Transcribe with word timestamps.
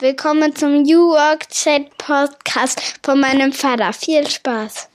Willkommen 0.00 0.56
zum 0.56 0.84
New 0.84 1.10
Work 1.10 1.50
Chat 1.50 1.98
Podcast 1.98 2.80
von 3.02 3.20
meinem 3.20 3.52
Vater. 3.52 3.92
Viel 3.92 4.26
Spaß. 4.26 4.88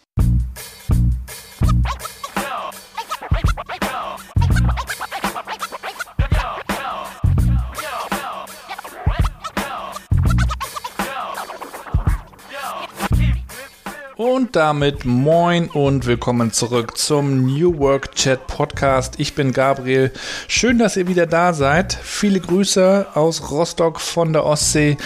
Und 14.36 14.58
damit 14.58 15.06
moin 15.06 15.70
und 15.70 16.06
willkommen 16.08 16.52
zurück 16.52 16.98
zum 16.98 17.46
New 17.46 17.80
Work 17.80 18.16
Chat 18.16 18.48
Podcast. 18.48 19.14
Ich 19.18 19.34
bin 19.34 19.54
Gabriel. 19.54 20.12
Schön, 20.50 20.78
dass 20.78 20.98
ihr 20.98 21.08
wieder 21.08 21.26
da 21.26 21.54
seid. 21.54 21.94
Viele 21.94 22.42
Grüße 22.42 23.08
aus 23.14 23.50
Rostock 23.50 24.02
von 24.02 24.34
der 24.34 24.44
Ostsee. 24.44 24.98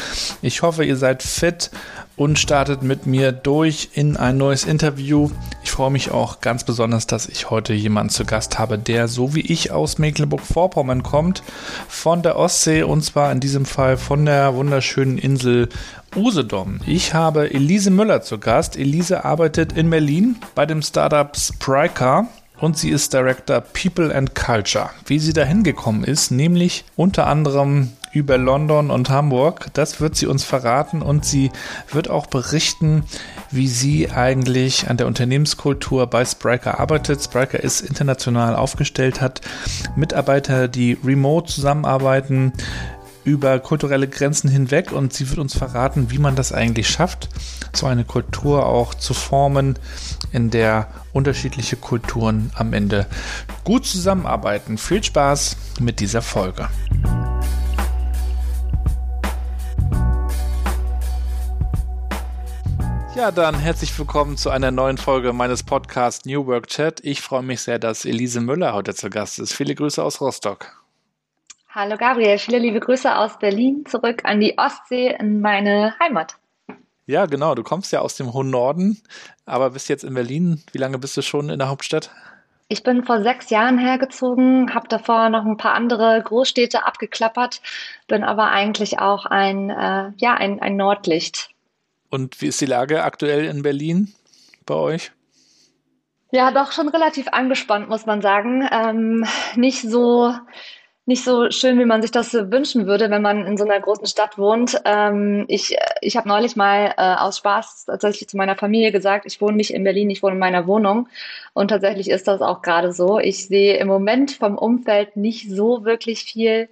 Ich 0.41 0.63
hoffe, 0.63 0.83
ihr 0.83 0.97
seid 0.97 1.21
fit 1.21 1.69
und 2.19 2.37
startet 2.37 2.83
mit 2.83 3.05
mir 3.07 3.31
durch 3.31 3.91
in 3.93 4.17
ein 4.17 4.37
neues 4.37 4.65
Interview. 4.65 5.31
Ich 5.63 5.71
freue 5.71 5.89
mich 5.89 6.11
auch 6.11 6.41
ganz 6.41 6.65
besonders, 6.65 7.07
dass 7.07 7.29
ich 7.29 7.49
heute 7.49 7.73
jemanden 7.73 8.09
zu 8.09 8.25
Gast 8.25 8.59
habe, 8.59 8.77
der 8.77 9.07
so 9.07 9.35
wie 9.35 9.39
ich 9.39 9.71
aus 9.71 9.97
Mecklenburg-Vorpommern 9.99 11.01
kommt, 11.01 11.43
von 11.87 12.21
der 12.21 12.35
Ostsee 12.35 12.83
und 12.83 13.03
zwar 13.03 13.31
in 13.31 13.39
diesem 13.39 13.65
Fall 13.65 13.95
von 13.95 14.25
der 14.25 14.53
wunderschönen 14.53 15.17
Insel 15.17 15.69
Usedom. 16.13 16.81
Ich 16.85 17.13
habe 17.13 17.53
Elise 17.53 17.89
Müller 17.89 18.21
zu 18.21 18.37
Gast. 18.37 18.75
Elise 18.75 19.23
arbeitet 19.23 19.71
in 19.71 19.89
Berlin 19.89 20.35
bei 20.55 20.65
dem 20.65 20.81
Startup 20.81 21.33
Spryker 21.37 22.27
und 22.59 22.77
sie 22.77 22.89
ist 22.89 23.13
Director 23.13 23.61
People 23.61 24.13
and 24.13 24.35
Culture. 24.35 24.89
Wie 25.05 25.19
sie 25.19 25.31
dahin 25.31 25.63
gekommen 25.63 26.03
ist, 26.03 26.31
nämlich 26.31 26.83
unter 26.97 27.27
anderem 27.27 27.93
über 28.11 28.37
London 28.37 28.91
und 28.91 29.09
Hamburg. 29.09 29.67
Das 29.73 30.01
wird 30.01 30.15
sie 30.15 30.27
uns 30.27 30.43
verraten 30.43 31.01
und 31.01 31.25
sie 31.25 31.51
wird 31.91 32.09
auch 32.09 32.27
berichten, 32.27 33.03
wie 33.51 33.67
sie 33.67 34.11
eigentlich 34.11 34.89
an 34.89 34.97
der 34.97 35.07
Unternehmenskultur 35.07 36.07
bei 36.07 36.25
Spriker 36.25 36.79
arbeitet. 36.79 37.23
Spriker 37.23 37.61
ist 37.61 37.81
international 37.81 38.55
aufgestellt, 38.55 39.21
hat 39.21 39.41
Mitarbeiter, 39.95 40.67
die 40.67 40.97
remote 41.03 41.51
zusammenarbeiten, 41.51 42.53
über 43.23 43.59
kulturelle 43.59 44.07
Grenzen 44.07 44.49
hinweg 44.49 44.91
und 44.91 45.13
sie 45.13 45.29
wird 45.29 45.39
uns 45.39 45.55
verraten, 45.55 46.09
wie 46.09 46.17
man 46.17 46.35
das 46.35 46.51
eigentlich 46.51 46.89
schafft, 46.89 47.29
so 47.73 47.85
eine 47.85 48.05
Kultur 48.05 48.65
auch 48.65 48.93
zu 48.93 49.13
formen, 49.13 49.77
in 50.31 50.49
der 50.49 50.87
unterschiedliche 51.13 51.75
Kulturen 51.75 52.51
am 52.55 52.73
Ende 52.73 53.05
gut 53.63 53.85
zusammenarbeiten. 53.85 54.77
Viel 54.77 55.03
Spaß 55.03 55.57
mit 55.79 55.99
dieser 55.99 56.21
Folge. 56.21 56.69
Ja, 63.19 63.31
dann 63.31 63.59
herzlich 63.59 63.99
willkommen 63.99 64.37
zu 64.37 64.49
einer 64.49 64.71
neuen 64.71 64.97
Folge 64.97 65.33
meines 65.33 65.63
Podcasts 65.63 66.25
New 66.25 66.47
Work 66.47 66.67
Chat. 66.67 67.01
Ich 67.03 67.19
freue 67.19 67.43
mich 67.43 67.59
sehr, 67.59 67.77
dass 67.77 68.05
Elise 68.05 68.39
Müller 68.39 68.71
heute 68.71 68.95
zu 68.95 69.09
Gast 69.09 69.39
ist. 69.39 69.51
Viele 69.51 69.75
Grüße 69.75 70.01
aus 70.01 70.21
Rostock. 70.21 70.81
Hallo 71.67 71.97
Gabriel, 71.97 72.37
viele 72.37 72.59
liebe 72.59 72.79
Grüße 72.79 73.13
aus 73.13 73.37
Berlin 73.37 73.83
zurück 73.85 74.21
an 74.23 74.39
die 74.39 74.57
Ostsee 74.57 75.17
in 75.19 75.41
meine 75.41 75.95
Heimat. 75.99 76.37
Ja, 77.07 77.25
genau. 77.25 77.55
Du 77.55 77.63
kommst 77.63 77.91
ja 77.91 77.99
aus 77.99 78.15
dem 78.15 78.31
hohen 78.31 78.51
Norden, 78.51 79.01
aber 79.45 79.71
bist 79.71 79.89
jetzt 79.89 80.05
in 80.05 80.13
Berlin. 80.13 80.63
Wie 80.71 80.77
lange 80.77 80.97
bist 80.97 81.17
du 81.17 81.21
schon 81.21 81.49
in 81.49 81.59
der 81.59 81.67
Hauptstadt? 81.67 82.11
Ich 82.69 82.83
bin 82.83 83.03
vor 83.03 83.21
sechs 83.21 83.49
Jahren 83.49 83.79
hergezogen, 83.79 84.73
habe 84.73 84.87
davor 84.87 85.27
noch 85.27 85.43
ein 85.43 85.57
paar 85.57 85.73
andere 85.73 86.23
Großstädte 86.23 86.85
abgeklappert, 86.85 87.61
bin 88.07 88.23
aber 88.23 88.49
eigentlich 88.49 88.99
auch 88.99 89.25
ein, 89.25 89.71
äh, 89.71 90.13
ja, 90.15 90.35
ein, 90.35 90.61
ein 90.61 90.77
Nordlicht. 90.77 91.49
Und 92.09 92.41
wie 92.41 92.47
ist 92.47 92.61
die 92.61 92.65
Lage 92.65 93.03
aktuell 93.03 93.45
in 93.45 93.61
Berlin 93.61 94.13
bei 94.65 94.75
euch? 94.75 95.11
Ja, 96.31 96.51
doch 96.51 96.71
schon 96.71 96.89
relativ 96.89 97.27
angespannt, 97.29 97.89
muss 97.89 98.05
man 98.05 98.21
sagen. 98.21 98.67
Ähm, 98.71 99.25
nicht 99.55 99.81
so 99.81 100.33
nicht 101.09 101.23
so 101.23 101.49
schön, 101.49 101.79
wie 101.79 101.85
man 101.85 102.03
sich 102.03 102.11
das 102.11 102.33
wünschen 102.35 102.85
würde, 102.85 103.09
wenn 103.09 103.23
man 103.23 103.47
in 103.47 103.57
so 103.57 103.63
einer 103.63 103.79
großen 103.79 104.05
Stadt 104.05 104.37
wohnt. 104.37 104.79
Ähm, 104.85 105.45
ich 105.47 105.75
ich 106.01 106.15
habe 106.15 106.29
neulich 106.29 106.55
mal 106.55 106.93
äh, 106.97 107.15
aus 107.15 107.39
Spaß 107.39 107.85
tatsächlich 107.87 108.29
zu 108.29 108.37
meiner 108.37 108.55
Familie 108.55 108.91
gesagt, 108.91 109.25
ich 109.25 109.41
wohne 109.41 109.57
nicht 109.57 109.73
in 109.73 109.83
Berlin, 109.83 110.11
ich 110.11 110.21
wohne 110.21 110.33
in 110.33 110.39
meiner 110.39 110.67
Wohnung. 110.67 111.09
Und 111.53 111.69
tatsächlich 111.69 112.11
ist 112.11 112.27
das 112.27 112.41
auch 112.41 112.61
gerade 112.61 112.93
so. 112.93 113.17
Ich 113.17 113.47
sehe 113.47 113.77
im 113.77 113.87
Moment 113.87 114.33
vom 114.33 114.55
Umfeld 114.55 115.17
nicht 115.17 115.49
so 115.49 115.83
wirklich 115.83 116.23
viel. 116.25 116.69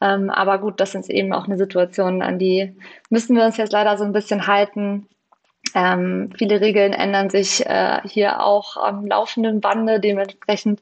Ähm, 0.00 0.30
aber 0.30 0.58
gut, 0.58 0.80
das 0.80 0.94
ist 0.94 1.10
eben 1.10 1.32
auch 1.32 1.46
eine 1.46 1.56
Situation, 1.56 2.22
an 2.22 2.38
die 2.38 2.76
müssen 3.08 3.36
wir 3.36 3.44
uns 3.44 3.56
jetzt 3.56 3.72
leider 3.72 3.96
so 3.96 4.04
ein 4.04 4.12
bisschen 4.12 4.46
halten. 4.46 5.08
Ähm, 5.74 6.30
viele 6.36 6.60
Regeln 6.60 6.92
ändern 6.92 7.30
sich 7.30 7.64
äh, 7.66 8.00
hier 8.04 8.42
auch 8.42 8.76
am 8.76 9.06
laufenden 9.06 9.60
Bande. 9.60 10.00
Dementsprechend 10.00 10.80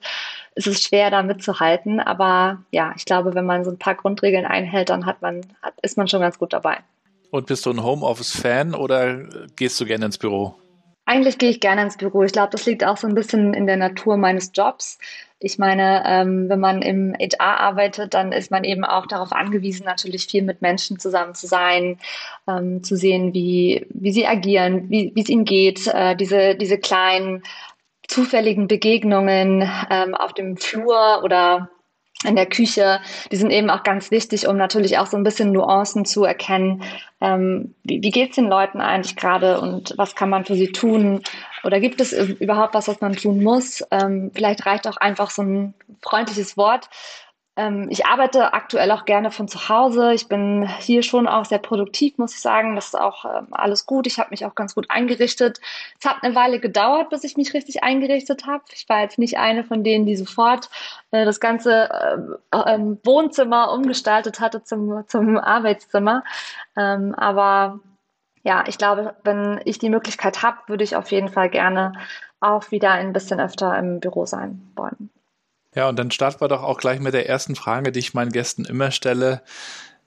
ist 0.54 0.66
es 0.66 0.82
schwer, 0.82 1.10
da 1.10 1.22
mitzuhalten. 1.22 2.00
Aber 2.00 2.62
ja, 2.70 2.92
ich 2.96 3.04
glaube, 3.04 3.34
wenn 3.34 3.46
man 3.46 3.64
so 3.64 3.70
ein 3.70 3.78
paar 3.78 3.94
Grundregeln 3.94 4.44
einhält, 4.44 4.90
dann 4.90 5.06
hat 5.06 5.22
man, 5.22 5.40
hat, 5.62 5.74
ist 5.82 5.96
man 5.96 6.08
schon 6.08 6.20
ganz 6.20 6.38
gut 6.38 6.52
dabei. 6.52 6.78
Und 7.30 7.46
bist 7.46 7.66
du 7.66 7.70
ein 7.70 7.82
Homeoffice-Fan 7.82 8.74
oder 8.74 9.16
gehst 9.56 9.80
du 9.80 9.86
gerne 9.86 10.06
ins 10.06 10.18
Büro? 10.18 10.54
Eigentlich 11.06 11.38
gehe 11.38 11.50
ich 11.50 11.60
gerne 11.60 11.82
ins 11.82 11.96
Büro. 11.96 12.22
Ich 12.22 12.32
glaube, 12.32 12.50
das 12.50 12.64
liegt 12.64 12.84
auch 12.84 12.96
so 12.96 13.06
ein 13.06 13.14
bisschen 13.14 13.52
in 13.52 13.66
der 13.66 13.76
Natur 13.76 14.16
meines 14.16 14.52
Jobs. 14.54 14.98
Ich 15.44 15.58
meine, 15.58 16.02
ähm, 16.06 16.48
wenn 16.48 16.58
man 16.58 16.80
im 16.80 17.14
HR 17.20 17.60
arbeitet, 17.60 18.14
dann 18.14 18.32
ist 18.32 18.50
man 18.50 18.64
eben 18.64 18.82
auch 18.82 19.06
darauf 19.06 19.32
angewiesen, 19.32 19.84
natürlich 19.84 20.26
viel 20.26 20.42
mit 20.42 20.62
Menschen 20.62 20.98
zusammen 20.98 21.34
zu 21.34 21.46
sein, 21.46 21.98
ähm, 22.48 22.82
zu 22.82 22.96
sehen, 22.96 23.34
wie, 23.34 23.86
wie 23.90 24.12
sie 24.12 24.26
agieren, 24.26 24.88
wie, 24.88 25.12
es 25.14 25.28
ihnen 25.28 25.44
geht, 25.44 25.86
äh, 25.88 26.16
diese, 26.16 26.54
diese 26.54 26.78
kleinen 26.78 27.42
zufälligen 28.08 28.68
Begegnungen 28.68 29.68
ähm, 29.90 30.14
auf 30.14 30.32
dem 30.32 30.56
Flur 30.56 31.20
oder 31.22 31.68
in 32.24 32.36
der 32.36 32.46
Küche, 32.46 33.00
die 33.30 33.36
sind 33.36 33.50
eben 33.50 33.70
auch 33.70 33.82
ganz 33.82 34.10
wichtig, 34.10 34.46
um 34.48 34.56
natürlich 34.56 34.98
auch 34.98 35.06
so 35.06 35.16
ein 35.16 35.22
bisschen 35.22 35.52
Nuancen 35.52 36.04
zu 36.04 36.24
erkennen. 36.24 36.82
Ähm, 37.20 37.74
wie 37.84 38.02
wie 38.02 38.10
geht 38.10 38.30
es 38.30 38.36
den 38.36 38.48
Leuten 38.48 38.80
eigentlich 38.80 39.16
gerade 39.16 39.60
und 39.60 39.94
was 39.96 40.14
kann 40.14 40.30
man 40.30 40.44
für 40.44 40.54
sie 40.54 40.72
tun? 40.72 41.22
Oder 41.62 41.80
gibt 41.80 42.00
es 42.00 42.12
überhaupt 42.12 42.74
was, 42.74 42.88
was 42.88 43.00
man 43.00 43.14
tun 43.16 43.42
muss? 43.42 43.82
Ähm, 43.90 44.30
vielleicht 44.34 44.66
reicht 44.66 44.86
auch 44.86 44.98
einfach 44.98 45.30
so 45.30 45.42
ein 45.42 45.74
freundliches 46.02 46.56
Wort 46.56 46.88
ähm, 47.56 47.86
ich 47.88 48.04
arbeite 48.06 48.52
aktuell 48.52 48.90
auch 48.90 49.04
gerne 49.04 49.30
von 49.30 49.46
zu 49.46 49.68
Hause. 49.68 50.12
Ich 50.12 50.28
bin 50.28 50.68
hier 50.80 51.02
schon 51.02 51.28
auch 51.28 51.44
sehr 51.44 51.58
produktiv, 51.58 52.18
muss 52.18 52.34
ich 52.34 52.40
sagen. 52.40 52.74
Das 52.74 52.86
ist 52.86 52.98
auch 52.98 53.24
ähm, 53.24 53.48
alles 53.52 53.86
gut. 53.86 54.06
Ich 54.08 54.18
habe 54.18 54.30
mich 54.30 54.44
auch 54.44 54.56
ganz 54.56 54.74
gut 54.74 54.90
eingerichtet. 54.90 55.60
Es 56.00 56.06
hat 56.06 56.22
eine 56.22 56.34
Weile 56.34 56.58
gedauert, 56.58 57.10
bis 57.10 57.22
ich 57.22 57.36
mich 57.36 57.54
richtig 57.54 57.84
eingerichtet 57.84 58.46
habe. 58.46 58.64
Ich 58.72 58.88
war 58.88 59.02
jetzt 59.02 59.18
nicht 59.18 59.38
eine 59.38 59.62
von 59.62 59.84
denen, 59.84 60.04
die 60.04 60.16
sofort 60.16 60.68
äh, 61.12 61.24
das 61.24 61.38
ganze 61.38 61.90
äh, 62.50 62.56
äh, 62.56 62.78
Wohnzimmer 63.04 63.72
umgestaltet 63.72 64.40
hatte 64.40 64.64
zum, 64.64 65.04
zum 65.06 65.38
Arbeitszimmer. 65.38 66.24
Ähm, 66.76 67.14
aber 67.14 67.78
ja, 68.42 68.64
ich 68.66 68.78
glaube, 68.78 69.14
wenn 69.22 69.60
ich 69.64 69.78
die 69.78 69.90
Möglichkeit 69.90 70.42
habe, 70.42 70.58
würde 70.66 70.84
ich 70.84 70.96
auf 70.96 71.12
jeden 71.12 71.28
Fall 71.28 71.50
gerne 71.50 71.92
auch 72.40 72.70
wieder 72.72 72.90
ein 72.92 73.12
bisschen 73.12 73.40
öfter 73.40 73.78
im 73.78 74.00
Büro 74.00 74.26
sein 74.26 74.72
wollen. 74.76 75.10
Ja, 75.74 75.88
und 75.88 75.98
dann 75.98 76.10
starten 76.10 76.40
wir 76.40 76.48
doch 76.48 76.62
auch 76.62 76.78
gleich 76.78 77.00
mit 77.00 77.14
der 77.14 77.28
ersten 77.28 77.56
Frage, 77.56 77.92
die 77.92 77.98
ich 77.98 78.14
meinen 78.14 78.32
Gästen 78.32 78.64
immer 78.64 78.90
stelle. 78.90 79.42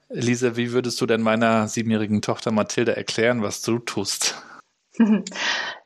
Lisa, 0.08 0.56
wie 0.56 0.72
würdest 0.72 1.00
du 1.00 1.06
denn 1.06 1.20
meiner 1.20 1.68
siebenjährigen 1.68 2.22
Tochter 2.22 2.50
Mathilde 2.50 2.96
erklären, 2.96 3.42
was 3.42 3.60
du 3.62 3.78
tust? 3.78 4.42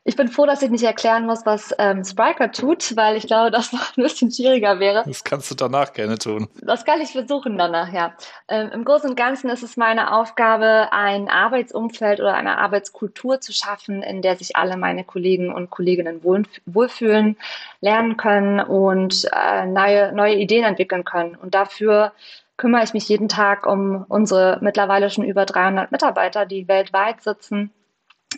Ich 0.04 0.16
bin 0.16 0.26
froh, 0.26 0.46
dass 0.46 0.62
ich 0.62 0.70
nicht 0.70 0.82
erklären 0.82 1.26
muss, 1.26 1.46
was 1.46 1.72
ähm, 1.78 2.04
Spriker 2.04 2.50
tut, 2.50 2.96
weil 2.96 3.16
ich 3.16 3.28
glaube, 3.28 3.50
das 3.52 3.72
noch 3.72 3.96
ein 3.96 4.02
bisschen 4.02 4.32
schwieriger 4.32 4.80
wäre. 4.80 5.04
Das 5.06 5.22
kannst 5.22 5.50
du 5.50 5.54
danach 5.54 5.92
gerne 5.92 6.18
tun. 6.18 6.48
Das 6.60 6.84
kann 6.84 7.00
ich 7.00 7.12
versuchen 7.12 7.56
danach, 7.56 7.92
ja. 7.92 8.14
Ähm, 8.48 8.70
Im 8.72 8.84
Großen 8.84 9.10
und 9.10 9.16
Ganzen 9.16 9.48
ist 9.48 9.62
es 9.62 9.76
meine 9.76 10.12
Aufgabe, 10.12 10.88
ein 10.92 11.28
Arbeitsumfeld 11.28 12.20
oder 12.20 12.34
eine 12.34 12.58
Arbeitskultur 12.58 13.40
zu 13.40 13.52
schaffen, 13.52 14.02
in 14.02 14.22
der 14.22 14.36
sich 14.36 14.56
alle 14.56 14.76
meine 14.76 15.04
Kollegen 15.04 15.52
und 15.52 15.70
Kolleginnen 15.70 16.24
wohl, 16.24 16.42
wohlfühlen, 16.66 17.36
lernen 17.80 18.16
können 18.16 18.58
und 18.58 19.28
äh, 19.32 19.66
neue, 19.66 20.12
neue 20.12 20.34
Ideen 20.34 20.64
entwickeln 20.64 21.04
können. 21.04 21.36
Und 21.36 21.54
dafür 21.54 22.12
kümmere 22.56 22.82
ich 22.82 22.92
mich 22.92 23.08
jeden 23.08 23.28
Tag 23.28 23.66
um 23.66 24.04
unsere 24.08 24.58
mittlerweile 24.62 25.10
schon 25.10 25.24
über 25.24 25.46
300 25.46 25.92
Mitarbeiter, 25.92 26.44
die 26.44 26.66
weltweit 26.66 27.22
sitzen 27.22 27.72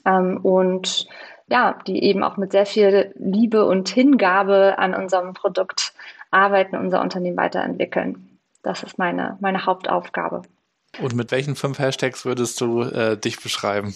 ähm, 0.05 0.38
und 0.43 1.06
ja, 1.49 1.79
die 1.87 2.02
eben 2.02 2.23
auch 2.23 2.37
mit 2.37 2.52
sehr 2.52 2.67
viel 2.67 3.14
Liebe 3.19 3.67
und 3.67 3.88
Hingabe 3.88 4.79
an 4.79 4.94
unserem 4.94 5.35
Produkt 5.35 5.93
arbeiten, 6.31 6.76
unser 6.76 7.00
Unternehmen 7.00 7.37
weiterentwickeln. 7.37 8.38
Das 8.62 8.82
ist 8.82 8.99
meine, 8.99 9.37
meine 9.41 9.67
Hauptaufgabe. 9.67 10.43
Und 11.00 11.14
mit 11.14 11.31
welchen 11.32 11.56
fünf 11.56 11.79
Hashtags 11.79 12.25
würdest 12.25 12.61
du 12.61 12.82
äh, 12.82 13.19
dich 13.19 13.43
beschreiben? 13.43 13.94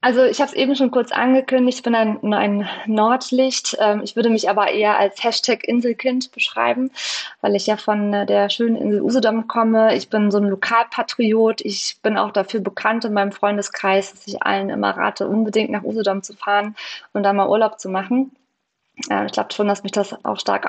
Also 0.00 0.22
ich 0.22 0.40
habe 0.40 0.48
es 0.48 0.56
eben 0.56 0.76
schon 0.76 0.92
kurz 0.92 1.10
angekündigt, 1.10 1.78
ich 1.78 1.82
bin 1.82 1.96
ein, 1.96 2.32
ein 2.32 2.68
Nordlicht. 2.86 3.76
Ähm, 3.80 4.00
ich 4.04 4.14
würde 4.14 4.30
mich 4.30 4.48
aber 4.48 4.70
eher 4.70 4.96
als 4.96 5.24
Hashtag 5.24 5.64
Inselkind 5.64 6.30
beschreiben, 6.30 6.92
weil 7.40 7.56
ich 7.56 7.66
ja 7.66 7.76
von 7.76 8.14
äh, 8.14 8.24
der 8.24 8.48
schönen 8.48 8.76
Insel 8.76 9.02
Usedom 9.02 9.48
komme. 9.48 9.96
Ich 9.96 10.08
bin 10.08 10.30
so 10.30 10.38
ein 10.38 10.44
Lokalpatriot. 10.44 11.62
Ich 11.62 11.96
bin 12.00 12.16
auch 12.16 12.30
dafür 12.30 12.60
bekannt 12.60 13.04
in 13.06 13.12
meinem 13.12 13.32
Freundeskreis, 13.32 14.12
dass 14.12 14.26
ich 14.28 14.40
allen 14.40 14.70
immer 14.70 14.96
rate, 14.96 15.26
unbedingt 15.26 15.70
nach 15.70 15.82
Usedom 15.82 16.22
zu 16.22 16.34
fahren 16.34 16.76
und 17.12 17.24
da 17.24 17.32
mal 17.32 17.48
Urlaub 17.48 17.80
zu 17.80 17.88
machen. 17.88 18.30
Äh, 19.10 19.26
ich 19.26 19.32
glaube 19.32 19.52
schon, 19.52 19.66
dass 19.66 19.82
mich 19.82 19.92
das 19.92 20.24
auch 20.24 20.38
stark 20.38 20.68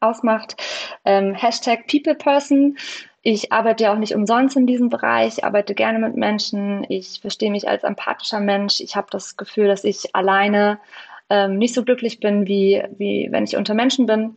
ausmacht. 0.00 0.56
Ähm, 1.04 1.34
Hashtag 1.34 1.86
People 1.86 2.14
Person. 2.14 2.78
Ich 3.26 3.52
arbeite 3.52 3.84
ja 3.84 3.94
auch 3.94 3.98
nicht 3.98 4.14
umsonst 4.14 4.54
in 4.54 4.66
diesem 4.66 4.90
Bereich, 4.90 5.38
ich 5.38 5.44
arbeite 5.44 5.74
gerne 5.74 5.98
mit 5.98 6.14
Menschen, 6.14 6.84
ich 6.90 7.20
verstehe 7.22 7.50
mich 7.50 7.66
als 7.66 7.82
empathischer 7.82 8.38
Mensch. 8.38 8.80
Ich 8.80 8.96
habe 8.96 9.06
das 9.10 9.38
Gefühl, 9.38 9.66
dass 9.66 9.82
ich 9.82 10.14
alleine 10.14 10.78
ähm, 11.30 11.56
nicht 11.56 11.74
so 11.74 11.84
glücklich 11.84 12.20
bin, 12.20 12.46
wie, 12.46 12.82
wie 12.98 13.28
wenn 13.30 13.44
ich 13.44 13.56
unter 13.56 13.72
Menschen 13.72 14.04
bin, 14.04 14.36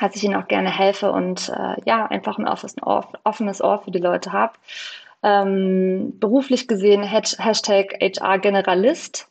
dass 0.00 0.16
ich 0.16 0.24
ihnen 0.24 0.34
auch 0.34 0.48
gerne 0.48 0.70
helfe 0.70 1.12
und 1.12 1.50
äh, 1.50 1.76
ja, 1.84 2.06
einfach 2.06 2.38
ein 2.38 2.48
offenes 2.48 2.82
Ohr, 2.82 3.06
offenes 3.24 3.62
Ohr 3.62 3.82
für 3.82 3.90
die 3.90 3.98
Leute 3.98 4.32
habe. 4.32 4.54
Ähm, 5.22 6.18
beruflich 6.18 6.68
gesehen 6.68 7.02
Hashtag 7.02 7.98
HR 8.00 8.38
Generalist. 8.38 9.28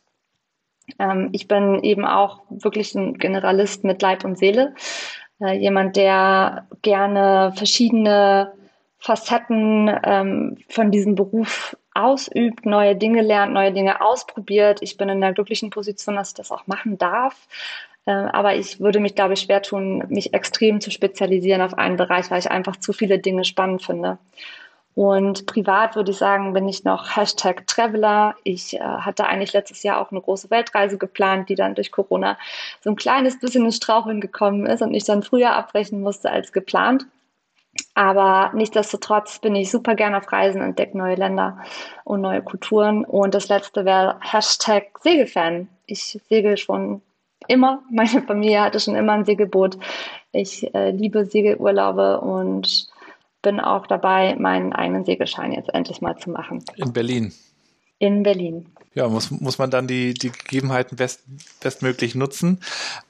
Ähm, 1.00 1.30
ich 1.32 1.48
bin 1.48 1.82
eben 1.82 2.04
auch 2.04 2.42
wirklich 2.50 2.94
ein 2.94 3.18
Generalist 3.18 3.82
mit 3.82 4.00
Leib 4.00 4.24
und 4.24 4.38
Seele. 4.38 4.74
Äh, 5.40 5.58
jemand, 5.58 5.96
der 5.96 6.68
gerne 6.82 7.52
verschiedene 7.56 8.52
Facetten 9.06 9.88
ähm, 10.02 10.56
von 10.68 10.90
diesem 10.90 11.14
Beruf 11.14 11.76
ausübt, 11.94 12.66
neue 12.66 12.96
Dinge 12.96 13.22
lernt, 13.22 13.52
neue 13.52 13.72
Dinge 13.72 14.00
ausprobiert. 14.00 14.80
Ich 14.82 14.96
bin 14.96 15.08
in 15.08 15.20
der 15.20 15.32
glücklichen 15.32 15.70
Position, 15.70 16.16
dass 16.16 16.30
ich 16.30 16.34
das 16.34 16.50
auch 16.50 16.66
machen 16.66 16.98
darf. 16.98 17.46
Äh, 18.06 18.10
aber 18.10 18.56
ich 18.56 18.80
würde 18.80 18.98
mich, 18.98 19.14
glaube 19.14 19.34
ich, 19.34 19.42
schwer 19.42 19.62
tun, 19.62 20.02
mich 20.08 20.34
extrem 20.34 20.80
zu 20.80 20.90
spezialisieren 20.90 21.62
auf 21.62 21.78
einen 21.78 21.96
Bereich, 21.96 22.32
weil 22.32 22.40
ich 22.40 22.50
einfach 22.50 22.76
zu 22.76 22.92
viele 22.92 23.20
Dinge 23.20 23.44
spannend 23.44 23.84
finde. 23.84 24.18
Und 24.96 25.46
privat 25.46 25.94
würde 25.94 26.10
ich 26.10 26.16
sagen, 26.16 26.52
bin 26.52 26.68
ich 26.68 26.82
noch 26.82 27.16
Hashtag 27.16 27.64
Traveler. 27.68 28.34
Ich 28.42 28.74
äh, 28.74 28.80
hatte 28.80 29.26
eigentlich 29.28 29.52
letztes 29.52 29.84
Jahr 29.84 30.00
auch 30.00 30.10
eine 30.10 30.20
große 30.20 30.50
Weltreise 30.50 30.98
geplant, 30.98 31.48
die 31.48 31.54
dann 31.54 31.76
durch 31.76 31.92
Corona 31.92 32.36
so 32.80 32.90
ein 32.90 32.96
kleines 32.96 33.38
bisschen 33.38 33.66
ins 33.66 33.76
Straucheln 33.76 34.20
gekommen 34.20 34.66
ist 34.66 34.82
und 34.82 34.94
ich 34.94 35.04
dann 35.04 35.22
früher 35.22 35.54
abbrechen 35.54 36.00
musste 36.00 36.30
als 36.30 36.50
geplant. 36.50 37.06
Aber 37.94 38.52
nichtsdestotrotz 38.54 39.38
bin 39.38 39.54
ich 39.54 39.70
super 39.70 39.94
gerne 39.94 40.18
auf 40.18 40.30
Reisen, 40.30 40.60
entdecke 40.60 40.96
neue 40.96 41.14
Länder 41.14 41.62
und 42.04 42.20
neue 42.20 42.42
Kulturen. 42.42 43.04
Und 43.04 43.34
das 43.34 43.48
letzte 43.48 43.84
wäre 43.84 44.18
Hashtag 44.20 44.98
Segelfan. 45.00 45.68
Ich 45.86 46.20
segel 46.28 46.56
schon 46.56 47.02
immer. 47.48 47.82
Meine 47.90 48.22
Familie 48.22 48.62
hatte 48.62 48.80
schon 48.80 48.96
immer 48.96 49.12
ein 49.12 49.24
Segelboot. 49.24 49.78
Ich 50.32 50.74
äh, 50.74 50.90
liebe 50.90 51.24
Segelurlaube 51.24 52.20
und 52.20 52.88
bin 53.42 53.60
auch 53.60 53.86
dabei, 53.86 54.34
meinen 54.36 54.72
eigenen 54.72 55.04
Segelschein 55.04 55.52
jetzt 55.52 55.72
endlich 55.72 56.00
mal 56.00 56.16
zu 56.16 56.30
machen. 56.30 56.64
In 56.76 56.92
Berlin. 56.92 57.32
In 57.98 58.22
Berlin 58.22 58.66
ja, 58.96 59.06
muss, 59.08 59.30
muss 59.30 59.58
man 59.58 59.70
dann 59.70 59.86
die, 59.86 60.14
die 60.14 60.32
Gegebenheiten 60.32 60.96
best, 60.96 61.20
bestmöglich 61.60 62.14
nutzen. 62.14 62.60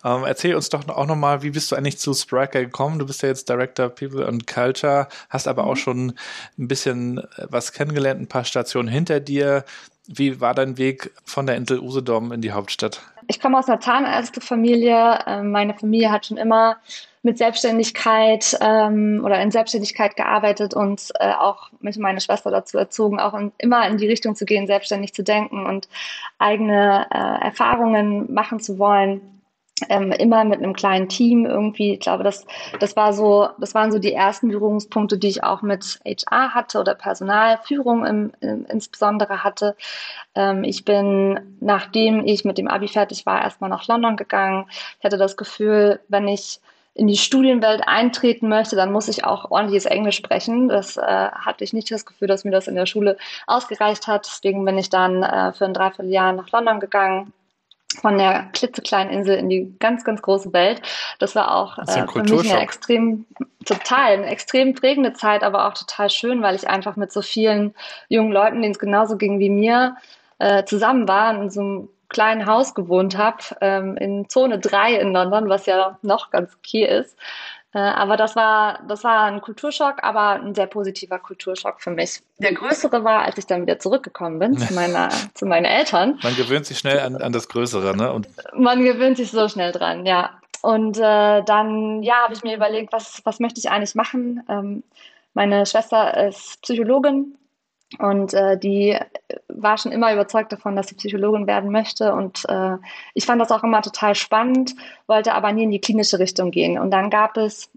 Ähm, 0.05 0.25
erzähl 0.25 0.56
uns 0.56 0.69
doch 0.69 0.87
auch 0.88 1.06
nochmal, 1.06 1.43
wie 1.43 1.50
bist 1.50 1.71
du 1.71 1.77
eigentlich 1.77 1.99
zu 1.99 2.12
Spriker 2.12 2.61
gekommen? 2.61 2.99
Du 2.99 3.06
bist 3.06 3.23
ja 3.23 3.29
jetzt 3.29 3.49
Director 3.49 3.88
People 3.88 4.27
and 4.27 4.49
Culture, 4.49 5.06
hast 5.31 5.47
aber 5.47 5.62
mhm. 5.62 5.69
auch 5.71 5.77
schon 5.77 6.15
ein 6.59 6.67
bisschen 6.67 7.19
äh, 7.19 7.47
was 7.49 7.73
kennengelernt, 7.73 8.21
ein 8.21 8.27
paar 8.27 8.44
Stationen 8.44 8.88
hinter 8.88 9.21
dir. 9.21 9.65
Wie 10.09 10.41
war 10.41 10.55
dein 10.55 10.77
Weg 10.77 11.12
von 11.25 11.47
der 11.47 11.55
Insel 11.55 11.79
Usedom 11.79 12.32
in 12.32 12.41
die 12.41 12.50
Hauptstadt? 12.50 13.00
Ich 13.28 13.40
komme 13.40 13.58
aus 13.58 13.69
einer 13.69 13.81
Zahnärztefamilie. 13.81 15.19
Ähm, 15.26 15.50
meine 15.50 15.75
Familie 15.75 16.11
hat 16.11 16.26
schon 16.26 16.37
immer 16.37 16.76
mit 17.23 17.38
Selbstständigkeit 17.38 18.56
ähm, 18.61 19.23
oder 19.25 19.43
in 19.43 19.50
Selbstständigkeit 19.50 20.14
gearbeitet 20.14 20.75
und 20.75 21.11
äh, 21.19 21.32
auch 21.32 21.70
mich 21.81 21.96
und 21.96 22.02
meine 22.02 22.20
Schwester 22.20 22.52
dazu 22.52 22.78
erzogen, 22.78 23.19
auch 23.19 23.34
in, 23.34 23.52
immer 23.58 23.87
in 23.88 23.99
die 23.99 24.06
Richtung 24.06 24.37
zu 24.37 24.44
gehen, 24.44 24.69
selbstständig 24.69 25.12
zu 25.12 25.25
denken 25.25 25.67
und 25.67 25.88
eigene 26.38 27.06
äh, 27.11 27.44
Erfahrungen 27.44 28.32
machen 28.32 28.61
zu 28.61 28.78
wollen. 28.78 29.36
Ähm, 29.90 30.11
immer 30.11 30.43
mit 30.44 30.58
einem 30.62 30.73
kleinen 30.73 31.11
Team 31.11 31.44
irgendwie. 31.44 31.94
Ich 31.94 32.00
glaube, 32.00 32.25
das, 32.25 32.46
das 32.81 32.96
war 32.96 33.12
so, 33.12 33.50
das 33.61 33.75
waren 33.75 33.93
so 33.93 33.99
die 33.99 34.14
ersten 34.14 34.49
Berührungspunkte, 34.49 35.19
die 35.19 35.28
ich 35.28 35.44
auch 35.44 35.61
mit 35.61 36.00
HR 36.06 36.55
hatte 36.55 36.81
oder 36.81 36.94
Personalführung 36.94 38.06
im, 38.06 38.32
im, 38.40 38.64
insbesondere 38.67 39.44
hatte. 39.44 39.76
Ähm, 40.34 40.64
ich 40.64 40.87
bin, 40.87 41.58
nachdem 41.61 42.25
ich 42.25 42.46
mit 42.46 42.56
dem 42.56 42.69
Abi 42.69 42.88
fertig 42.88 43.26
war, 43.26 43.43
erstmal 43.43 43.69
nach 43.69 43.87
London 43.87 44.17
gegangen. 44.17 44.64
Ich 44.99 45.05
hatte 45.05 45.19
das 45.19 45.37
Gefühl, 45.37 46.00
wenn 46.08 46.26
ich 46.26 46.61
in 46.94 47.06
die 47.06 47.19
Studienwelt 47.19 47.87
eintreten 47.87 48.49
möchte, 48.49 48.76
dann 48.76 48.93
muss 48.93 49.08
ich 49.08 49.25
auch 49.26 49.50
ordentliches 49.50 49.84
Englisch 49.84 50.17
sprechen. 50.17 50.69
Das 50.69 50.96
äh, 50.96 51.02
hatte 51.02 51.64
ich 51.64 51.75
nicht 51.75 51.90
das 51.90 52.06
Gefühl, 52.06 52.29
dass 52.29 52.44
mir 52.44 52.50
das 52.50 52.67
in 52.67 52.76
der 52.76 52.87
Schule 52.87 53.19
ausgereicht 53.46 54.06
hat. 54.06 54.26
Deswegen 54.26 54.64
bin 54.64 54.79
ich 54.79 54.88
dann 54.88 55.22
äh, 55.22 55.52
für 55.52 55.67
ein 55.67 55.75
Dreivierteljahr 55.75 56.32
nach 56.32 56.50
London 56.50 56.81
gegangen 56.81 57.34
von 58.00 58.19
der 58.19 58.48
klitzekleinen 58.52 59.12
Insel 59.12 59.37
in 59.37 59.48
die 59.48 59.75
ganz, 59.78 60.04
ganz 60.04 60.22
große 60.22 60.52
Welt. 60.52 60.82
Das 61.19 61.34
war 61.34 61.54
auch 61.54 61.76
das 61.76 61.96
äh, 61.96 62.06
für 62.06 62.22
mich 62.22 62.52
eine 62.52 62.62
extrem, 62.62 63.26
total, 63.64 64.12
eine 64.12 64.26
extrem 64.26 64.75
prägende 64.75 65.12
Zeit, 65.12 65.43
aber 65.43 65.66
auch 65.66 65.75
total 65.75 66.10
schön, 66.10 66.43
weil 66.43 66.54
ich 66.54 66.69
einfach 66.69 66.96
mit 66.96 67.12
so 67.12 67.22
vielen 67.22 67.75
jungen 68.08 68.32
Leuten, 68.32 68.62
denen 68.62 68.72
es 68.72 68.78
genauso 68.78 69.16
ging 69.16 69.38
wie 69.38 69.50
mir, 69.50 69.96
äh, 70.38 70.64
zusammen 70.64 71.08
war 71.08 71.34
in 71.34 71.50
so 71.50 71.60
einem 71.60 71.88
kleinen 72.08 72.46
Haus 72.46 72.75
gewohnt 72.75 73.19
habe, 73.19 73.38
ähm, 73.60 73.96
in 73.96 74.28
Zone 74.28 74.58
3 74.58 74.94
in 74.94 75.12
London, 75.12 75.48
was 75.48 75.66
ja 75.66 75.98
noch 76.02 76.31
ganz 76.31 76.54
okay 76.56 76.84
ist. 76.84 77.16
Äh, 77.76 77.81
aber 77.81 78.17
das 78.17 78.34
war, 78.37 78.81
das 78.88 79.05
war 79.05 79.25
ein 79.25 79.43
Kulturschock, 79.43 80.02
aber 80.02 80.40
ein 80.40 80.55
sehr 80.55 80.67
positiver 80.67 81.19
Kulturschock 81.19 81.82
für 81.82 81.90
mich. 81.90 82.23
Der 82.38 82.55
größere 82.55 83.05
war, 83.05 83.26
als 83.26 83.37
ich 83.37 83.44
dann 83.44 83.61
wieder 83.61 83.78
zurückgekommen 83.78 84.38
bin 84.38 84.56
zu, 84.56 84.73
meiner, 84.75 85.11
zu 85.34 85.44
meinen 85.44 85.67
Eltern. 85.67 86.19
Man 86.23 86.34
gewöhnt 86.37 86.64
sich 86.64 86.78
schnell 86.78 87.00
an, 87.00 87.17
an 87.17 87.32
das 87.32 87.49
Größere, 87.49 87.94
ne? 87.94 88.11
Und 88.11 88.28
Man 88.55 88.82
gewöhnt 88.82 89.19
sich 89.19 89.31
so 89.31 89.46
schnell 89.50 89.73
dran, 89.73 90.06
ja. 90.06 90.40
Und 90.62 90.96
äh, 90.96 91.43
dann, 91.43 92.02
ja, 92.02 92.14
habe 92.23 92.32
ich 92.32 92.43
mir 92.44 92.56
überlegt, 92.56 92.94
was, 92.94 93.20
was 93.25 93.40
möchte 93.40 93.61
ich 93.61 93.69
eigentlich 93.69 93.94
machen? 93.94 94.43
Ähm, 94.49 94.82
meine 95.34 95.67
Schwester 95.67 96.29
ist 96.29 96.62
Psychologin 96.62 97.37
und 97.99 98.32
äh, 98.32 98.58
die 98.58 98.99
war 99.56 99.79
schon 99.79 99.93
immer 99.93 100.12
überzeugt 100.12 100.53
davon, 100.53 100.76
dass 100.76 100.88
sie 100.88 100.94
Psychologin 100.94 101.47
werden 101.47 101.70
möchte. 101.70 102.12
Und 102.12 102.44
äh, 102.49 102.76
ich 103.14 103.26
fand 103.26 103.41
das 103.41 103.50
auch 103.50 103.64
immer 103.64 103.82
total 103.82 104.14
spannend, 104.14 104.75
wollte 105.06 105.35
aber 105.35 105.53
nie 105.53 105.64
in 105.64 105.70
die 105.70 105.81
klinische 105.81 106.19
Richtung 106.19 106.50
gehen. 106.50 106.79
Und 106.79 106.91
dann 106.91 107.11
gab 107.11 107.37
es 107.37 107.70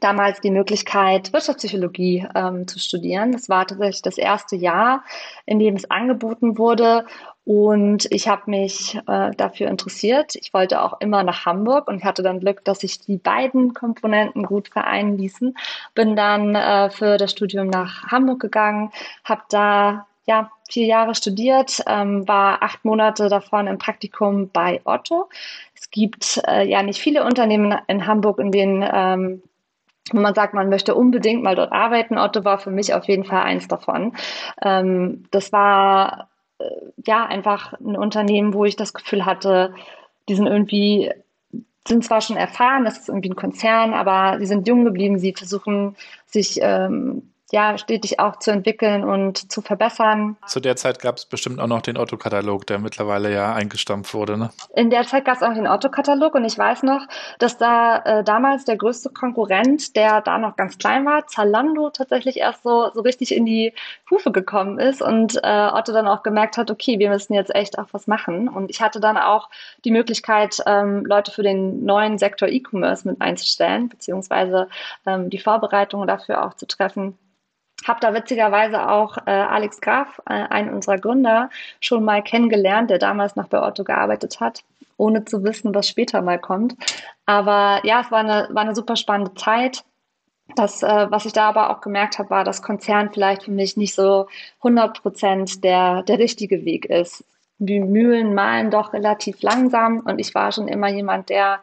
damals 0.00 0.40
die 0.40 0.50
Möglichkeit, 0.50 1.32
Wirtschaftspsychologie 1.32 2.26
ähm, 2.34 2.66
zu 2.66 2.78
studieren. 2.78 3.32
Das 3.32 3.48
war 3.48 3.66
tatsächlich 3.66 4.02
das 4.02 4.18
erste 4.18 4.56
Jahr, 4.56 5.04
in 5.46 5.58
dem 5.58 5.76
es 5.76 5.90
angeboten 5.90 6.58
wurde. 6.58 7.06
Und 7.44 8.06
ich 8.10 8.26
habe 8.26 8.50
mich 8.50 8.98
äh, 9.06 9.30
dafür 9.32 9.68
interessiert. 9.68 10.34
Ich 10.36 10.54
wollte 10.54 10.82
auch 10.82 11.00
immer 11.00 11.22
nach 11.22 11.44
Hamburg 11.44 11.88
und 11.88 12.02
hatte 12.02 12.22
dann 12.22 12.40
Glück, 12.40 12.64
dass 12.64 12.80
sich 12.80 13.00
die 13.00 13.18
beiden 13.18 13.74
Komponenten 13.74 14.44
gut 14.44 14.68
vereinen 14.68 15.18
ließen. 15.18 15.54
Bin 15.94 16.16
dann 16.16 16.54
äh, 16.54 16.88
für 16.90 17.18
das 17.18 17.30
Studium 17.32 17.68
nach 17.68 18.04
Hamburg 18.04 18.40
gegangen, 18.40 18.90
habe 19.24 19.42
da 19.50 20.06
ja 20.26 20.50
vier 20.70 20.86
Jahre 20.86 21.14
studiert, 21.14 21.82
ähm, 21.86 22.26
war 22.26 22.62
acht 22.62 22.84
Monate 22.84 23.28
davon 23.28 23.66
im 23.66 23.78
Praktikum 23.78 24.50
bei 24.50 24.80
Otto. 24.84 25.28
Es 25.74 25.90
gibt 25.90 26.40
äh, 26.46 26.66
ja 26.66 26.82
nicht 26.82 27.00
viele 27.00 27.24
Unternehmen 27.24 27.76
in 27.86 28.06
Hamburg, 28.06 28.38
in 28.38 28.50
denen 28.50 28.84
ähm, 28.90 29.42
wo 30.12 30.20
man 30.20 30.34
sagt, 30.34 30.52
man 30.52 30.68
möchte 30.68 30.94
unbedingt 30.94 31.42
mal 31.42 31.56
dort 31.56 31.72
arbeiten. 31.72 32.18
Otto 32.18 32.44
war 32.44 32.58
für 32.58 32.70
mich 32.70 32.92
auf 32.92 33.04
jeden 33.06 33.24
Fall 33.24 33.42
eins 33.42 33.68
davon. 33.68 34.14
Ähm, 34.62 35.24
das 35.30 35.52
war 35.52 36.28
äh, 36.58 36.64
ja 37.06 37.24
einfach 37.24 37.72
ein 37.74 37.96
Unternehmen, 37.96 38.52
wo 38.52 38.64
ich 38.64 38.76
das 38.76 38.92
Gefühl 38.92 39.24
hatte, 39.24 39.74
die 40.28 40.34
sind 40.34 40.46
irgendwie 40.46 41.10
sind 41.86 42.02
zwar 42.02 42.22
schon 42.22 42.36
erfahren, 42.36 42.84
das 42.86 42.98
ist 42.98 43.08
irgendwie 43.08 43.30
ein 43.30 43.36
Konzern, 43.36 43.92
aber 43.92 44.38
sie 44.38 44.46
sind 44.46 44.66
jung 44.66 44.84
geblieben, 44.86 45.18
sie 45.18 45.34
versuchen 45.34 45.96
sich 46.24 46.58
ähm, 46.62 47.33
ja, 47.52 47.76
stetig 47.78 48.20
auch 48.20 48.38
zu 48.38 48.50
entwickeln 48.50 49.04
und 49.04 49.52
zu 49.52 49.60
verbessern. 49.60 50.36
Zu 50.46 50.60
der 50.60 50.76
Zeit 50.76 51.00
gab 51.00 51.16
es 51.16 51.26
bestimmt 51.26 51.60
auch 51.60 51.66
noch 51.66 51.82
den 51.82 51.96
Otto-Katalog, 51.96 52.66
der 52.66 52.78
mittlerweile 52.78 53.32
ja 53.32 53.54
eingestampft 53.54 54.14
wurde, 54.14 54.36
ne? 54.36 54.50
In 54.74 54.90
der 54.90 55.04
Zeit 55.04 55.24
gab 55.24 55.36
es 55.36 55.42
auch 55.42 55.52
den 55.52 55.66
Otto-Katalog 55.66 56.34
und 56.34 56.44
ich 56.44 56.56
weiß 56.56 56.82
noch, 56.82 57.06
dass 57.38 57.58
da 57.58 57.98
äh, 57.98 58.24
damals 58.24 58.64
der 58.64 58.76
größte 58.76 59.10
Konkurrent, 59.10 59.94
der 59.94 60.20
da 60.20 60.38
noch 60.38 60.56
ganz 60.56 60.78
klein 60.78 61.04
war, 61.04 61.26
Zalando, 61.26 61.90
tatsächlich 61.90 62.38
erst 62.38 62.62
so, 62.62 62.90
so 62.92 63.02
richtig 63.02 63.34
in 63.34 63.44
die 63.44 63.72
Hufe 64.10 64.32
gekommen 64.32 64.78
ist 64.78 65.02
und 65.02 65.36
äh, 65.42 65.68
Otto 65.72 65.92
dann 65.92 66.08
auch 66.08 66.22
gemerkt 66.22 66.56
hat, 66.56 66.70
okay, 66.70 66.98
wir 66.98 67.10
müssen 67.10 67.34
jetzt 67.34 67.54
echt 67.54 67.78
auch 67.78 67.88
was 67.92 68.06
machen. 68.06 68.48
Und 68.48 68.70
ich 68.70 68.80
hatte 68.80 69.00
dann 69.00 69.16
auch 69.16 69.50
die 69.84 69.90
Möglichkeit, 69.90 70.58
ähm, 70.66 71.04
Leute 71.04 71.30
für 71.30 71.42
den 71.42 71.84
neuen 71.84 72.18
Sektor 72.18 72.48
E-Commerce 72.48 73.06
mit 73.06 73.20
einzustellen, 73.20 73.88
beziehungsweise 73.88 74.68
ähm, 75.06 75.30
die 75.30 75.38
Vorbereitungen 75.38 76.08
dafür 76.08 76.44
auch 76.44 76.54
zu 76.54 76.66
treffen. 76.66 77.18
Habe 77.86 78.00
da 78.00 78.14
witzigerweise 78.14 78.88
auch 78.88 79.16
äh, 79.26 79.30
Alex 79.30 79.80
Graf, 79.80 80.20
äh, 80.26 80.32
einen 80.32 80.70
unserer 80.70 80.98
Gründer, 80.98 81.50
schon 81.80 82.04
mal 82.04 82.22
kennengelernt, 82.22 82.90
der 82.90 82.98
damals 82.98 83.36
noch 83.36 83.48
bei 83.48 83.62
Otto 83.62 83.84
gearbeitet 83.84 84.40
hat, 84.40 84.64
ohne 84.96 85.24
zu 85.24 85.44
wissen, 85.44 85.74
was 85.74 85.88
später 85.88 86.22
mal 86.22 86.38
kommt. 86.38 86.76
Aber 87.26 87.80
ja, 87.84 88.00
es 88.00 88.10
war 88.10 88.20
eine, 88.20 88.48
war 88.52 88.62
eine 88.62 88.74
super 88.74 88.96
spannende 88.96 89.34
Zeit. 89.34 89.84
Das, 90.56 90.82
äh, 90.82 91.06
was 91.10 91.24
ich 91.24 91.32
da 91.32 91.48
aber 91.48 91.70
auch 91.70 91.80
gemerkt 91.80 92.18
habe, 92.18 92.30
war, 92.30 92.44
dass 92.44 92.62
Konzern 92.62 93.10
vielleicht 93.12 93.44
für 93.44 93.50
mich 93.50 93.76
nicht 93.76 93.94
so 93.94 94.26
100 94.58 95.00
Prozent 95.02 95.64
der, 95.64 96.02
der 96.02 96.18
richtige 96.18 96.64
Weg 96.64 96.86
ist. 96.86 97.24
Die 97.58 97.80
Mühlen 97.80 98.34
malen 98.34 98.70
doch 98.70 98.92
relativ 98.92 99.40
langsam 99.42 100.00
und 100.00 100.18
ich 100.18 100.34
war 100.34 100.52
schon 100.52 100.68
immer 100.68 100.88
jemand, 100.88 101.28
der 101.28 101.60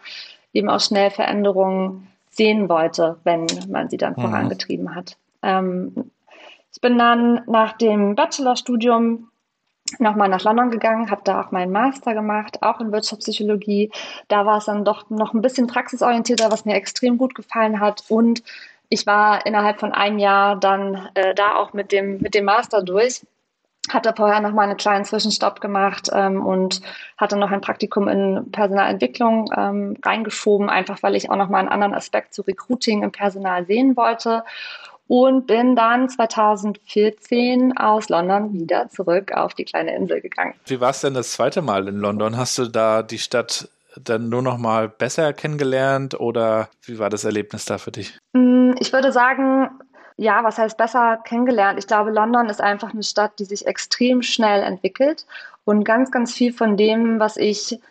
eben 0.54 0.70
auch 0.70 0.80
schnell 0.80 1.12
Veränderungen 1.12 2.08
sehen 2.30 2.70
wollte, 2.70 3.18
wenn 3.24 3.46
man 3.70 3.90
sie 3.90 3.98
dann 3.98 4.13
mhm. 4.13 4.22
vorangetrieben 4.22 4.96
hat. 4.96 5.18
Ähm, 5.43 6.12
ich 6.74 6.81
bin 6.81 6.98
dann 6.98 7.41
nach 7.48 7.74
dem 7.74 8.15
Bachelorstudium 8.15 9.31
nochmal 10.00 10.29
nach 10.29 10.43
London 10.43 10.71
gegangen, 10.71 11.12
habe 11.12 11.21
da 11.24 11.41
auch 11.41 11.51
meinen 11.51 11.71
Master 11.71 12.13
gemacht, 12.13 12.62
auch 12.62 12.79
in 12.79 12.91
Wirtschaftspsychologie. 12.91 13.91
Da 14.27 14.45
war 14.45 14.57
es 14.57 14.65
dann 14.65 14.86
doch 14.86 15.10
noch 15.10 15.33
ein 15.33 15.41
bisschen 15.41 15.67
praxisorientierter, 15.67 16.51
was 16.51 16.65
mir 16.65 16.75
extrem 16.75 17.17
gut 17.17 17.36
gefallen 17.36 17.79
hat. 17.79 18.03
Und 18.07 18.43
ich 18.89 19.05
war 19.05 19.45
innerhalb 19.45 19.79
von 19.79 19.91
einem 19.91 20.17
Jahr 20.17 20.57
dann 20.57 21.10
äh, 21.13 21.33
da 21.33 21.55
auch 21.55 21.74
mit 21.74 21.91
dem, 21.91 22.19
mit 22.19 22.36
dem 22.36 22.45
Master 22.45 22.83
durch. 22.83 23.25
Hatte 23.89 24.13
vorher 24.15 24.41
noch 24.41 24.51
mal 24.51 24.63
einen 24.63 24.77
kleinen 24.77 25.05
Zwischenstopp 25.05 25.60
gemacht 25.60 26.10
ähm, 26.13 26.45
und 26.45 26.81
hatte 27.17 27.36
noch 27.36 27.51
ein 27.51 27.62
Praktikum 27.62 28.07
in 28.07 28.51
Personalentwicklung 28.51 29.51
ähm, 29.57 29.98
reingeschoben, 30.05 30.69
einfach 30.69 31.01
weil 31.03 31.15
ich 31.15 31.31
auch 31.31 31.36
noch 31.36 31.50
mal 31.50 31.60
einen 31.60 31.69
anderen 31.69 31.95
Aspekt 31.95 32.33
zu 32.33 32.43
Recruiting 32.43 33.01
im 33.03 33.12
Personal 33.12 33.65
sehen 33.65 33.98
wollte. 33.98 34.43
Und 35.13 35.46
bin 35.46 35.75
dann 35.75 36.08
2014 36.08 37.75
aus 37.75 38.08
London 38.08 38.53
wieder 38.53 38.88
zurück 38.88 39.34
auf 39.34 39.53
die 39.53 39.65
kleine 39.65 39.94
Insel 39.94 40.22
gegangen. 40.22 40.53
Wie 40.68 40.80
war 40.80 40.91
es 40.91 41.01
denn 41.01 41.13
das 41.13 41.34
zweite 41.34 41.62
Mal 41.62 41.89
in 41.89 41.98
London? 41.98 42.38
Hast 42.38 42.58
du 42.58 42.68
da 42.68 43.03
die 43.03 43.18
Stadt 43.18 43.68
dann 44.01 44.30
nur 44.30 44.41
noch 44.41 44.58
mal 44.58 44.88
besser 44.88 45.34
kennengelernt 45.34 46.18
oder 46.18 46.70
wie 46.84 46.98
war 46.98 47.10
das 47.10 47.25
Erlebnis 47.25 47.65
da 47.65 47.77
für 47.77 47.91
dich? 47.91 48.18
Mm, 48.32 48.72
ich 48.80 48.94
würde 48.94 49.12
sagen, 49.12 49.70
ja, 50.15 50.46
was 50.46 50.58
heißt 50.58 50.77
besser 50.77 51.18
kennengelernt? 51.25 51.77
Ich 51.77 51.88
glaube, 51.88 52.12
London 52.12 52.48
ist 52.48 52.62
einfach 52.62 52.94
eine 52.94 53.03
Stadt, 53.03 53.38
die 53.38 53.44
sich 53.44 53.68
extrem 53.68 54.22
schnell 54.22 54.63
entwickelt 54.63 55.25
und 55.65 55.84
ganz, 55.84 56.12
ganz 56.12 56.34
viel 56.34 56.53
von 56.53 56.77
dem, 56.77 57.20
was 57.20 57.36
ich 57.36 57.82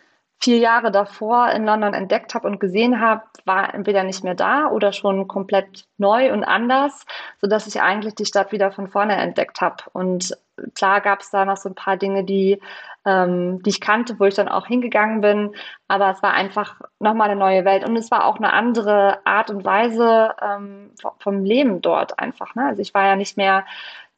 vier 0.43 0.57
Jahre 0.57 0.91
davor 0.91 1.51
in 1.51 1.65
London 1.65 1.93
entdeckt 1.93 2.33
habe 2.33 2.47
und 2.47 2.59
gesehen 2.59 2.99
habe, 2.99 3.23
war 3.45 3.73
entweder 3.73 4.03
nicht 4.03 4.23
mehr 4.23 4.35
da 4.35 4.67
oder 4.67 4.91
schon 4.91 5.27
komplett 5.27 5.85
neu 5.97 6.33
und 6.33 6.43
anders, 6.43 7.05
sodass 7.39 7.67
ich 7.67 7.81
eigentlich 7.81 8.15
die 8.15 8.25
Stadt 8.25 8.51
wieder 8.51 8.71
von 8.71 8.87
vorne 8.87 9.15
entdeckt 9.15 9.61
habe. 9.61 9.83
Und 9.93 10.35
klar 10.73 11.01
gab 11.01 11.21
es 11.21 11.29
da 11.29 11.45
noch 11.45 11.57
so 11.57 11.69
ein 11.69 11.75
paar 11.75 11.97
Dinge, 11.97 12.23
die 12.23 12.59
ähm, 13.05 13.61
die 13.63 13.71
ich 13.71 13.81
kannte, 13.81 14.19
wo 14.19 14.25
ich 14.25 14.35
dann 14.35 14.47
auch 14.47 14.67
hingegangen 14.67 15.21
bin. 15.21 15.55
Aber 15.87 16.11
es 16.11 16.21
war 16.21 16.33
einfach 16.33 16.79
nochmal 16.99 17.29
eine 17.29 17.39
neue 17.39 17.65
Welt 17.65 17.83
und 17.83 17.95
es 17.95 18.11
war 18.11 18.25
auch 18.25 18.37
eine 18.37 18.53
andere 18.53 19.25
Art 19.25 19.49
und 19.49 19.65
Weise 19.65 20.35
ähm, 20.41 20.91
vom 21.19 21.43
Leben 21.43 21.81
dort 21.81 22.19
einfach. 22.19 22.55
Ne? 22.55 22.65
Also 22.67 22.81
ich 22.81 22.93
war 22.93 23.05
ja 23.05 23.15
nicht 23.15 23.37
mehr 23.37 23.65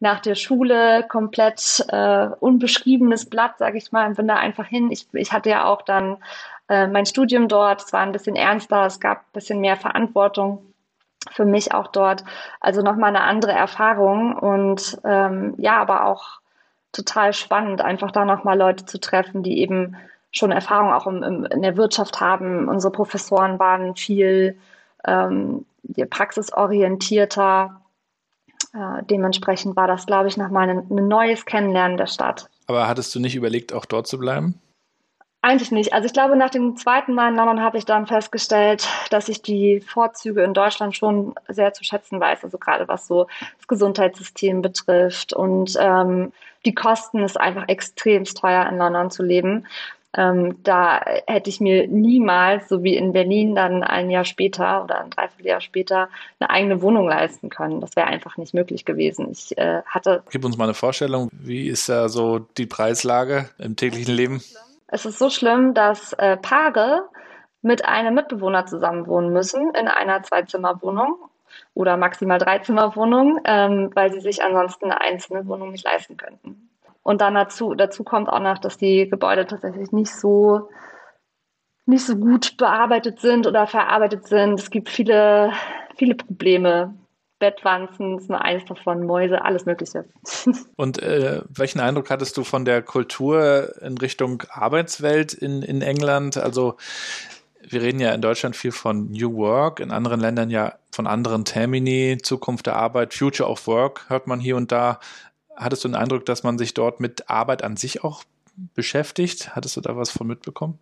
nach 0.04 0.20
der 0.20 0.36
Schule 0.36 1.06
komplett 1.08 1.86
äh, 1.88 2.28
unbeschriebenes 2.42 3.30
Blatt, 3.30 3.58
sage 3.58 3.78
ich 3.78 3.94
mal, 3.94 4.06
und 4.06 4.18
bin 4.18 4.28
da 4.28 4.36
einfach 4.36 4.68
hin. 4.68 4.92
Ich, 4.92 5.08
ich 5.14 5.32
hatte 5.32 5.50
ja 5.50 5.64
auch 5.64 5.82
dann 5.82 6.18
äh, 6.68 6.88
mein 6.88 7.06
Studium 7.06 7.48
dort, 7.48 7.82
es 7.82 7.94
war 7.94 8.02
ein 8.02 8.12
bisschen 8.12 8.36
ernster, 8.36 8.86
es 8.86 9.00
gab 9.00 9.20
ein 9.20 9.32
bisschen 9.32 9.62
mehr 9.62 9.78
Verantwortung 9.78 10.74
für 11.32 11.46
mich 11.46 11.74
auch 11.74 11.88
dort. 11.88 12.26
Also 12.60 12.82
nochmal 12.82 13.16
eine 13.16 13.24
andere 13.24 13.54
Erfahrung 13.54 14.38
und 14.38 15.00
ähm, 15.06 15.54
ja, 15.58 15.78
aber 15.78 16.06
auch 16.06 16.42
total 16.92 17.32
spannend, 17.32 17.82
einfach 17.82 18.12
da 18.12 18.26
nochmal 18.26 18.58
Leute 18.58 18.86
zu 18.86 19.00
treffen, 19.00 19.42
die 19.42 19.60
eben 19.60 19.96
schon 20.32 20.52
Erfahrung 20.52 20.92
auch 20.92 21.08
im, 21.08 21.24
im, 21.24 21.46
in 21.46 21.62
der 21.62 21.78
Wirtschaft 21.78 22.20
haben. 22.20 22.68
Unsere 22.68 22.92
Professoren 22.92 23.58
waren 23.58 23.96
viel 23.96 24.60
ähm, 25.06 25.66
praxisorientierter. 26.10 27.80
Äh, 28.74 29.04
dementsprechend 29.10 29.76
war 29.76 29.88
das, 29.88 30.06
glaube 30.06 30.28
ich, 30.28 30.38
nochmal 30.38 30.70
ein, 30.70 30.80
ein 30.90 31.08
neues 31.08 31.46
Kennenlernen 31.46 31.98
der 31.98 32.08
Stadt. 32.08 32.50
Aber 32.68 32.88
hattest 32.88 33.14
du 33.14 33.20
nicht 33.20 33.36
überlegt, 33.36 33.74
auch 33.74 33.86
dort 33.86 34.08
zu 34.08 34.18
bleiben? 34.18 34.60
Eigentlich 35.46 35.72
nicht. 35.72 35.92
Also 35.92 36.06
ich 36.06 36.14
glaube, 36.14 36.38
nach 36.38 36.52
dem 36.52 36.78
zweiten 36.78 37.14
Mal 37.14 37.30
in 37.30 37.36
London 37.36 37.62
habe 37.62 37.78
ich 37.78 37.84
dann 37.84 38.08
festgestellt, 38.08 38.88
dass 39.10 39.28
ich 39.28 39.42
die 39.42 39.82
Vorzüge 39.82 40.42
in 40.42 40.54
Deutschland 40.54 40.96
schon 40.96 41.36
sehr 41.50 41.74
zu 41.74 41.84
schätzen 41.84 42.22
weiß. 42.22 42.46
Also 42.46 42.58
gerade 42.58 42.88
was 42.88 43.08
so 43.08 43.28
das 43.58 43.68
Gesundheitssystem 43.68 44.62
betrifft. 44.62 45.34
Und 45.34 45.76
ähm, 45.78 46.32
die 46.66 46.74
Kosten 46.74 47.20
ist 47.20 47.38
einfach 47.38 47.68
extrem 47.68 48.24
teuer 48.24 48.66
in 48.70 48.78
London 48.78 49.12
zu 49.12 49.22
leben. 49.22 49.68
Ähm, 50.16 50.62
da 50.64 51.02
hätte 51.26 51.50
ich 51.50 51.60
mir 51.60 51.88
niemals, 51.88 52.70
so 52.70 52.84
wie 52.84 52.96
in 52.96 53.14
Berlin, 53.14 53.56
dann 53.56 53.84
ein 53.84 54.12
Jahr 54.12 54.26
später 54.26 54.84
oder 54.84 55.02
ein 55.02 55.10
Dreivierteljahr 55.10 55.62
später 55.62 56.10
eine 56.40 56.50
eigene 56.50 56.82
Wohnung 56.82 57.08
leisten 57.08 57.50
können. 57.50 57.82
Das 57.82 57.96
wäre 57.96 58.08
einfach 58.08 58.38
nicht 58.38 58.54
möglich 58.54 58.86
gewesen. 58.86 59.30
Ich 59.32 59.58
äh, 59.58 59.82
hatte. 59.86 60.24
Gib 60.30 60.46
uns 60.46 60.58
mal 60.58 60.66
eine 60.66 60.76
Vorstellung. 60.76 61.30
Wie 61.32 61.68
ist 61.68 61.90
da 61.90 62.10
so 62.10 62.40
die 62.40 62.68
Preislage 62.68 63.50
im 63.58 63.76
täglichen 63.76 64.14
Leben? 64.14 64.44
Es 64.88 65.06
ist 65.06 65.18
so 65.18 65.32
schlimm, 65.32 65.74
dass 65.74 66.14
äh, 66.14 66.38
Paare 66.38 67.10
mit 67.64 67.86
einem 67.86 68.14
Mitbewohner 68.14 68.68
zusammenwohnen 68.68 69.34
müssen 69.34 69.74
in 69.74 69.88
einer 69.88 70.22
Zweizimmerwohnung 70.22 71.16
oder 71.74 71.98
maximal 71.98 72.38
Dreizimmerwohnung, 72.38 73.40
ähm, 73.46 73.90
weil 73.96 74.12
sie 74.14 74.22
sich 74.22 74.44
ansonsten 74.44 74.86
eine 74.86 75.02
einzelne 75.02 75.48
Wohnung 75.48 75.72
nicht 75.72 75.86
leisten 75.86 76.18
könnten. 76.18 76.70
Und 77.04 77.22
dann 77.22 77.36
dazu, 77.36 77.76
dazu 77.76 78.04
kommt 78.04 78.30
auch 78.30 78.40
noch, 78.40 78.58
dass 78.58 78.78
die 78.78 79.10
Gebäude 79.10 79.46
tatsächlich 79.46 79.92
nicht 79.92 80.14
so 80.14 80.70
nicht 81.86 82.06
so 82.06 82.16
gut 82.16 82.56
bearbeitet 82.58 83.20
sind 83.20 83.46
oder 83.46 83.68
verarbeitet 83.68 84.26
sind. 84.28 84.58
Es 84.58 84.70
gibt 84.70 84.90
viele, 84.90 85.52
viele 85.98 86.16
Probleme 86.16 86.94
Bettwanzen 87.44 88.20
ist 88.20 88.30
nur 88.30 88.42
eins 88.42 88.64
davon, 88.64 89.06
Mäuse, 89.06 89.44
alles 89.44 89.66
Mögliche. 89.66 90.06
Und 90.78 91.04
äh, 91.04 91.42
welchen 91.50 91.82
Eindruck 91.82 92.10
hattest 92.10 92.38
du 92.38 92.46
von 92.46 92.64
der 92.64 92.82
Kultur 92.82 93.74
in 93.82 93.98
Richtung 93.98 94.44
Arbeitswelt 94.50 95.34
in, 95.34 95.62
in 95.62 95.82
England? 95.82 96.38
Also 96.38 96.78
wir 97.62 97.82
reden 97.82 98.00
ja 98.00 98.14
in 98.14 98.22
Deutschland 98.22 98.56
viel 98.56 98.72
von 98.72 99.12
New 99.12 99.36
Work, 99.36 99.82
in 99.82 99.92
anderen 99.92 100.22
Ländern 100.22 100.50
ja 100.50 100.76
von 100.92 101.06
anderen 101.06 101.44
Termini, 101.44 102.18
Zukunft 102.24 102.66
der 102.66 102.78
Arbeit, 102.78 103.14
Future 103.14 103.50
of 103.50 103.68
Work 103.68 104.06
hört 104.08 104.26
man 104.26 104.40
hier 104.40 104.56
und 104.56 104.72
da. 104.72 105.02
Hattest 105.56 105.84
du 105.84 105.88
den 105.90 105.96
Eindruck, 105.96 106.26
dass 106.26 106.44
man 106.44 106.58
sich 106.58 106.74
dort 106.74 107.00
mit 107.00 107.30
Arbeit 107.30 107.64
an 107.64 107.78
sich 107.78 108.04
auch 108.04 108.24
beschäftigt? 108.76 109.56
Hattest 109.56 109.78
du 109.78 109.82
da 109.82 109.96
was 109.96 110.12
von 110.12 110.28
mitbekommen? 110.28 110.80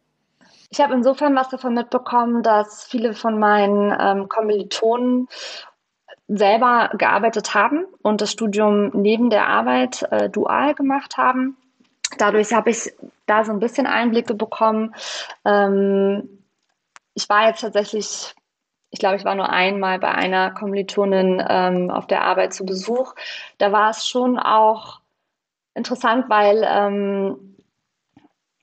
Ich 0.70 0.80
habe 0.80 0.94
insofern 0.94 1.36
was 1.36 1.50
davon 1.50 1.74
mitbekommen, 1.74 2.44
dass 2.44 2.86
viele 2.86 3.14
von 3.14 3.38
meinen 3.38 3.94
ähm, 4.00 4.30
Kommilitonen 4.30 5.28
selber 6.30 6.92
gearbeitet 6.98 7.54
haben 7.54 7.86
und 8.02 8.22
das 8.22 8.32
Studium 8.32 8.92
neben 8.94 9.30
der 9.30 9.48
Arbeit 9.48 10.04
äh, 10.12 10.30
dual 10.30 10.74
gemacht 10.74 11.18
haben. 11.18 11.58
Dadurch 12.18 12.54
habe 12.54 12.70
ich 12.70 12.94
da 13.26 13.44
so 13.44 13.52
ein 13.52 13.60
bisschen 13.60 13.86
Einblicke 13.86 14.34
bekommen. 14.34 14.96
Ähm, 15.44 16.42
ich 17.14 17.28
war 17.28 17.48
jetzt 17.48 17.62
tatsächlich, 17.62 18.34
ich 18.92 19.00
glaube, 19.00 19.16
ich 19.16 19.26
war 19.26 19.36
nur 19.36 19.50
einmal 19.50 20.00
bei 20.00 20.10
einer 20.10 20.52
Kommilitonin 20.52 21.44
ähm, 21.48 21.90
auf 21.90 22.08
der 22.08 22.24
Arbeit 22.24 22.54
zu 22.54 22.66
Besuch. 22.66 23.16
Da 23.58 23.72
war 23.72 23.90
es 23.90 24.08
schon 24.08 24.38
auch 24.38 25.00
interessant, 25.74 26.26
weil 26.30 26.68
ähm, 26.68 27.56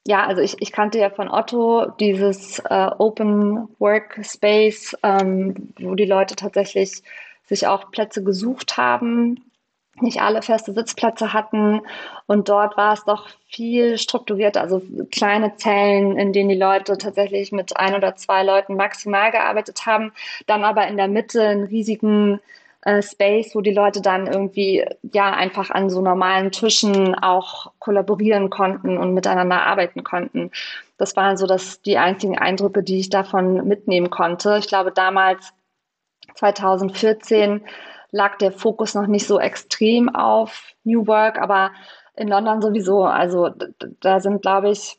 ja, 0.07 0.27
also 0.27 0.41
ich, 0.43 0.61
ich 0.61 0.73
kannte 0.73 0.99
ja 0.99 1.11
von 1.11 1.31
Otto 1.31 1.87
dieses 1.99 2.61
äh, 2.61 2.91
Open 2.99 3.69
Workspace, 3.79 4.97
ähm, 5.03 5.75
wo 5.81 5.95
die 5.95 6.07
Leute 6.07 6.37
tatsächlich 6.37 7.03
sich 7.45 7.67
auch 7.67 7.91
Plätze 7.91 8.23
gesucht 8.23 8.77
haben, 8.77 9.48
nicht 10.03 10.21
alle 10.21 10.43
feste 10.43 10.73
Sitzplätze 10.73 11.33
hatten. 11.33 11.81
Und 12.27 12.49
dort 12.49 12.77
war 12.77 12.93
es 12.95 13.05
doch 13.05 13.29
viel 13.47 13.99
strukturierter, 13.99 14.61
also 14.61 14.83
kleine 15.11 15.57
Zellen, 15.57 16.19
in 16.19 16.33
denen 16.33 16.49
die 16.49 16.55
Leute 16.55 16.99
tatsächlich 16.99 17.53
mit 17.53 17.77
ein 17.77 17.95
oder 17.95 18.17
zwei 18.17 18.43
Leuten 18.43 18.77
maximal 18.77 19.31
gearbeitet 19.31 19.87
haben. 19.87 20.13
Dann 20.47 20.65
aber 20.65 20.87
in 20.87 20.97
der 20.97 21.09
Mitte 21.09 21.43
einen 21.43 21.65
riesigen 21.65 22.41
äh, 22.83 23.03
Space, 23.03 23.55
wo 23.55 23.61
die 23.61 23.73
Leute 23.73 24.01
dann 24.01 24.27
irgendwie 24.27 24.85
ja 25.13 25.31
einfach 25.33 25.71
an 25.71 25.91
so 25.91 26.01
normalen 26.01 26.53
Tischen 26.53 27.15
auch 27.17 27.73
kollaborieren 27.81 28.51
konnten 28.51 28.99
und 28.99 29.15
miteinander 29.15 29.67
arbeiten 29.67 30.05
konnten. 30.05 30.51
Das 30.97 31.17
waren 31.17 31.37
so 31.37 31.47
das, 31.47 31.83
die 31.83 31.99
einzigen 31.99 32.39
Eindrücke, 32.39 32.83
die 32.83 32.99
ich 32.99 33.11
davon 33.11 33.67
mitnehmen 33.67 34.11
konnte. 34.11 34.57
Ich 34.59 34.69
glaube, 34.69 34.93
damals 34.93 35.53
2014 36.35 37.63
lag 38.11 38.39
der 38.39 38.53
Fokus 38.53 38.95
noch 38.95 39.07
nicht 39.07 39.27
so 39.27 39.39
extrem 39.39 40.15
auf 40.15 40.75
New 40.85 41.07
Work, 41.07 41.39
aber 41.39 41.73
in 42.17 42.29
London 42.29 42.61
sowieso. 42.61 43.05
Also 43.05 43.51
da 44.01 44.21
sind, 44.21 44.43
glaube 44.43 44.71
ich, 44.71 44.99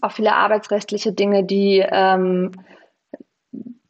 auch 0.00 0.12
viele 0.12 0.34
arbeitsrechtliche 0.34 1.12
Dinge, 1.12 1.44
die, 1.44 1.84
ähm, 1.90 2.52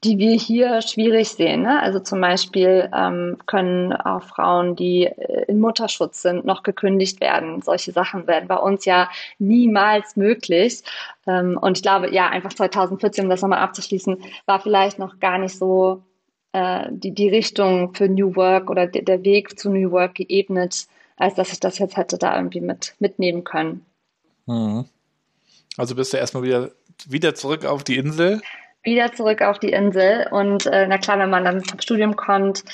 die 0.04 0.18
wir 0.18 0.34
hier 0.34 0.80
schwierig 0.80 1.30
sehen. 1.30 1.62
Ne? 1.62 1.82
Also 1.82 1.98
zum 1.98 2.20
Beispiel 2.20 2.88
ähm, 2.94 3.36
können 3.46 3.92
auch 3.92 4.22
Frauen, 4.22 4.76
die 4.76 5.06
äh, 5.06 5.44
in 5.48 5.60
Mutterschutz 5.60 6.22
sind, 6.22 6.44
noch 6.44 6.62
gekündigt 6.62 7.20
werden. 7.20 7.60
Solche 7.62 7.92
Sachen 7.92 8.26
werden 8.28 8.48
bei 8.48 8.56
uns 8.56 8.84
ja 8.84 9.10
niemals 9.38 10.16
möglich. 10.16 10.82
Ähm, 11.26 11.58
und 11.60 11.78
ich 11.78 11.82
glaube, 11.82 12.14
ja, 12.14 12.28
einfach 12.28 12.52
2014, 12.52 13.24
um 13.24 13.30
das 13.30 13.42
nochmal 13.42 13.58
abzuschließen, 13.58 14.22
war 14.46 14.60
vielleicht 14.60 15.00
noch 15.00 15.18
gar 15.18 15.38
nicht 15.38 15.58
so 15.58 16.02
äh, 16.52 16.86
die, 16.90 17.12
die 17.12 17.28
Richtung 17.28 17.94
für 17.94 18.08
New 18.08 18.36
Work 18.36 18.70
oder 18.70 18.86
de, 18.86 19.02
der 19.02 19.24
Weg 19.24 19.58
zu 19.58 19.70
New 19.70 19.90
Work 19.90 20.16
geebnet, 20.16 20.86
als 21.16 21.34
dass 21.34 21.52
ich 21.52 21.60
das 21.60 21.78
jetzt 21.78 21.96
hätte 21.96 22.18
da 22.18 22.36
irgendwie 22.36 22.60
mit 22.60 22.94
mitnehmen 22.98 23.44
können. 23.44 23.84
Mhm. 24.46 24.86
Also 25.76 25.94
bist 25.94 26.12
du 26.12 26.16
erstmal 26.16 26.42
wieder, 26.42 26.70
wieder 27.06 27.34
zurück 27.34 27.64
auf 27.64 27.84
die 27.84 27.96
Insel? 27.96 28.40
wieder 28.82 29.12
zurück 29.12 29.42
auf 29.42 29.58
die 29.58 29.72
Insel. 29.72 30.26
Und 30.30 30.66
äh, 30.66 30.86
na 30.86 30.98
klar, 30.98 31.18
wenn 31.18 31.30
man 31.30 31.44
dann 31.44 31.64
zum 31.64 31.80
Studium 31.80 32.16
kommt, 32.16 32.64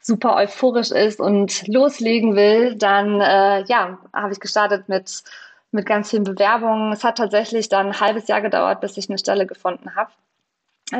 super 0.00 0.36
euphorisch 0.36 0.90
ist 0.90 1.20
und 1.20 1.66
loslegen 1.68 2.34
will, 2.34 2.74
dann 2.76 3.20
äh, 3.20 3.64
ja, 3.64 3.98
habe 4.12 4.32
ich 4.32 4.40
gestartet 4.40 4.88
mit, 4.88 5.22
mit 5.70 5.86
ganz 5.86 6.10
vielen 6.10 6.24
Bewerbungen. 6.24 6.92
Es 6.92 7.04
hat 7.04 7.18
tatsächlich 7.18 7.68
dann 7.68 7.88
ein 7.88 8.00
halbes 8.00 8.28
Jahr 8.28 8.40
gedauert, 8.40 8.80
bis 8.80 8.96
ich 8.96 9.08
eine 9.08 9.18
Stelle 9.18 9.46
gefunden 9.46 9.94
habe. 9.94 10.10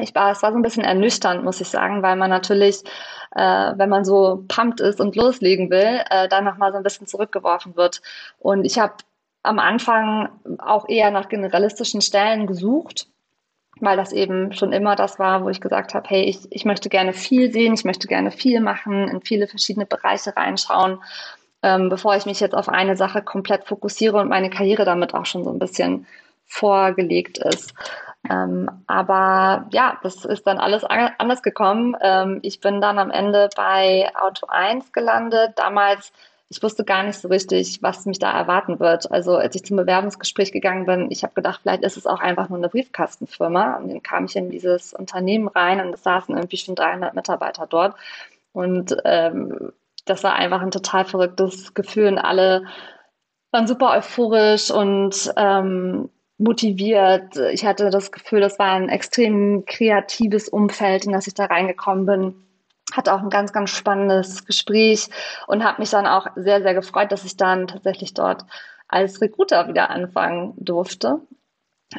Ich 0.01 0.15
war, 0.15 0.33
es 0.33 0.43
war 0.43 0.53
so 0.53 0.59
ein 0.59 0.63
bisschen 0.63 0.85
ernüchternd, 0.85 1.45
muss 1.45 1.61
ich 1.61 1.69
sagen, 1.69 2.03
weil 2.03 2.17
man 2.17 2.31
natürlich, 2.31 2.83
äh, 3.35 3.73
wenn 3.77 3.89
man 3.89 4.05
so 4.05 4.45
pumped 4.49 4.81
ist 4.81 5.01
und 5.01 5.17
loslegen 5.17 5.71
will, 5.71 6.01
äh, 6.11 6.29
dann 6.29 6.45
nochmal 6.45 6.73
so 6.73 6.79
ein 6.79 6.83
bisschen 6.83 7.07
zurückgeworfen 7.07 7.77
wird. 7.77 8.01
Und 8.39 8.65
ich 8.65 8.79
habe 8.79 8.95
am 9.43 9.59
Anfang 9.59 10.31
auch 10.59 10.89
eher 10.89 11.11
nach 11.11 11.29
generalistischen 11.29 12.01
Stellen 12.01 12.47
gesucht 12.47 13.07
weil 13.83 13.97
das 13.97 14.13
eben 14.13 14.53
schon 14.53 14.73
immer 14.73 14.95
das 14.95 15.19
war, 15.19 15.43
wo 15.45 15.49
ich 15.49 15.61
gesagt 15.61 15.95
habe, 15.95 16.09
hey, 16.09 16.23
ich, 16.23 16.41
ich 16.51 16.65
möchte 16.65 16.89
gerne 16.89 17.13
viel 17.13 17.53
sehen, 17.53 17.75
ich 17.75 17.85
möchte 17.85 18.07
gerne 18.07 18.31
viel 18.31 18.61
machen, 18.61 19.09
in 19.09 19.21
viele 19.23 19.49
verschiedene 19.49 19.87
Bereiche 19.87 20.37
reinschauen, 20.37 21.03
ähm, 21.63 21.89
bevor 21.89 22.15
ich 22.17 22.25
mich 22.25 22.39
jetzt 22.39 22.55
auf 22.55 22.69
eine 22.69 22.97
Sache 22.97 23.23
komplett 23.23 23.65
fokussiere 23.65 24.19
und 24.19 24.29
meine 24.29 24.51
Karriere 24.51 24.85
damit 24.85 25.15
auch 25.15 25.27
schon 25.27 25.43
so 25.43 25.51
ein 25.51 25.59
bisschen 25.59 26.07
vorgelegt 26.47 27.39
ist. 27.39 27.75
Ähm, 28.31 28.71
aber 28.87 29.67
ja, 29.73 29.99
das 30.03 30.25
ist 30.25 30.47
dann 30.47 30.59
alles 30.59 30.85
anders 30.85 31.43
gekommen. 31.43 31.97
Ähm, 32.01 32.39
ich 32.43 32.61
bin 32.61 32.81
dann 32.81 32.99
am 32.99 33.11
Ende 33.11 33.51
bei 33.57 34.11
Auto 34.15 34.47
1 34.47 34.93
gelandet. 34.93 35.53
Damals 35.57 36.13
ich 36.53 36.63
wusste 36.63 36.85
gar 36.85 37.03
nicht 37.03 37.19
so 37.19 37.29
richtig, 37.29 37.83
was 37.83 38.05
mich 38.05 38.19
da 38.19 38.31
erwarten 38.31 38.79
wird. 38.79 39.11
Also 39.11 39.37
als 39.37 39.55
ich 39.55 39.65
zum 39.65 39.79
Bewerbungsgespräch 39.79 40.53
gegangen 40.53 40.85
bin, 40.85 41.11
ich 41.11 41.23
habe 41.23 41.33
gedacht, 41.33 41.61
vielleicht 41.63 41.83
ist 41.83 41.97
es 41.97 42.07
auch 42.07 42.21
einfach 42.21 42.51
nur 42.51 42.59
eine 42.59 42.69
Briefkastenfirma. 42.69 43.77
Und 43.77 43.89
dann 43.89 44.03
kam 44.03 44.27
ich 44.27 44.37
in 44.37 44.51
dieses 44.51 44.93
Unternehmen 44.93 45.49
rein 45.49 45.81
und 45.81 45.95
es 45.95 46.03
saßen 46.03 46.35
irgendwie 46.37 46.59
schon 46.59 46.75
300 46.75 47.15
Mitarbeiter 47.15 47.67
dort. 47.67 47.97
Und 48.53 48.95
ähm, 49.07 49.73
das 50.05 50.25
war 50.25 50.35
einfach 50.35 50.61
ein 50.61 50.71
total 50.71 51.07
verrücktes 51.07 51.73
Gefühl 51.73 52.09
und 52.09 52.19
alle 52.19 52.67
waren 53.51 53.67
super 53.67 53.97
euphorisch 53.97 54.71
und 54.71 55.33
ähm, 55.37 56.11
motiviert. 56.43 57.37
Ich 57.53 57.65
hatte 57.65 57.91
das 57.91 58.13
Gefühl, 58.13 58.41
das 58.41 58.59
war 58.59 58.73
ein 58.73 58.89
extrem 58.89 59.65
kreatives 59.67 60.49
Umfeld, 60.49 61.07
in 61.07 61.13
das 61.13 61.27
ich 61.27 61.35
da 61.35 61.47
reingekommen 61.47 62.07
bin 62.07 62.35
hatte 62.93 63.15
auch 63.15 63.21
ein 63.21 63.31
ganz, 63.31 63.53
ganz 63.53 63.71
spannendes 63.71 64.45
Gespräch 64.45 65.09
und 65.47 65.65
habe 65.65 65.81
mich 65.81 65.91
dann 65.91 66.07
auch 66.07 66.27
sehr, 66.37 66.63
sehr 66.63 66.75
gefreut, 66.75 67.11
dass 67.11 67.25
ich 67.25 67.37
dann 67.37 67.67
tatsächlich 67.67 68.15
dort 68.15 68.45
als 68.89 69.21
Recruiter 69.21 69.69
wieder 69.69 69.91
anfangen 69.91 70.55
durfte. 70.59 71.21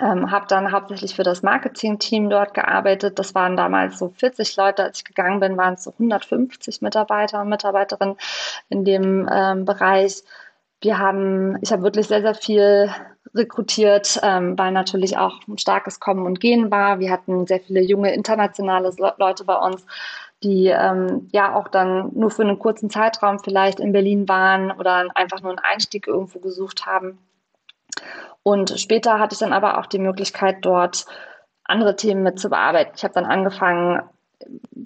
Ähm, 0.01 0.31
habe 0.31 0.47
dann 0.47 0.71
hauptsächlich 0.71 1.15
für 1.15 1.23
das 1.23 1.43
Marketing-Team 1.43 2.29
dort 2.29 2.53
gearbeitet. 2.55 3.19
Das 3.19 3.35
waren 3.35 3.55
damals 3.55 3.99
so 3.99 4.09
40 4.09 4.55
Leute. 4.55 4.83
Als 4.83 4.99
ich 4.99 5.05
gegangen 5.05 5.39
bin, 5.39 5.55
waren 5.55 5.75
es 5.75 5.83
so 5.83 5.91
150 5.91 6.81
Mitarbeiter 6.81 7.41
und 7.41 7.49
Mitarbeiterinnen 7.49 8.15
in 8.69 8.85
dem 8.85 9.29
ähm, 9.31 9.65
Bereich. 9.65 10.23
Wir 10.81 10.97
haben, 10.97 11.57
ich 11.61 11.71
habe 11.71 11.83
wirklich 11.83 12.07
sehr, 12.07 12.21
sehr 12.21 12.35
viel 12.35 12.89
rekrutiert, 13.35 14.19
ähm, 14.23 14.57
weil 14.57 14.71
natürlich 14.71 15.17
auch 15.17 15.39
ein 15.47 15.57
starkes 15.57 15.99
Kommen 15.99 16.25
und 16.25 16.39
Gehen 16.39 16.71
war. 16.71 16.99
Wir 16.99 17.11
hatten 17.11 17.47
sehr 17.47 17.59
viele 17.59 17.81
junge 17.81 18.13
internationale 18.13 18.91
Leute 19.17 19.43
bei 19.43 19.55
uns 19.55 19.85
die 20.43 20.67
ähm, 20.67 21.29
ja 21.31 21.55
auch 21.55 21.67
dann 21.67 22.11
nur 22.13 22.29
für 22.29 22.43
einen 22.43 22.59
kurzen 22.59 22.89
Zeitraum 22.89 23.39
vielleicht 23.39 23.79
in 23.79 23.93
Berlin 23.93 24.27
waren 24.27 24.71
oder 24.71 25.07
einfach 25.15 25.41
nur 25.41 25.51
einen 25.51 25.59
Einstieg 25.59 26.07
irgendwo 26.07 26.39
gesucht 26.39 26.85
haben. 26.85 27.17
Und 28.43 28.77
später 28.79 29.19
hatte 29.19 29.33
ich 29.33 29.39
dann 29.39 29.53
aber 29.53 29.79
auch 29.79 29.85
die 29.85 29.99
Möglichkeit, 29.99 30.57
dort 30.61 31.05
andere 31.63 31.95
Themen 31.95 32.23
mit 32.23 32.39
zu 32.39 32.49
bearbeiten. 32.49 32.91
Ich 32.95 33.03
habe 33.03 33.13
dann 33.13 33.25
angefangen, 33.25 34.01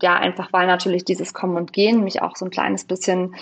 ja, 0.02 0.16
einfach 0.16 0.54
weil 0.54 0.68
natürlich 0.68 1.06
dieses 1.06 1.34
Kommen 1.34 1.58
und 1.58 1.74
Gehen 1.74 2.04
mich 2.04 2.22
auch 2.22 2.36
so 2.36 2.46
ein 2.46 2.52
kleines 2.52 2.86
bisschen 2.86 3.36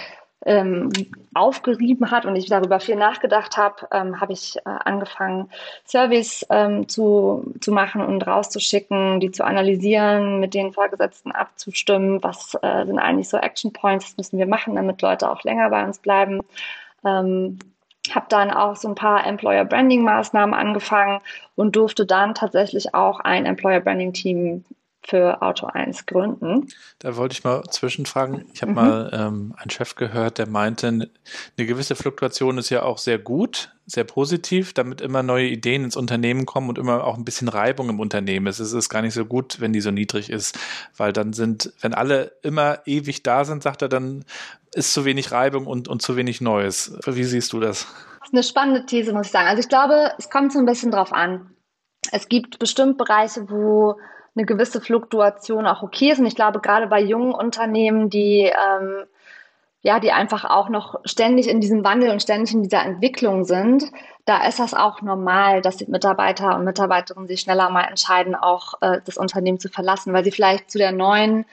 ähm, 0.46 0.92
aufgerieben 1.34 2.12
hat 2.12 2.26
und 2.26 2.36
ich 2.36 2.48
darüber 2.48 2.80
viel 2.80 2.96
nachgedacht 2.96 3.58
habe, 3.58 3.88
ähm, 3.92 4.20
habe 4.22 4.34
ich 4.34 4.58
äh, 4.58 4.62
angefangen, 4.66 5.50
Surveys 5.86 6.46
ähm, 6.50 6.88
zu, 6.88 7.54
zu 7.62 7.72
machen 7.72 8.02
und 8.02 8.26
rauszuschicken, 8.26 9.20
die 9.20 9.32
zu 9.32 9.44
analysieren, 9.44 10.40
mit 10.40 10.54
den 10.54 10.74
Vorgesetzten 10.74 11.32
abzustimmen, 11.32 12.24
was 12.24 12.56
äh, 12.62 12.86
sind 12.86 13.00
eigentlich 13.00 13.30
so 13.30 13.38
Action 13.38 13.74
Points, 13.74 14.06
was 14.06 14.18
müssen 14.18 14.40
wir 14.40 14.48
machen, 14.48 14.76
damit 14.76 15.02
Leute 15.02 15.30
auch 15.30 15.44
länger 15.44 15.70
bei 15.70 15.84
uns 15.84 16.00
bleiben. 16.00 16.42
Ähm, 17.04 17.60
habe 18.14 18.28
dann 18.30 18.52
auch 18.52 18.76
so 18.76 18.88
ein 18.88 18.96
paar 18.96 19.26
Employer 19.26 19.66
Branding 19.66 20.04
Maßnahmen 20.04 20.54
angefangen 20.54 21.22
und 21.56 21.76
durfte 21.76 22.06
dann 22.06 22.36
tatsächlich 22.36 22.94
auch 22.94 23.20
ein 23.20 23.48
Employer 23.48 23.80
Branding 23.80 24.14
Team 24.14 24.64
für 25.08 25.42
Auto 25.42 25.68
1 25.68 26.06
gründen. 26.06 26.68
Da 27.00 27.16
wollte 27.16 27.34
ich 27.34 27.44
mal 27.44 27.64
zwischenfragen. 27.70 28.46
Ich 28.54 28.62
habe 28.62 28.72
mhm. 28.72 28.76
mal 28.76 29.10
ähm, 29.14 29.56
einen 29.58 29.70
Chef 29.70 29.96
gehört, 29.96 30.38
der 30.38 30.48
meinte, 30.48 30.88
eine 30.88 31.10
gewisse 31.58 31.96
Fluktuation 31.96 32.58
ist 32.58 32.70
ja 32.70 32.84
auch 32.84 32.98
sehr 32.98 33.20
gut, 33.20 33.72
sehr 33.86 34.04
positiv, 34.04 34.74
damit 34.74 35.02
immer 35.02 35.22
neue 35.22 35.48
Ideen 35.48 35.84
ins 35.84 35.96
Unternehmen 35.96 36.46
kommen 36.46 36.70
und 36.70 36.78
immer 36.78 37.04
auch 37.04 37.18
ein 37.18 37.26
bisschen 37.26 37.48
Reibung 37.48 37.90
im 37.90 38.00
Unternehmen 38.00 38.48
ist. 38.48 38.60
Es 38.60 38.74
ist 38.74 38.90
gar 38.90 39.02
nicht 39.02 39.14
so 39.14 39.26
gut, 39.26 39.60
wenn 39.60 39.74
die 39.74 39.82
so 39.82 39.92
niedrig 39.92 40.30
ist, 40.30 40.58
weil 40.98 41.14
dann 41.14 41.34
sind, 41.34 41.72
wenn 41.82 41.94
alle 41.94 42.32
immer 42.42 42.80
ewig 42.86 43.22
da 43.24 43.46
sind, 43.46 43.62
sagt 43.64 43.84
er, 43.84 43.90
dann 43.90 44.26
ist 44.74 44.94
zu 44.94 45.06
wenig 45.06 45.32
Reibung 45.32 45.68
und, 45.68 45.88
und 45.88 46.02
zu 46.02 46.18
wenig 46.18 46.42
Neues. 46.42 46.98
Wie 47.06 47.24
siehst 47.24 47.54
du 47.54 47.60
das? 47.60 47.88
Das 48.20 48.30
ist 48.30 48.34
eine 48.34 48.44
spannende 48.44 48.86
These, 48.86 49.14
muss 49.14 49.28
ich 49.28 49.32
sagen. 49.32 49.48
Also 49.48 49.60
ich 49.60 49.70
glaube, 49.70 50.12
es 50.18 50.30
kommt 50.30 50.52
so 50.52 50.60
ein 50.60 50.66
bisschen 50.66 50.92
drauf 50.92 51.14
an. 51.14 51.52
Es 52.12 52.28
gibt 52.28 52.60
bestimmt 52.60 52.98
Bereiche, 52.98 53.50
wo 53.50 53.96
eine 54.36 54.46
gewisse 54.46 54.82
Fluktuation 54.82 55.68
auch 55.68 55.84
okay 55.84 56.12
ist. 56.12 56.20
Und 56.20 56.26
ich 56.26 56.36
glaube, 56.36 56.60
gerade 56.60 56.88
bei 56.88 57.02
jungen 57.02 57.34
Unternehmen, 57.34 58.10
die 58.10 58.52
ähm, 58.52 59.06
ja, 59.86 60.00
die 60.00 60.12
einfach 60.12 60.46
auch 60.46 60.68
noch 60.68 61.00
ständig 61.06 61.48
in 61.48 61.62
diesem 61.62 61.84
Wandel 61.84 62.10
und 62.10 62.20
ständig 62.20 62.56
in 62.56 62.64
dieser 62.64 62.84
Entwicklung 62.84 63.46
sind, 63.46 63.84
da 64.26 64.48
ist 64.48 64.58
das 64.58 64.74
auch 64.74 65.04
normal, 65.04 65.62
dass 65.62 65.78
die 65.78 65.86
Mitarbeiter 65.86 66.56
und 66.56 66.66
Mitarbeiterinnen 66.66 67.28
sich 67.28 67.42
schneller 67.42 67.70
mal 67.70 67.84
entscheiden, 67.84 68.34
auch 68.34 68.82
äh, 68.82 69.00
das 69.06 69.18
Unternehmen 69.18 69.60
zu 69.60 69.70
verlassen, 69.70 70.12
weil 70.12 70.24
sie 70.24 70.32
vielleicht 70.32 70.72
zu 70.72 70.80
der 70.80 70.92
neuen 70.92 71.46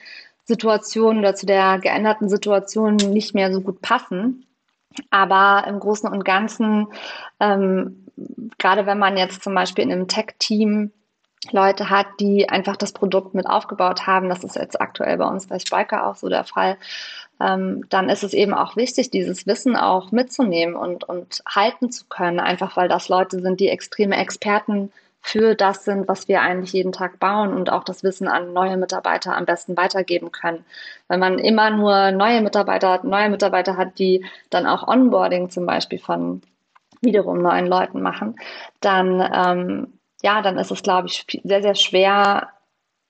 Situation 0.45 1.19
oder 1.19 1.35
zu 1.35 1.45
der 1.45 1.77
geänderten 1.77 2.27
Situation 2.27 2.95
nicht 2.95 3.35
mehr 3.35 3.53
so 3.53 3.61
gut 3.61 3.83
passen. 3.83 4.47
Aber 5.11 5.67
im 5.67 5.79
Großen 5.79 6.09
und 6.09 6.25
Ganzen, 6.25 6.87
ähm, 7.39 8.07
gerade 8.57 8.87
wenn 8.87 8.97
man 8.97 9.15
jetzt 9.15 9.43
zum 9.43 9.53
Beispiel 9.53 9.83
in 9.83 9.91
einem 9.91 10.07
Tech-Team 10.07 10.91
Leute 11.51 11.89
hat, 11.89 12.07
die 12.19 12.49
einfach 12.49 12.77
das 12.77 12.93
Produkt 12.93 13.33
mit 13.33 13.47
aufgebaut 13.47 14.07
haben. 14.07 14.29
Das 14.29 14.43
ist 14.43 14.55
jetzt 14.55 14.79
aktuell 14.79 15.17
bei 15.17 15.25
uns 15.25 15.47
bei 15.47 15.59
Spiker 15.59 16.07
auch 16.07 16.15
so 16.15 16.29
der 16.29 16.43
Fall. 16.43 16.77
Ähm, 17.41 17.85
dann 17.89 18.09
ist 18.09 18.23
es 18.23 18.33
eben 18.33 18.53
auch 18.53 18.75
wichtig, 18.75 19.11
dieses 19.11 19.45
Wissen 19.45 19.75
auch 19.75 20.11
mitzunehmen 20.11 20.75
und, 20.75 21.03
und 21.03 21.43
halten 21.47 21.91
zu 21.91 22.05
können, 22.05 22.39
einfach 22.39 22.77
weil 22.77 22.87
das 22.87 23.09
Leute 23.09 23.41
sind, 23.41 23.59
die 23.59 23.69
extreme 23.69 24.17
Experten 24.17 24.91
für 25.21 25.55
das 25.55 25.85
sind, 25.85 26.07
was 26.07 26.27
wir 26.27 26.41
eigentlich 26.41 26.73
jeden 26.73 26.91
Tag 26.91 27.17
bauen 27.19 27.53
und 27.53 27.71
auch 27.71 27.85
das 27.85 28.03
Wissen 28.03 28.27
an 28.27 28.51
neue 28.51 28.75
Mitarbeiter 28.75 29.35
am 29.35 29.45
besten 29.45 29.77
weitergeben 29.77 30.31
können. 30.31 30.65
Wenn 31.07 31.21
man 31.21 31.39
immer 31.39 31.69
nur 31.69 32.11
neue 32.11 32.41
Mitarbeiter 32.41 32.91
hat, 32.91 33.03
neue 33.05 33.29
Mitarbeiter 33.29 33.77
hat, 33.77 33.97
die 33.99 34.25
dann 34.49 34.67
auch 34.67 34.85
Onboarding 34.85 35.49
zum 35.49 35.65
Beispiel 35.65 35.99
von 35.99 36.41
wiederum 37.01 37.41
neuen 37.41 37.67
Leuten 37.67 38.01
machen, 38.01 38.35
dann 38.81 39.21
ähm, 39.33 39.93
ja, 40.23 40.41
dann 40.41 40.57
ist 40.57 40.71
es, 40.71 40.81
glaube 40.83 41.07
ich, 41.07 41.25
sehr, 41.43 41.61
sehr 41.61 41.75
schwer, 41.75 42.49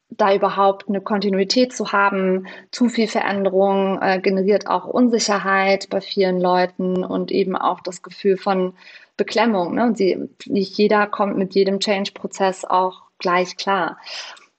da 0.10 0.34
überhaupt 0.34 0.90
eine 0.90 1.02
Kontinuität 1.02 1.74
zu 1.74 1.92
haben. 1.92 2.48
Zu 2.72 2.90
viel 2.90 3.08
Veränderung 3.08 4.02
äh, 4.02 4.20
generiert 4.20 4.68
auch 4.68 4.86
Unsicherheit 4.86 5.90
bei 5.90 6.02
vielen 6.02 6.40
Leuten 6.40 7.04
und 7.04 7.32
eben 7.32 7.56
auch 7.56 7.80
das 7.82 8.02
Gefühl 8.02 8.38
von 8.38 8.74
Beklemmung. 9.18 9.76
Ne? 9.76 9.94
Sie, 9.96 10.30
nicht 10.46 10.78
jeder 10.78 11.08
kommt 11.08 11.38
mit 11.38 11.56
jedem 11.56 11.80
Change-Prozess 11.80 12.66
auch 12.66 13.04
gleich 13.20 13.58
klar. 13.58 13.98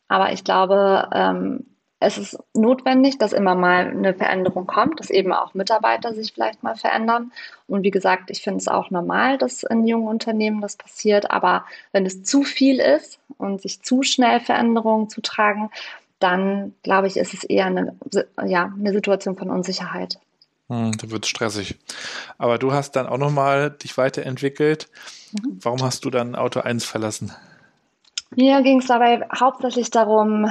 Aber 0.09 0.33
ich 0.33 0.45
glaube, 0.45 1.09
ähm, 1.13 1.67
es 2.05 2.19
ist 2.19 2.39
notwendig, 2.53 3.19
dass 3.19 3.33
immer 3.33 3.55
mal 3.55 3.87
eine 3.87 4.15
Veränderung 4.15 4.67
kommt, 4.67 5.01
dass 5.01 5.11
eben 5.11 5.33
auch 5.33 5.55
Mitarbeiter 5.55 6.15
sich 6.15 6.33
vielleicht 6.33 6.63
mal 6.63 6.77
verändern. 6.77 7.33
Und 7.67 7.83
wie 7.83 7.91
gesagt, 7.91 8.31
ich 8.31 8.43
finde 8.43 8.59
es 8.59 8.69
auch 8.69 8.91
normal, 8.91 9.39
dass 9.39 9.63
in 9.63 9.87
jungen 9.87 10.09
Unternehmen 10.09 10.61
das 10.61 10.77
passiert. 10.77 11.31
Aber 11.31 11.65
wenn 11.93 12.05
es 12.05 12.23
zu 12.23 12.43
viel 12.43 12.79
ist 12.79 13.19
und 13.39 13.63
sich 13.63 13.83
zu 13.83 14.03
schnell 14.03 14.41
Veränderungen 14.41 15.09
zutragen, 15.09 15.71
dann 16.19 16.75
glaube 16.83 17.07
ich, 17.07 17.17
ist 17.17 17.35
es 17.35 17.45
eher 17.45 17.67
eine, 17.67 17.97
ja, 18.45 18.73
eine 18.79 18.93
Situation 18.93 19.37
von 19.37 19.51
Unsicherheit. 19.51 20.19
Hm, 20.69 20.93
da 20.97 21.11
wird 21.11 21.25
es 21.25 21.31
stressig. 21.31 21.77
Aber 22.39 22.59
du 22.59 22.73
hast 22.73 22.93
dann 22.93 23.07
auch 23.07 23.19
nochmal 23.19 23.71
dich 23.71 23.97
weiterentwickelt. 23.97 24.89
Mhm. 25.33 25.59
Warum 25.63 25.83
hast 25.83 26.05
du 26.05 26.11
dann 26.11 26.35
Auto 26.35 26.61
1 26.61 26.85
verlassen? 26.85 27.33
Mir 28.37 28.63
ging 28.63 28.81
es 28.81 28.87
dabei 28.87 29.27
hauptsächlich 29.39 29.91
darum, 29.91 30.51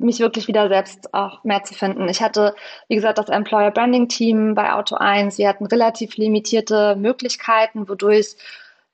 mich 0.00 0.20
wirklich 0.20 0.48
wieder 0.48 0.68
selbst 0.68 1.12
auch 1.14 1.44
mehr 1.44 1.62
zu 1.64 1.74
finden. 1.74 2.08
Ich 2.08 2.22
hatte, 2.22 2.54
wie 2.88 2.96
gesagt, 2.96 3.18
das 3.18 3.28
Employer 3.28 3.70
Branding 3.70 4.08
Team 4.08 4.54
bei 4.54 4.72
Auto 4.72 4.96
1. 4.96 5.38
Wir 5.38 5.48
hatten 5.48 5.66
relativ 5.66 6.16
limitierte 6.16 6.96
Möglichkeiten, 6.96 7.88
wodurch 7.88 8.36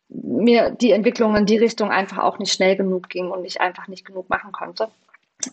mir 0.09 0.71
die 0.71 0.93
Entwicklung 0.93 1.37
in 1.37 1.47
die 1.47 1.59
Richtung 1.59 1.91
einfach 1.91 2.19
auch 2.19 2.39
nicht 2.39 2.53
schnell 2.53 2.77
genug 2.77 3.09
ging 3.09 3.31
und 3.31 3.45
ich 3.45 3.61
einfach 3.61 3.89
nicht 3.89 4.05
genug 4.05 4.29
machen 4.29 4.53
konnte. 4.53 4.89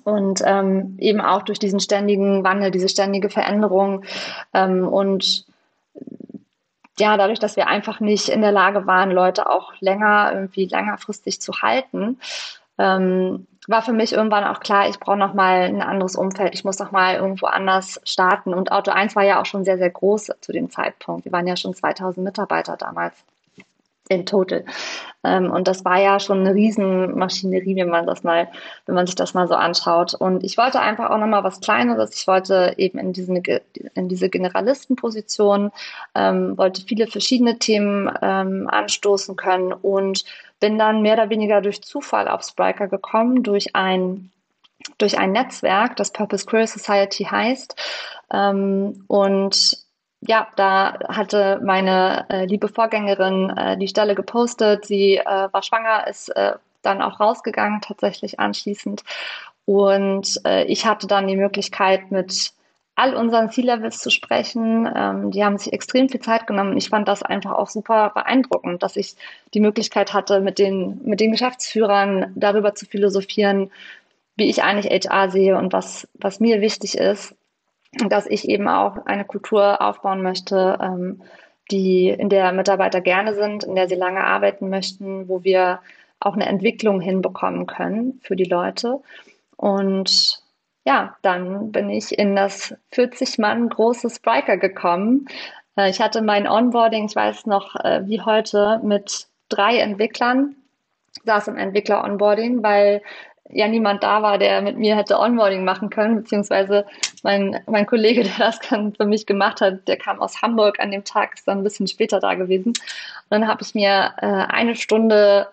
Und 0.04 0.42
ähm, 0.46 0.98
eben 1.00 1.22
auch 1.22 1.42
durch 1.42 1.60
diesen 1.60 1.80
ständigen 1.80 2.44
Wandel, 2.44 2.72
diese 2.72 2.90
ständige 2.90 3.30
Veränderung 3.30 4.04
ähm, 4.54 4.88
und 4.88 5.46
ja, 7.00 7.18
dadurch, 7.18 7.40
dass 7.40 7.56
wir 7.56 7.68
einfach 7.68 8.00
nicht 8.00 8.30
in 8.30 8.42
der 8.42 8.52
Lage 8.52 8.86
waren, 8.86 9.10
Leute 9.10 9.50
auch 9.50 9.74
länger, 9.80 10.32
irgendwie 10.34 10.66
längerfristig 10.66 11.42
zu 11.42 11.54
halten, 11.62 12.20
ähm, 12.78 13.48
war 13.68 13.82
für 13.82 13.94
mich 13.94 14.14
irgendwann 14.14 14.44
auch 14.44 14.60
klar, 14.60 14.90
ich 14.90 15.00
brauche 15.00 15.18
nochmal 15.18 15.62
ein 15.62 15.82
anderes 15.82 16.16
Umfeld, 16.16 16.54
ich 16.54 16.66
muss 16.66 16.80
nochmal 16.80 17.16
irgendwo 17.16 17.46
anders 17.46 18.02
starten. 18.04 18.54
Und 18.54 18.72
Auto 18.72 18.92
1 18.92 19.16
war 19.16 19.24
ja 19.24 19.40
auch 19.40 19.46
schon 19.46 19.64
sehr, 19.64 19.78
sehr 19.78 19.90
groß 19.90 20.32
zu 20.42 20.52
dem 20.52 20.70
Zeitpunkt. 20.70 21.26
Wir 21.26 21.32
waren 21.32 21.48
ja 21.48 21.56
schon 21.56 21.74
2000 21.74 22.24
Mitarbeiter 22.24 22.76
damals 22.78 23.24
in 24.10 24.26
total. 24.26 24.66
Ähm, 25.24 25.52
und 25.52 25.68
das 25.68 25.86
war 25.86 26.02
ja 26.02 26.20
schon 26.20 26.42
eine 26.42 26.54
Riesenmaschinerie, 26.54 27.78
wenn 27.78 27.90
man 27.90 28.06
das 28.06 28.24
mal, 28.24 28.50
wenn 28.86 28.96
man 28.96 29.06
sich 29.06 29.16
das 29.16 29.34
mal 29.34 29.48
so 29.48 29.56
anschaut. 29.56 30.14
Und 30.14 30.44
ich 30.44 30.58
wollte 30.58 30.82
einfach 30.82 31.10
auch 31.10 31.18
nochmal 31.18 31.44
was 31.44 31.62
Kleineres. 31.62 32.16
Ich 32.16 32.28
wollte 32.28 32.74
eben 32.78 33.00
in, 33.00 33.14
diesen, 33.14 33.38
in 33.38 34.10
diese 34.10 34.30
Generalistenposition, 34.30 35.72
ähm, 36.16 36.58
wollte 36.58 36.82
viele 36.82 37.08
verschiedene 37.08 37.58
Themen 37.58 38.12
ähm, 38.22 38.68
anstoßen 38.70 39.38
können 39.38 39.72
und 39.72 40.26
bin 40.64 40.80
dann 40.80 41.02
mehr 41.02 41.16
oder 41.16 41.30
weniger 41.30 41.60
durch 41.60 41.84
Zufall 41.84 42.30
auf 42.30 42.42
Spriker 42.44 42.88
gekommen, 42.88 43.44
durch 43.44 43.76
ein 43.76 44.32
durch 44.98 45.20
ein 45.20 45.34
Netzwerk, 45.34 45.98
das 45.98 46.12
Purpose 46.12 46.46
Queer 46.46 46.68
Society 46.68 47.26
heißt. 47.26 47.76
Ähm, 48.32 49.04
und 49.08 49.78
ja, 50.22 50.48
da 50.56 51.00
hatte 51.10 51.60
meine 51.66 52.26
äh, 52.30 52.46
liebe 52.46 52.70
Vorgängerin 52.70 53.50
äh, 53.50 53.78
die 53.78 53.90
Stelle 53.90 54.16
gepostet. 54.16 54.86
Sie 54.86 55.18
äh, 55.18 55.26
war 55.52 55.64
schwanger, 55.64 56.08
ist 56.08 56.30
äh, 56.30 56.54
dann 56.82 57.02
auch 57.02 57.20
rausgegangen, 57.20 57.82
tatsächlich 57.82 58.40
anschließend. 58.40 59.04
Und 59.66 60.40
äh, 60.46 60.64
ich 60.64 60.86
hatte 60.86 61.08
dann 61.08 61.28
die 61.28 61.36
Möglichkeit, 61.36 62.10
mit 62.10 62.54
all 62.96 63.16
unseren 63.16 63.50
C-Levels 63.50 64.00
zu 64.00 64.10
sprechen. 64.12 64.90
Ähm, 64.96 65.32
die 65.32 65.44
haben 65.44 65.58
sich 65.58 65.74
extrem 65.74 66.10
viel 66.10 66.22
Zeit 66.22 66.48
genommen. 66.48 66.78
Ich 66.78 66.90
fand 66.90 67.08
das 67.08 67.24
einfach 67.24 67.54
auch 67.54 67.70
super 67.70 68.12
beeindruckend, 68.14 68.84
dass 68.84 68.96
ich 68.96 69.16
die 69.54 69.60
Möglichkeit 69.60 70.14
hatte, 70.14 70.42
mit 70.42 70.60
den, 70.60 71.02
mit 71.04 71.20
den 71.20 71.32
Geschäftsführern 71.32 72.32
darüber 72.36 72.76
zu 72.76 72.86
philosophieren, 72.86 73.72
wie 74.36 74.50
ich 74.50 74.64
eigentlich 74.64 74.92
HR 74.92 75.30
sehe 75.30 75.58
und 75.58 75.74
was, 75.74 76.08
was 76.14 76.40
mir 76.40 76.62
wichtig 76.62 76.98
ist 76.98 77.36
dass 78.10 78.26
ich 78.26 78.50
eben 78.50 78.68
auch 78.68 79.06
eine 79.06 79.26
Kultur 79.26 79.82
aufbauen 79.82 80.22
möchte, 80.22 80.78
ähm, 80.82 81.22
die, 81.72 82.10
in 82.10 82.30
der 82.30 82.52
Mitarbeiter 82.52 83.02
gerne 83.02 83.36
sind, 83.36 83.64
in 83.64 83.76
der 83.76 83.88
sie 83.88 83.96
lange 83.96 84.24
arbeiten 84.24 84.70
möchten, 84.70 85.30
wo 85.30 85.44
wir 85.44 85.80
auch 86.20 86.34
eine 86.34 86.46
Entwicklung 86.46 87.02
hinbekommen 87.02 87.68
können 87.68 88.20
für 88.24 88.36
die 88.36 88.44
Leute. 88.44 89.02
Und 89.56 90.43
ja, 90.86 91.16
dann 91.22 91.72
bin 91.72 91.90
ich 91.90 92.18
in 92.18 92.36
das 92.36 92.76
40 92.92 93.38
Mann 93.40 93.70
große 93.70 94.10
Spriker 94.10 94.58
gekommen. 94.58 95.28
Äh, 95.78 95.90
ich 95.90 96.02
hatte 96.02 96.22
mein 96.22 96.48
Onboarding, 96.48 97.06
ich 97.06 97.16
weiß 97.16 97.46
noch 97.46 97.76
äh, 97.76 98.02
wie 98.06 98.22
heute, 98.22 98.80
mit 98.84 99.28
drei 99.50 99.78
Entwicklern, 99.78 100.56
saß 101.26 101.48
im 101.48 101.58
Entwickler-Onboarding, 101.58 102.64
weil 102.64 103.02
ja 103.50 103.68
niemand 103.68 104.04
da 104.04 104.22
war, 104.22 104.38
der 104.38 104.62
mit 104.62 104.78
mir 104.78 104.96
hätte 104.96 105.20
Onboarding 105.20 105.64
machen 105.64 105.90
können, 105.90 106.16
beziehungsweise 106.16 106.86
mein, 107.24 107.62
mein 107.68 107.86
Kollege, 107.86 108.24
der 108.24 108.38
das 108.38 108.60
dann 108.60 108.94
für 108.94 109.06
mich 109.06 109.26
gemacht 109.26 109.62
hat, 109.62 109.88
der 109.88 109.98
kam 109.98 110.22
aus 110.22 110.42
Hamburg 110.42 110.80
an 110.80 110.92
dem 110.92 111.04
Tag, 111.04 111.36
ist 111.36 111.48
dann 111.48 111.60
ein 111.60 111.64
bisschen 111.64 111.88
später 111.88 112.20
da 112.20 112.34
gewesen. 112.34 112.70
Und 112.70 113.30
dann 113.30 113.48
habe 113.48 113.62
ich 113.62 113.76
mir 113.76 114.14
äh, 114.18 114.26
eine 114.26 114.76
Stunde 114.76 115.48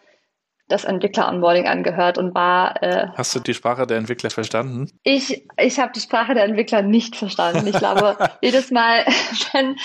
das 0.70 0.84
Entwickler-Onboarding 0.84 1.66
angehört 1.66 2.18
und 2.18 2.34
war. 2.34 2.82
Äh, 2.82 3.08
Hast 3.14 3.34
du 3.34 3.40
die 3.40 3.54
Sprache 3.54 3.86
der 3.86 3.98
Entwickler 3.98 4.30
verstanden? 4.30 4.90
Ich, 5.02 5.46
ich 5.58 5.78
habe 5.78 5.92
die 5.94 6.00
Sprache 6.00 6.34
der 6.34 6.44
Entwickler 6.44 6.82
nicht 6.82 7.16
verstanden. 7.16 7.66
Ich 7.66 7.76
glaube, 7.76 8.16
jedes 8.40 8.70
Mal, 8.70 9.04
wenn, 9.52 9.76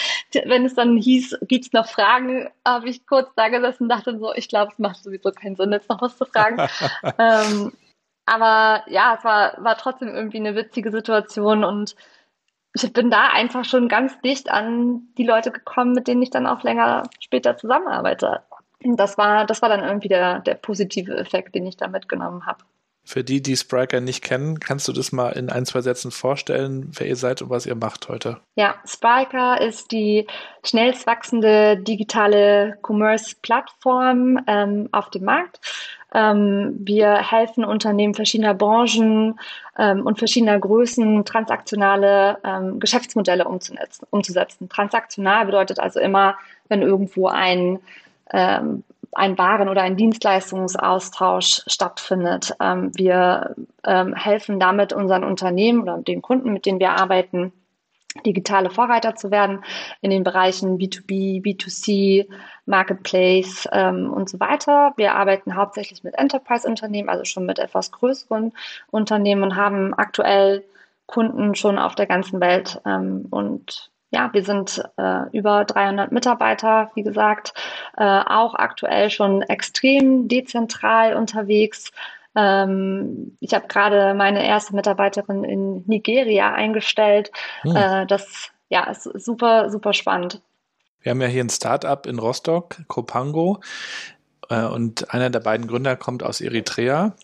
wenn 0.46 0.66
es 0.66 0.76
dann 0.76 0.98
hieß, 0.98 1.40
gibt's 1.48 1.74
noch 1.74 1.88
Fragen, 1.88 2.50
habe 2.66 2.90
ich 2.90 3.06
kurz 3.06 3.30
da 3.36 3.50
gesessen 3.50 3.84
und 3.84 3.90
dachte 3.90 4.18
so, 4.20 4.34
ich 4.34 4.48
glaube, 4.48 4.72
es 4.72 4.80
macht 4.80 5.04
sowieso 5.04 5.32
keinen 5.32 5.56
Sinn, 5.56 5.72
jetzt 5.72 5.90
noch 5.90 6.02
was 6.02 6.18
zu 6.18 6.26
fragen. 6.26 6.58
ähm, 7.18 7.74
aber 8.26 8.84
ja, 8.88 9.16
es 9.18 9.24
war, 9.24 9.64
war 9.64 9.78
trotzdem 9.78 10.10
irgendwie 10.10 10.40
eine 10.40 10.56
witzige 10.56 10.92
Situation 10.92 11.64
und 11.64 11.96
ich 12.74 12.92
bin 12.92 13.10
da 13.10 13.30
einfach 13.30 13.64
schon 13.64 13.88
ganz 13.88 14.20
dicht 14.22 14.50
an 14.50 15.08
die 15.18 15.26
Leute 15.26 15.52
gekommen, 15.52 15.94
mit 15.94 16.08
denen 16.08 16.22
ich 16.22 16.30
dann 16.30 16.46
auch 16.46 16.64
länger 16.64 17.04
später 17.20 17.56
zusammenarbeite. 17.56 18.42
Das 18.96 19.18
war, 19.18 19.46
das 19.46 19.62
war 19.62 19.70
dann 19.70 19.84
irgendwie 19.84 20.10
der, 20.10 20.40
der 20.40 20.56
positive 20.56 21.18
Effekt, 21.18 21.56
den 21.56 21.66
ich 21.66 21.78
da 21.78 21.88
mitgenommen 21.88 22.46
habe. 22.46 22.60
Für 23.08 23.24
die, 23.24 23.40
die 23.40 23.56
Spriker 23.56 24.02
nicht 24.02 24.24
kennen, 24.24 24.60
kannst 24.60 24.88
du 24.88 24.92
das 24.92 25.12
mal 25.12 25.30
in 25.30 25.52
ein, 25.52 25.68
zwei 25.68 25.82
Sätzen 25.82 26.10
vorstellen, 26.10 26.90
wer 26.98 27.06
ihr 27.06 27.16
seid 27.16 27.44
und 27.44 27.52
was 27.52 27.68
ihr 27.68 27.76
macht 27.76 28.10
heute? 28.10 28.40
Ja, 28.56 28.76
Spriker 28.84 29.62
ist 29.62 29.92
die 29.92 30.26
schnellst 30.64 31.06
wachsende 31.06 31.78
digitale 31.78 32.80
Commerce-Plattform 32.82 34.40
ähm, 34.48 34.90
auf 34.92 35.12
dem 35.12 35.24
Markt. 35.24 35.60
Ähm, 36.16 36.78
wir 36.80 37.18
helfen 37.18 37.64
Unternehmen 37.64 38.16
verschiedener 38.16 38.56
Branchen 38.56 39.40
ähm, 39.78 40.04
und 40.04 40.18
verschiedener 40.18 40.58
Größen, 40.60 41.26
transaktionale 41.26 42.40
ähm, 42.44 42.80
Geschäftsmodelle 42.80 43.46
umzusetzen. 43.46 44.68
Transaktional 44.68 45.46
bedeutet 45.46 45.80
also 45.80 46.00
immer, 46.00 46.38
wenn 46.70 46.82
irgendwo 46.82 47.28
ein 47.28 47.80
ähm, 48.32 48.84
ein 49.16 49.38
Waren- 49.38 49.70
oder 49.70 49.82
ein 49.82 49.96
Dienstleistungsaustausch 49.96 51.62
stattfindet. 51.68 52.54
Ähm, 52.60 52.92
wir 52.96 53.56
ähm, 53.86 54.14
helfen 54.14 54.60
damit 54.60 54.94
unseren 54.94 55.24
Unternehmen 55.24 55.82
oder 55.82 55.98
den 56.00 56.22
Kunden, 56.22 56.52
mit 56.52 56.66
denen 56.66 56.80
wir 56.80 56.92
arbeiten, 56.92 57.54
digitale 58.26 58.70
Vorreiter 58.70 59.16
zu 59.16 59.32
werden 59.32 59.64
in 60.02 60.10
den 60.10 60.24
Bereichen 60.24 60.78
B2B, 60.78 61.42
B2C, 61.44 62.28
Marketplace 62.66 63.68
ähm, 63.72 64.12
und 64.12 64.30
so 64.30 64.40
weiter. 64.40 64.94
Wir 64.98 65.16
arbeiten 65.16 65.56
hauptsächlich 65.56 66.04
mit 66.04 66.16
Enterprise-Unternehmen, 66.16 67.10
also 67.10 67.26
schon 67.26 67.46
mit 67.46 67.60
etwas 67.60 67.92
größeren 67.92 68.54
Unternehmen 68.92 69.44
und 69.44 69.56
haben 69.56 69.94
aktuell 69.94 70.64
Kunden 71.06 71.56
schon 71.56 71.78
auf 71.78 71.96
der 71.96 72.06
ganzen 72.06 72.40
Welt. 72.40 72.82
Ähm, 72.86 73.28
und 73.30 73.92
ja, 74.16 74.30
wir 74.32 74.46
sind 74.46 74.82
äh, 74.96 75.30
über 75.38 75.66
300 75.66 76.14
Mitarbeiter, 76.14 76.90
wie 76.96 77.04
gesagt, 77.04 77.54
äh, 77.98 78.04
auch 78.04 78.56
aktuell 78.56 79.10
schon 79.10 79.42
extrem 79.42 80.30
dezentral 80.30 81.16
unterwegs. 81.16 81.92
Ähm, 82.34 83.36
ich 83.42 83.54
habe 83.54 83.68
gerade 83.68 84.14
meine 84.14 84.48
erste 84.48 84.74
Mitarbeiterin 84.74 85.44
in 85.44 85.84
Nigeria 85.86 86.54
eingestellt. 86.54 87.30
Hm. 87.64 87.76
Äh, 87.76 88.06
das 88.06 88.52
ja, 88.70 88.86
ist 88.86 89.04
super, 89.04 89.70
super 89.70 89.92
spannend. 89.92 90.42
Wir 91.02 91.10
haben 91.10 91.22
ja 91.22 91.28
hier 91.28 91.44
ein 91.44 91.50
Startup 91.50 92.06
in 92.06 92.18
Rostock, 92.18 92.78
Copango, 92.88 93.60
äh, 94.50 94.64
und 94.64 95.14
einer 95.14 95.30
der 95.30 95.42
beiden 95.42 95.68
Gründer 95.68 95.98
kommt 95.98 96.24
aus 96.24 96.40
Eritrea. 96.40 97.18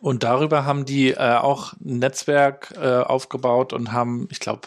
Und 0.00 0.24
darüber 0.24 0.64
haben 0.64 0.86
die 0.86 1.12
äh, 1.12 1.36
auch 1.36 1.74
ein 1.74 2.00
Netzwerk 2.00 2.74
äh, 2.76 2.98
aufgebaut 2.98 3.72
und 3.72 3.92
haben, 3.92 4.26
ich 4.32 4.40
glaube, 4.40 4.66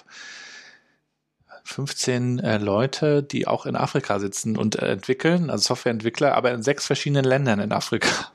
15 1.64 2.40
äh, 2.40 2.58
Leute, 2.58 3.24
die 3.24 3.48
auch 3.48 3.66
in 3.66 3.76
Afrika 3.76 4.20
sitzen 4.20 4.58
und 4.58 4.76
äh, 4.82 4.92
entwickeln, 4.92 5.50
also 5.50 5.70
Softwareentwickler, 5.70 6.36
aber 6.36 6.52
in 6.52 6.62
sechs 6.62 6.86
verschiedenen 6.86 7.26
Ländern 7.26 7.60
in 7.60 7.72
Afrika. 7.72 8.10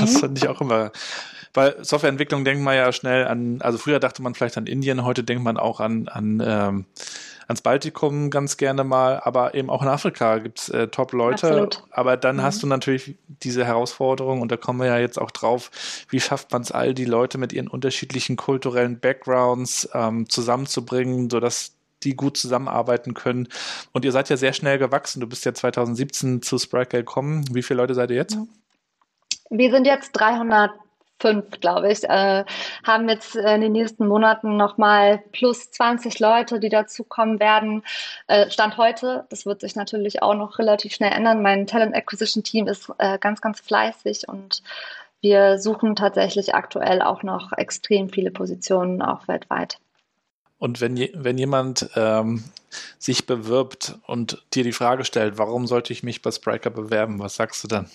Das 0.00 0.14
mhm. 0.14 0.18
fand 0.18 0.38
ich 0.38 0.48
auch 0.48 0.60
immer. 0.60 0.92
Weil 1.52 1.76
Softwareentwicklung 1.84 2.44
denkt 2.44 2.62
man 2.62 2.76
ja 2.76 2.92
schnell 2.92 3.26
an, 3.26 3.60
also 3.60 3.78
früher 3.78 3.98
dachte 3.98 4.22
man 4.22 4.34
vielleicht 4.34 4.56
an 4.56 4.66
Indien, 4.66 5.04
heute 5.04 5.24
denkt 5.24 5.42
man 5.42 5.56
auch 5.56 5.80
an, 5.80 6.08
an 6.08 6.42
ähm, 6.44 6.86
ans 7.48 7.62
Baltikum 7.62 8.30
ganz 8.30 8.56
gerne 8.56 8.84
mal, 8.84 9.20
aber 9.20 9.54
eben 9.54 9.68
auch 9.68 9.82
in 9.82 9.88
Afrika 9.88 10.38
gibt's 10.38 10.68
äh, 10.68 10.86
Top-Leute. 10.86 11.68
Aber 11.90 12.16
dann 12.16 12.36
mhm. 12.36 12.42
hast 12.42 12.62
du 12.62 12.68
natürlich 12.68 13.16
diese 13.26 13.64
Herausforderung, 13.64 14.40
und 14.40 14.52
da 14.52 14.56
kommen 14.56 14.78
wir 14.78 14.86
ja 14.86 14.98
jetzt 14.98 15.20
auch 15.20 15.32
drauf, 15.32 15.70
wie 16.08 16.20
schafft 16.20 16.52
man 16.52 16.62
es 16.62 16.70
all 16.70 16.94
die 16.94 17.04
Leute 17.04 17.38
mit 17.38 17.52
ihren 17.52 17.68
unterschiedlichen 17.68 18.36
kulturellen 18.36 19.00
Backgrounds 19.00 19.88
ähm, 19.92 20.28
zusammenzubringen, 20.28 21.28
sodass 21.28 21.72
die 22.02 22.16
gut 22.16 22.36
zusammenarbeiten 22.36 23.14
können. 23.14 23.48
Und 23.92 24.04
ihr 24.04 24.12
seid 24.12 24.28
ja 24.28 24.36
sehr 24.36 24.52
schnell 24.52 24.78
gewachsen. 24.78 25.20
Du 25.20 25.26
bist 25.26 25.44
ja 25.44 25.54
2017 25.54 26.42
zu 26.42 26.58
Sprite 26.58 26.98
gekommen. 26.98 27.44
Wie 27.52 27.62
viele 27.62 27.78
Leute 27.78 27.94
seid 27.94 28.10
ihr 28.10 28.16
jetzt? 28.16 28.36
Wir 29.50 29.70
sind 29.70 29.86
jetzt 29.86 30.12
300 30.12 30.70
fünf, 31.20 31.60
glaube 31.60 31.92
ich, 31.92 32.04
äh, 32.04 32.44
haben 32.84 33.08
jetzt 33.08 33.36
in 33.36 33.60
den 33.60 33.72
nächsten 33.72 34.08
Monaten 34.08 34.56
nochmal 34.56 35.22
plus 35.32 35.70
20 35.70 36.18
Leute, 36.18 36.58
die 36.58 36.70
dazukommen 36.70 37.38
werden. 37.38 37.82
Äh, 38.26 38.50
Stand 38.50 38.76
heute, 38.78 39.26
das 39.28 39.46
wird 39.46 39.60
sich 39.60 39.76
natürlich 39.76 40.22
auch 40.22 40.34
noch 40.34 40.58
relativ 40.58 40.94
schnell 40.94 41.12
ändern. 41.12 41.42
Mein 41.42 41.66
Talent 41.66 41.94
Acquisition 41.94 42.42
Team 42.42 42.66
ist 42.66 42.90
äh, 42.98 43.18
ganz, 43.18 43.40
ganz 43.40 43.60
fleißig 43.60 44.28
und 44.28 44.62
wir 45.20 45.58
suchen 45.58 45.94
tatsächlich 45.96 46.54
aktuell 46.54 47.02
auch 47.02 47.22
noch 47.22 47.52
extrem 47.52 48.08
viele 48.08 48.30
Positionen, 48.30 49.02
auch 49.02 49.28
weltweit. 49.28 49.78
Und 50.60 50.80
wenn, 50.82 50.96
wenn 51.14 51.38
jemand 51.38 51.90
ähm, 51.96 52.44
sich 52.98 53.26
bewirbt 53.26 53.96
und 54.06 54.44
dir 54.52 54.62
die 54.62 54.72
Frage 54.72 55.04
stellt, 55.04 55.38
warum 55.38 55.66
sollte 55.66 55.92
ich 55.92 56.02
mich 56.02 56.22
bei 56.22 56.30
Spriker 56.30 56.70
bewerben, 56.70 57.18
was 57.18 57.34
sagst 57.34 57.64
du 57.64 57.68
dann? 57.68 57.90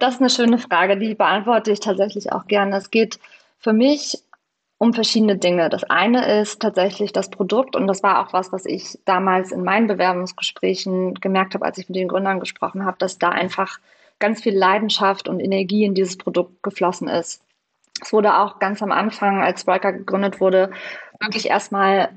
Das 0.00 0.14
ist 0.14 0.20
eine 0.20 0.30
schöne 0.30 0.58
Frage, 0.58 0.98
die 0.98 1.14
beantworte 1.14 1.70
ich 1.70 1.78
tatsächlich 1.78 2.32
auch 2.32 2.48
gerne. 2.48 2.76
Es 2.76 2.90
geht 2.90 3.20
für 3.60 3.72
mich 3.72 4.18
um 4.78 4.92
verschiedene 4.92 5.36
Dinge. 5.36 5.68
Das 5.68 5.84
eine 5.84 6.40
ist 6.40 6.60
tatsächlich 6.60 7.12
das 7.12 7.30
Produkt 7.30 7.76
und 7.76 7.86
das 7.86 8.02
war 8.02 8.26
auch 8.26 8.32
was, 8.32 8.50
was 8.50 8.66
ich 8.66 8.98
damals 9.04 9.52
in 9.52 9.62
meinen 9.62 9.86
Bewerbungsgesprächen 9.86 11.14
gemerkt 11.14 11.54
habe, 11.54 11.64
als 11.64 11.78
ich 11.78 11.88
mit 11.88 11.94
den 11.94 12.08
Gründern 12.08 12.40
gesprochen 12.40 12.84
habe, 12.84 12.96
dass 12.98 13.20
da 13.20 13.28
einfach 13.28 13.78
ganz 14.18 14.42
viel 14.42 14.56
Leidenschaft 14.56 15.28
und 15.28 15.38
Energie 15.38 15.84
in 15.84 15.94
dieses 15.94 16.18
Produkt 16.18 16.64
geflossen 16.64 17.06
ist. 17.06 17.43
Es 18.00 18.12
wurde 18.12 18.38
auch 18.38 18.58
ganz 18.58 18.82
am 18.82 18.92
Anfang, 18.92 19.42
als 19.42 19.62
Spriker 19.62 19.92
gegründet 19.92 20.40
wurde, 20.40 20.70
wirklich 21.20 21.48
erstmal 21.48 22.10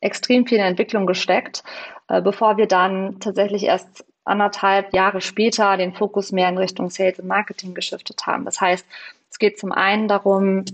extrem 0.00 0.46
viel 0.46 0.58
in 0.58 0.64
Entwicklung 0.64 1.06
gesteckt, 1.06 1.62
äh, 2.08 2.20
bevor 2.20 2.56
wir 2.56 2.66
dann 2.66 3.18
tatsächlich 3.20 3.64
erst 3.64 4.04
anderthalb 4.24 4.92
Jahre 4.92 5.20
später 5.20 5.76
den 5.76 5.94
Fokus 5.94 6.32
mehr 6.32 6.48
in 6.48 6.58
Richtung 6.58 6.90
Sales 6.90 7.18
und 7.18 7.28
Marketing 7.28 7.74
geschiftet 7.74 8.26
haben. 8.26 8.44
Das 8.44 8.60
heißt, 8.60 8.84
es 9.30 9.38
geht 9.38 9.58
zum 9.58 9.72
einen 9.72 10.08
darum, 10.08 10.64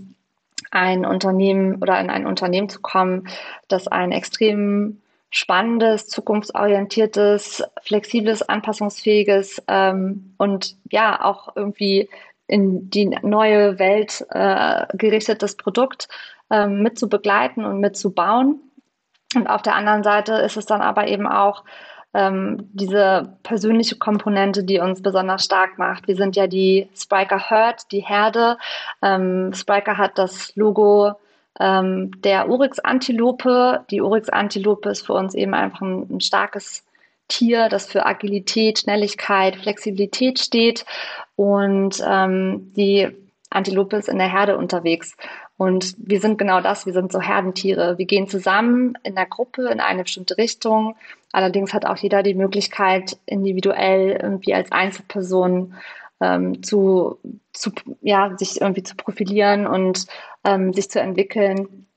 ein 0.71 1.05
Unternehmen 1.05 1.75
oder 1.81 1.99
in 1.99 2.09
ein 2.09 2.25
Unternehmen 2.25 2.69
zu 2.69 2.81
kommen, 2.81 3.27
das 3.67 3.87
ein 3.87 4.11
extrem 4.11 5.01
spannendes, 5.29 6.07
zukunftsorientiertes, 6.07 7.63
flexibles, 7.81 8.41
anpassungsfähiges 8.41 9.61
ähm, 9.67 10.33
und 10.37 10.75
ja 10.91 11.23
auch 11.23 11.55
irgendwie 11.55 12.09
in 12.53 12.91
die 12.91 13.07
neue 13.23 13.79
Welt 13.79 14.23
äh, 14.29 14.85
gerichtetes 14.95 15.57
Produkt 15.57 16.07
ähm, 16.51 16.83
mit 16.83 16.99
zu 16.99 17.09
begleiten 17.09 17.65
und 17.65 17.79
mit 17.79 17.97
zu 17.97 18.11
bauen. 18.11 18.59
Und 19.35 19.47
auf 19.47 19.63
der 19.63 19.73
anderen 19.73 20.03
Seite 20.03 20.33
ist 20.33 20.55
es 20.55 20.67
dann 20.67 20.81
aber 20.81 21.07
eben 21.07 21.25
auch 21.25 21.63
ähm, 22.13 22.69
diese 22.71 23.37
persönliche 23.41 23.95
Komponente, 23.97 24.63
die 24.63 24.77
uns 24.77 25.01
besonders 25.01 25.43
stark 25.43 25.79
macht. 25.79 26.07
Wir 26.07 26.15
sind 26.15 26.35
ja 26.35 26.45
die 26.45 26.87
Spriker 26.95 27.39
Herd, 27.39 27.91
die 27.91 28.01
Herde. 28.01 28.59
Ähm, 29.01 29.51
Spriker 29.55 29.97
hat 29.97 30.19
das 30.19 30.55
Logo 30.55 31.13
ähm, 31.59 32.11
der 32.21 32.49
Oryx-Antilope. 32.49 33.83
Die 33.89 34.03
Oryx-Antilope 34.03 34.89
ist 34.89 35.07
für 35.07 35.13
uns 35.13 35.33
eben 35.33 35.55
einfach 35.55 35.81
ein, 35.81 36.17
ein 36.17 36.21
starkes 36.21 36.85
Tier, 37.33 37.67
das 37.67 37.87
für 37.87 38.05
Agilität, 38.05 38.79
Schnelligkeit, 38.79 39.55
Flexibilität 39.55 40.39
steht. 40.39 40.85
Und 41.35 42.03
ähm, 42.07 42.71
die 42.75 43.09
Antilope 43.49 43.97
ist 43.97 44.09
in 44.09 44.19
der 44.19 44.31
Herde 44.31 44.57
unterwegs. 44.57 45.15
Und 45.57 45.95
wir 45.97 46.19
sind 46.19 46.37
genau 46.37 46.61
das, 46.61 46.85
wir 46.85 46.93
sind 46.93 47.11
so 47.11 47.19
Herdentiere. 47.21 47.97
Wir 47.97 48.05
gehen 48.05 48.27
zusammen 48.27 48.97
in 49.03 49.15
der 49.15 49.25
Gruppe 49.25 49.69
in 49.69 49.79
eine 49.79 50.03
bestimmte 50.03 50.37
Richtung. 50.37 50.95
Allerdings 51.31 51.73
hat 51.73 51.85
auch 51.85 51.97
jeder 51.97 52.21
die 52.21 52.35
Möglichkeit, 52.35 53.17
individuell 53.25 54.19
irgendwie 54.21 54.53
als 54.53 54.71
Einzelperson 54.71 55.73
ähm, 56.21 56.61
zu, 56.61 57.19
zu, 57.51 57.71
ja, 58.01 58.35
sich 58.37 58.61
irgendwie 58.61 58.83
zu 58.83 58.95
profilieren 58.95 59.65
und 59.65 60.05
ähm, 60.43 60.73
sich 60.73 60.89
zu 60.89 60.99
entwickeln. 60.99 61.87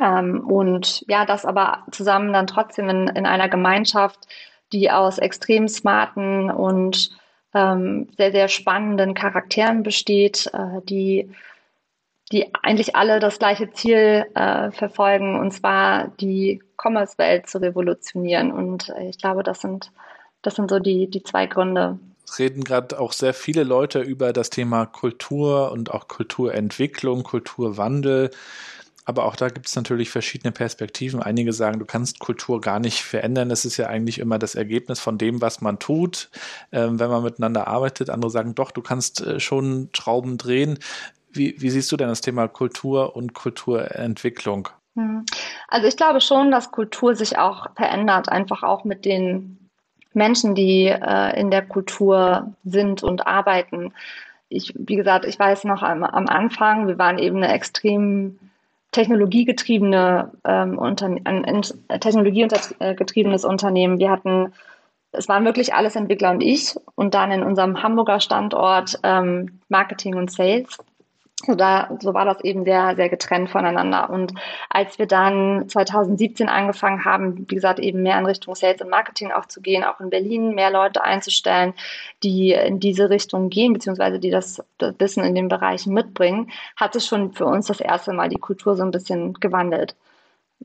Ähm, 0.00 0.40
und 0.40 1.04
ja, 1.08 1.24
das 1.26 1.44
aber 1.44 1.84
zusammen 1.90 2.32
dann 2.32 2.46
trotzdem 2.46 2.88
in, 2.88 3.08
in 3.08 3.26
einer 3.26 3.48
Gemeinschaft, 3.48 4.26
die 4.72 4.90
aus 4.90 5.18
extrem 5.18 5.68
smarten 5.68 6.50
und 6.50 7.10
ähm, 7.54 8.08
sehr, 8.16 8.32
sehr 8.32 8.48
spannenden 8.48 9.14
Charakteren 9.14 9.82
besteht, 9.82 10.50
äh, 10.52 10.80
die 10.84 11.30
die 12.32 12.52
eigentlich 12.62 12.96
alle 12.96 13.20
das 13.20 13.38
gleiche 13.38 13.70
Ziel 13.70 14.26
äh, 14.34 14.70
verfolgen, 14.72 15.38
und 15.38 15.52
zwar 15.52 16.08
die 16.20 16.60
Commerce-Welt 16.76 17.48
zu 17.48 17.58
revolutionieren. 17.58 18.50
Und 18.50 18.88
äh, 18.90 19.08
ich 19.08 19.18
glaube, 19.18 19.42
das 19.42 19.60
sind, 19.60 19.92
das 20.42 20.56
sind 20.56 20.70
so 20.70 20.80
die, 20.80 21.08
die 21.08 21.22
zwei 21.22 21.46
Gründe. 21.46 21.98
Reden 22.38 22.64
gerade 22.64 22.98
auch 22.98 23.12
sehr 23.12 23.34
viele 23.34 23.62
Leute 23.62 24.00
über 24.00 24.32
das 24.32 24.50
Thema 24.50 24.86
Kultur 24.86 25.70
und 25.70 25.92
auch 25.92 26.08
Kulturentwicklung, 26.08 27.22
Kulturwandel. 27.22 28.30
Aber 29.06 29.24
auch 29.24 29.36
da 29.36 29.48
gibt 29.48 29.68
es 29.68 29.76
natürlich 29.76 30.10
verschiedene 30.10 30.50
Perspektiven. 30.50 31.22
Einige 31.22 31.52
sagen, 31.52 31.78
du 31.78 31.84
kannst 31.86 32.18
Kultur 32.18 32.60
gar 32.60 32.80
nicht 32.80 33.02
verändern. 33.04 33.52
Es 33.52 33.64
ist 33.64 33.76
ja 33.76 33.86
eigentlich 33.86 34.18
immer 34.18 34.38
das 34.38 34.56
Ergebnis 34.56 34.98
von 34.98 35.16
dem, 35.16 35.40
was 35.40 35.60
man 35.60 35.78
tut, 35.78 36.28
äh, 36.72 36.88
wenn 36.90 37.08
man 37.08 37.22
miteinander 37.22 37.68
arbeitet. 37.68 38.10
Andere 38.10 38.32
sagen, 38.32 38.56
doch, 38.56 38.72
du 38.72 38.82
kannst 38.82 39.20
äh, 39.20 39.38
schon 39.38 39.88
Schrauben 39.94 40.38
drehen. 40.38 40.80
Wie, 41.30 41.54
wie 41.58 41.70
siehst 41.70 41.90
du 41.92 41.96
denn 41.96 42.08
das 42.08 42.20
Thema 42.20 42.48
Kultur 42.48 43.14
und 43.14 43.32
Kulturentwicklung? 43.32 44.68
Hm. 44.96 45.24
Also 45.68 45.86
ich 45.86 45.96
glaube 45.96 46.20
schon, 46.20 46.50
dass 46.50 46.72
Kultur 46.72 47.14
sich 47.14 47.38
auch 47.38 47.68
verändert, 47.76 48.28
einfach 48.28 48.64
auch 48.64 48.84
mit 48.84 49.04
den 49.04 49.70
Menschen, 50.14 50.56
die 50.56 50.86
äh, 50.86 51.38
in 51.38 51.52
der 51.52 51.62
Kultur 51.62 52.54
sind 52.64 53.04
und 53.04 53.24
arbeiten. 53.24 53.92
Ich, 54.48 54.74
wie 54.76 54.96
gesagt, 54.96 55.26
ich 55.26 55.38
weiß 55.38 55.62
noch 55.64 55.82
am, 55.84 56.02
am 56.02 56.26
Anfang, 56.26 56.88
wir 56.88 56.98
waren 56.98 57.18
eben 57.18 57.36
eine 57.36 57.52
extrem 57.52 58.38
technologiegetriebene 58.96 60.32
ähm, 60.44 60.78
Unterne 60.78 61.20
ein, 61.24 61.44
ein 61.44 61.62
technologiegetriebenes 62.00 63.44
Unternehmen. 63.44 63.98
Wir 63.98 64.10
hatten 64.10 64.52
es 65.12 65.28
waren 65.28 65.44
wirklich 65.44 65.72
alles 65.72 65.96
Entwickler 65.96 66.30
und 66.30 66.42
ich 66.42 66.74
und 66.94 67.14
dann 67.14 67.30
in 67.30 67.42
unserem 67.42 67.82
Hamburger 67.82 68.20
Standort 68.20 68.98
ähm, 69.02 69.60
Marketing 69.68 70.14
und 70.14 70.30
Sales. 70.30 70.78
So, 71.44 71.54
da, 71.54 71.90
so 72.00 72.14
war 72.14 72.24
das 72.24 72.42
eben 72.44 72.64
sehr, 72.64 72.96
sehr 72.96 73.10
getrennt 73.10 73.50
voneinander. 73.50 74.08
Und 74.08 74.32
als 74.70 74.98
wir 74.98 75.06
dann 75.06 75.68
2017 75.68 76.48
angefangen 76.48 77.04
haben, 77.04 77.46
wie 77.50 77.54
gesagt, 77.54 77.78
eben 77.78 78.02
mehr 78.02 78.18
in 78.18 78.24
Richtung 78.24 78.54
Sales 78.54 78.80
und 78.80 78.88
Marketing 78.88 79.32
auch 79.32 79.44
zu 79.44 79.60
gehen, 79.60 79.84
auch 79.84 80.00
in 80.00 80.08
Berlin 80.08 80.54
mehr 80.54 80.70
Leute 80.70 81.04
einzustellen, 81.04 81.74
die 82.22 82.52
in 82.52 82.80
diese 82.80 83.10
Richtung 83.10 83.50
gehen, 83.50 83.74
beziehungsweise 83.74 84.18
die 84.18 84.30
das, 84.30 84.64
das 84.78 84.94
Wissen 84.98 85.24
in 85.24 85.34
den 85.34 85.48
Bereichen 85.48 85.92
mitbringen, 85.92 86.50
hat 86.74 86.94
sich 86.94 87.04
schon 87.04 87.32
für 87.34 87.44
uns 87.44 87.66
das 87.66 87.80
erste 87.80 88.14
Mal 88.14 88.30
die 88.30 88.38
Kultur 88.38 88.74
so 88.74 88.82
ein 88.82 88.90
bisschen 88.90 89.34
gewandelt 89.34 89.94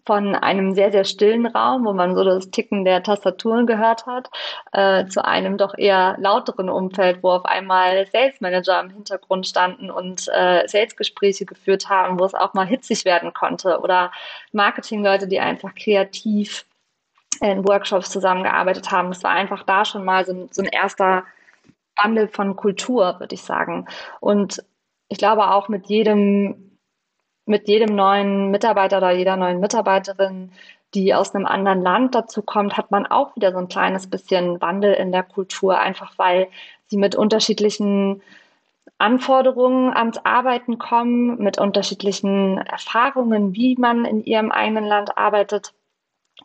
von 0.05 0.35
einem 0.35 0.73
sehr, 0.73 0.91
sehr 0.91 1.03
stillen 1.03 1.45
Raum, 1.45 1.85
wo 1.85 1.93
man 1.93 2.15
so 2.15 2.23
das 2.23 2.49
Ticken 2.49 2.85
der 2.85 3.03
Tastaturen 3.03 3.67
gehört 3.67 4.05
hat, 4.05 4.29
äh, 4.71 5.05
zu 5.05 5.23
einem 5.23 5.57
doch 5.57 5.77
eher 5.77 6.15
lauteren 6.19 6.69
Umfeld, 6.69 7.21
wo 7.21 7.31
auf 7.31 7.45
einmal 7.45 8.07
Sales 8.07 8.41
Manager 8.41 8.81
im 8.81 8.89
Hintergrund 8.89 9.45
standen 9.45 9.91
und 9.91 10.27
äh, 10.29 10.67
Sales-Gespräche 10.67 11.45
geführt 11.45 11.89
haben, 11.89 12.19
wo 12.19 12.25
es 12.25 12.33
auch 12.33 12.53
mal 12.53 12.65
hitzig 12.65 13.05
werden 13.05 13.33
konnte 13.33 13.79
oder 13.79 14.11
Marketingleute, 14.53 15.27
die 15.27 15.39
einfach 15.39 15.75
kreativ 15.75 16.65
in 17.39 17.67
Workshops 17.67 18.09
zusammengearbeitet 18.09 18.91
haben. 18.91 19.09
Das 19.09 19.23
war 19.23 19.31
einfach 19.31 19.63
da 19.63 19.85
schon 19.85 20.05
mal 20.05 20.25
so 20.25 20.47
so 20.51 20.61
ein 20.61 20.67
erster 20.67 21.23
Wandel 22.01 22.27
von 22.27 22.55
Kultur, 22.55 23.19
würde 23.19 23.35
ich 23.35 23.41
sagen. 23.41 23.87
Und 24.19 24.63
ich 25.09 25.17
glaube 25.17 25.51
auch 25.51 25.67
mit 25.69 25.87
jedem 25.87 26.70
mit 27.45 27.67
jedem 27.67 27.95
neuen 27.95 28.51
Mitarbeiter 28.51 28.97
oder 28.97 29.11
jeder 29.11 29.35
neuen 29.35 29.59
Mitarbeiterin, 29.59 30.51
die 30.93 31.13
aus 31.13 31.33
einem 31.33 31.45
anderen 31.45 31.81
Land 31.81 32.15
dazu 32.15 32.41
kommt, 32.41 32.77
hat 32.77 32.91
man 32.91 33.05
auch 33.05 33.35
wieder 33.35 33.51
so 33.51 33.57
ein 33.57 33.69
kleines 33.69 34.07
bisschen 34.07 34.61
Wandel 34.61 34.93
in 34.93 35.11
der 35.11 35.23
Kultur, 35.23 35.79
einfach 35.79 36.13
weil 36.17 36.49
sie 36.87 36.97
mit 36.97 37.15
unterschiedlichen 37.15 38.21
Anforderungen 38.97 39.91
ans 39.93 40.19
Arbeiten 40.23 40.77
kommen, 40.77 41.37
mit 41.41 41.59
unterschiedlichen 41.59 42.57
Erfahrungen, 42.59 43.55
wie 43.55 43.75
man 43.75 44.05
in 44.05 44.23
ihrem 44.23 44.51
eigenen 44.51 44.85
Land 44.85 45.17
arbeitet 45.17 45.73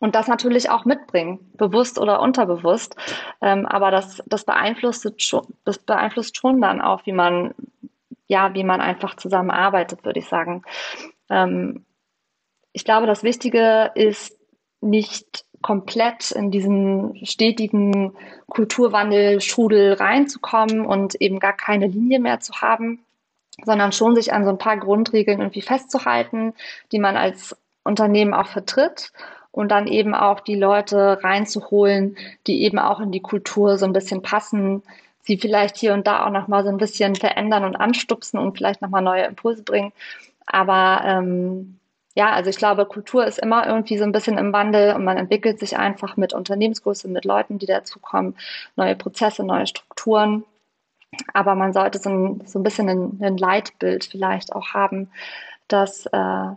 und 0.01 0.15
das 0.15 0.29
natürlich 0.29 0.71
auch 0.71 0.85
mitbringen, 0.85 1.39
bewusst 1.55 1.99
oder 1.99 2.21
unterbewusst. 2.21 2.97
Ähm, 3.41 3.67
aber 3.67 3.91
das, 3.91 4.23
das 4.27 4.45
beeinflusst 4.45 5.23
schon, 5.23 5.47
das 5.65 5.79
beeinflusst 5.79 6.37
schon 6.37 6.61
dann 6.61 6.81
auch, 6.81 7.07
wie 7.07 7.13
man, 7.13 7.55
ja, 8.29 8.55
wie 8.55 8.65
man 8.65 8.81
einfach 8.81 9.17
zusammenarbeitet, 9.17 10.05
würde 10.05 10.19
ich 10.19 10.29
sagen. 10.29 10.63
Ähm, 11.31 11.85
ich 12.73 12.85
glaube, 12.85 13.07
das 13.07 13.23
Wichtige 13.23 13.91
ist 13.95 14.37
nicht 14.81 15.45
komplett 15.63 16.31
in 16.31 16.51
diesen 16.51 17.25
stetigen 17.25 18.15
Kulturwandel-Strudel 18.49 19.95
reinzukommen 19.95 20.85
und 20.85 21.15
eben 21.17 21.41
gar 21.41 21.55
keine 21.55 21.87
Linie 21.87 22.21
mehr 22.21 22.41
zu 22.41 22.61
haben, 22.61 23.05
sondern 23.65 23.93
schon 23.93 24.15
sich 24.15 24.33
an 24.33 24.45
so 24.45 24.51
ein 24.51 24.59
paar 24.59 24.77
Grundregeln 24.77 25.41
irgendwie 25.41 25.63
festzuhalten, 25.63 26.55
die 26.93 26.99
man 26.99 27.17
als 27.17 27.57
Unternehmen 27.85 28.35
auch 28.35 28.49
vertritt 28.49 29.13
und 29.51 29.71
dann 29.71 29.87
eben 29.87 30.15
auch 30.15 30.41
die 30.41 30.57
Leute 30.57 31.25
reinzuholen, 31.25 32.17
die 32.47 32.63
eben 32.63 32.79
auch 32.79 33.01
in 33.01 33.11
die 33.11 33.23
Kultur 33.23 33.79
so 33.79 33.87
ein 33.87 33.95
bisschen 33.95 34.21
passen, 34.21 34.83
sie 35.27 35.39
vielleicht 35.39 35.77
hier 35.77 35.93
und 35.95 36.07
da 36.07 36.25
auch 36.25 36.31
nochmal 36.31 36.63
so 36.65 36.71
ein 36.71 36.77
bisschen 36.77 37.15
verändern 37.15 37.65
und 37.65 37.77
anstupsen 37.77 38.39
und 38.39 38.57
vielleicht 38.57 38.83
nochmal 38.83 39.03
neue 39.03 39.25
Impulse 39.25 39.63
bringen. 39.63 39.93
Aber 40.47 41.03
ähm, 41.05 41.79
ja, 42.15 42.33
also 42.33 42.49
ich 42.49 42.57
glaube, 42.57 42.87
Kultur 42.87 43.27
ist 43.27 43.39
immer 43.39 43.67
irgendwie 43.67 43.99
so 43.99 44.05
ein 44.05 44.13
bisschen 44.13 44.39
im 44.39 44.53
Wandel 44.53 44.95
und 44.95 45.05
man 45.05 45.19
entwickelt 45.19 45.59
sich 45.59 45.77
einfach 45.77 46.17
mit 46.17 46.33
Unternehmensgröße, 46.33 47.09
mit 47.09 47.25
Leuten, 47.25 47.59
die 47.59 47.67
dazukommen, 47.67 48.37
neue 48.77 48.97
Prozesse, 48.97 49.45
neue 49.45 49.67
Strukturen. 49.67 50.45
Aber 51.35 51.55
man 51.55 51.73
sollte 51.73 51.99
so 51.99 52.11
ein, 52.11 52.47
so 52.47 52.59
ein 52.59 52.63
bisschen 52.63 52.89
ein, 52.89 53.19
ein 53.23 53.37
Leitbild 53.37 54.07
vielleicht 54.07 54.55
auch 54.55 54.69
haben, 54.75 55.11
dass 55.69 56.07
äh, 56.07 56.49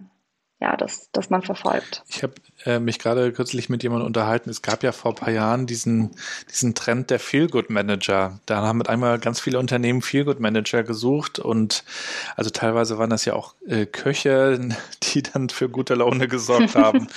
ja, 0.62 0.76
dass, 0.76 1.10
dass 1.14 1.30
man 1.30 1.42
verfolgt. 1.42 2.04
Ich 2.10 2.22
habe 2.22 2.34
äh, 2.66 2.80
mich 2.80 3.00
gerade 3.00 3.32
kürzlich 3.32 3.70
mit 3.70 3.82
jemandem 3.82 4.08
unterhalten. 4.08 4.50
Es 4.50 4.62
gab 4.62 4.84
ja 4.84 4.92
vor 4.92 5.12
ein 5.12 5.16
paar 5.16 5.32
Jahren 5.32 5.68
diesen, 5.68 6.12
diesen 6.52 6.76
Trend 6.76 7.10
der 7.10 7.20
Feel-Good-Manager. 7.20 8.40
Da 8.46 8.62
haben 8.62 8.80
mit 8.80 8.90
einmal 8.90 9.20
ganz 9.20 9.40
viele 9.40 9.58
Unternehmen 9.58 10.02
Feel-Good-Manager 10.02 10.84
gesucht 10.84 11.40
und 11.40 11.86
also 12.36 12.50
teilweise 12.50 12.98
waren 12.98 13.10
das 13.10 13.24
ja 13.24 13.36
auch 13.36 13.56
äh, 13.68 13.86
Köche, 13.86 14.60
die 15.04 15.24
dann 15.24 15.48
für 15.48 15.70
gute 15.70 15.96
Laune 15.96 16.28
gesorgt 16.28 16.76
haben. 16.76 17.08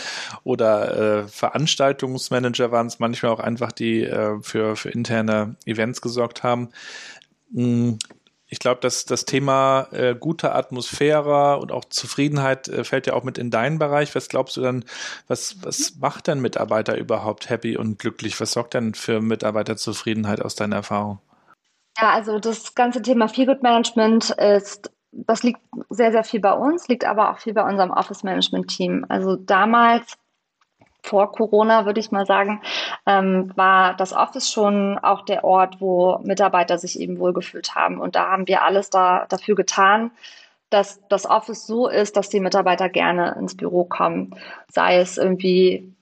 Oder 0.44 1.22
äh, 1.22 1.28
Veranstaltungsmanager 1.28 2.70
waren 2.70 2.86
es 2.86 3.00
manchmal 3.00 3.32
auch 3.32 3.40
einfach, 3.40 3.72
die 3.72 4.04
äh, 4.04 4.40
für, 4.40 4.76
für 4.76 4.90
interne 4.90 5.56
Events 5.66 6.00
gesorgt 6.00 6.44
haben. 6.44 6.68
Hm, 7.52 7.98
ich 8.52 8.58
glaube, 8.58 8.82
dass 8.82 9.06
das 9.06 9.24
Thema 9.24 9.88
äh, 9.92 10.14
gute 10.14 10.54
Atmosphäre 10.54 11.56
und 11.56 11.72
auch 11.72 11.86
Zufriedenheit 11.86 12.68
äh, 12.68 12.84
fällt 12.84 13.06
ja 13.06 13.14
auch 13.14 13.24
mit 13.24 13.38
in 13.38 13.50
deinen 13.50 13.78
Bereich. 13.78 14.14
Was 14.14 14.28
glaubst 14.28 14.58
du 14.58 14.60
dann, 14.60 14.84
was, 15.26 15.56
was 15.64 15.96
macht 15.98 16.26
denn 16.26 16.38
Mitarbeiter 16.38 16.98
überhaupt 16.98 17.48
happy 17.48 17.78
und 17.78 17.98
glücklich? 17.98 18.38
Was 18.42 18.52
sorgt 18.52 18.74
denn 18.74 18.92
für 18.92 19.22
Mitarbeiterzufriedenheit 19.22 20.42
aus 20.42 20.54
deiner 20.54 20.76
Erfahrung? 20.76 21.18
Ja, 21.98 22.10
also 22.10 22.38
das 22.38 22.74
ganze 22.74 23.00
Thema 23.00 23.26
Feel 23.28 23.46
Good 23.46 23.62
Management 23.62 24.28
ist, 24.32 24.90
das 25.12 25.42
liegt 25.42 25.60
sehr, 25.88 26.12
sehr 26.12 26.24
viel 26.24 26.40
bei 26.40 26.52
uns, 26.52 26.88
liegt 26.88 27.06
aber 27.06 27.30
auch 27.30 27.38
viel 27.38 27.54
bei 27.54 27.66
unserem 27.66 27.90
Office 27.90 28.22
Management 28.22 28.68
Team. 28.68 29.06
Also 29.08 29.36
damals 29.36 30.18
vor 31.02 31.32
Corona, 31.32 31.84
würde 31.86 32.00
ich 32.00 32.12
mal 32.12 32.26
sagen, 32.26 32.62
ähm, 33.06 33.52
war 33.56 33.94
das 33.94 34.12
Office 34.12 34.50
schon 34.50 34.98
auch 34.98 35.24
der 35.24 35.44
Ort, 35.44 35.80
wo 35.80 36.18
Mitarbeiter 36.22 36.78
sich 36.78 36.98
eben 36.98 37.18
wohlgefühlt 37.18 37.74
haben. 37.74 38.00
Und 38.00 38.14
da 38.14 38.30
haben 38.30 38.46
wir 38.46 38.62
alles 38.62 38.90
da, 38.90 39.26
dafür 39.28 39.54
getan, 39.54 40.12
dass 40.72 41.06
das 41.08 41.28
Office 41.28 41.66
so 41.66 41.86
ist, 41.88 42.16
dass 42.16 42.30
die 42.30 42.40
Mitarbeiter 42.40 42.88
gerne 42.88 43.36
ins 43.38 43.56
Büro 43.56 43.84
kommen. 43.84 44.34
Sei 44.68 44.96
es 44.96 45.18
irgendwie 45.18 45.92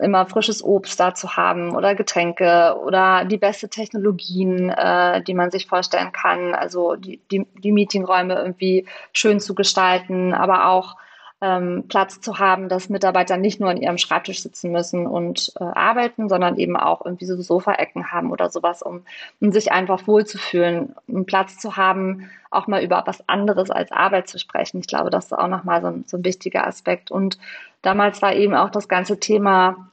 immer 0.00 0.26
frisches 0.26 0.62
Obst 0.62 1.00
da 1.00 1.12
zu 1.14 1.36
haben 1.36 1.74
oder 1.74 1.94
Getränke 1.94 2.76
oder 2.84 3.24
die 3.24 3.36
beste 3.36 3.68
Technologien, 3.68 4.70
äh, 4.70 5.22
die 5.22 5.34
man 5.34 5.50
sich 5.50 5.66
vorstellen 5.66 6.12
kann. 6.12 6.54
Also 6.54 6.94
die, 6.94 7.20
die, 7.30 7.46
die 7.62 7.72
Meetingräume 7.72 8.34
irgendwie 8.34 8.86
schön 9.12 9.40
zu 9.40 9.54
gestalten, 9.54 10.32
aber 10.32 10.68
auch 10.68 10.96
ähm, 11.42 11.84
Platz 11.88 12.20
zu 12.20 12.38
haben, 12.38 12.68
dass 12.68 12.88
Mitarbeiter 12.88 13.36
nicht 13.36 13.60
nur 13.60 13.68
an 13.68 13.76
ihrem 13.76 13.98
Schreibtisch 13.98 14.42
sitzen 14.42 14.72
müssen 14.72 15.06
und 15.06 15.52
äh, 15.60 15.64
arbeiten, 15.64 16.28
sondern 16.28 16.56
eben 16.56 16.76
auch 16.76 17.04
irgendwie 17.04 17.26
so 17.26 17.40
Sofaecken 17.40 18.10
haben 18.10 18.32
oder 18.32 18.48
sowas, 18.48 18.82
um, 18.82 19.02
um 19.40 19.52
sich 19.52 19.70
einfach 19.70 20.06
wohlzufühlen, 20.06 20.94
einen 21.08 21.26
Platz 21.26 21.58
zu 21.58 21.76
haben, 21.76 22.30
auch 22.50 22.68
mal 22.68 22.82
über 22.82 23.02
was 23.06 23.28
anderes 23.28 23.70
als 23.70 23.92
Arbeit 23.92 24.28
zu 24.28 24.38
sprechen. 24.38 24.80
Ich 24.80 24.86
glaube, 24.86 25.10
das 25.10 25.26
ist 25.26 25.32
auch 25.34 25.48
nochmal 25.48 25.82
so 25.82 25.88
ein, 25.88 26.04
so 26.06 26.16
ein 26.16 26.24
wichtiger 26.24 26.66
Aspekt. 26.66 27.10
Und 27.10 27.38
damals 27.82 28.22
war 28.22 28.34
eben 28.34 28.54
auch 28.54 28.70
das 28.70 28.88
ganze 28.88 29.20
Thema 29.20 29.90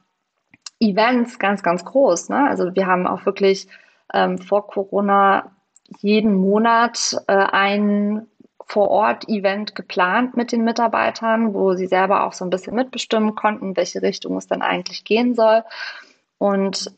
Events 0.79 1.39
ganz, 1.39 1.62
ganz 1.62 1.84
groß. 1.84 2.29
Ne? 2.29 2.47
Also 2.47 2.73
wir 2.73 2.88
haben 2.88 3.06
auch 3.06 3.25
wirklich 3.25 3.67
ähm, 4.13 4.38
vor 4.38 4.67
Corona 4.67 5.51
jeden 5.99 6.36
Monat 6.36 7.17
äh, 7.27 7.34
ein 7.34 8.27
vor-Ort-Event 8.67 9.76
geplant 9.76 10.38
mit 10.38 10.52
den 10.52 10.63
Mitarbeitern, 10.63 11.54
wo 11.54 11.73
sie 11.73 11.88
selber 11.88 12.26
auch 12.26 12.34
so 12.34 12.45
ein 12.45 12.49
bisschen 12.49 12.76
mitbestimmen 12.76 13.36
konnten, 13.36 13.76
welche 13.76 14.02
Richtung 14.02 14.38
es 14.38 14.47
dann 14.47 14.62
eigentlich 14.62 15.04
gehen 15.04 15.36
soll. 15.36 15.63
Und 16.38 16.91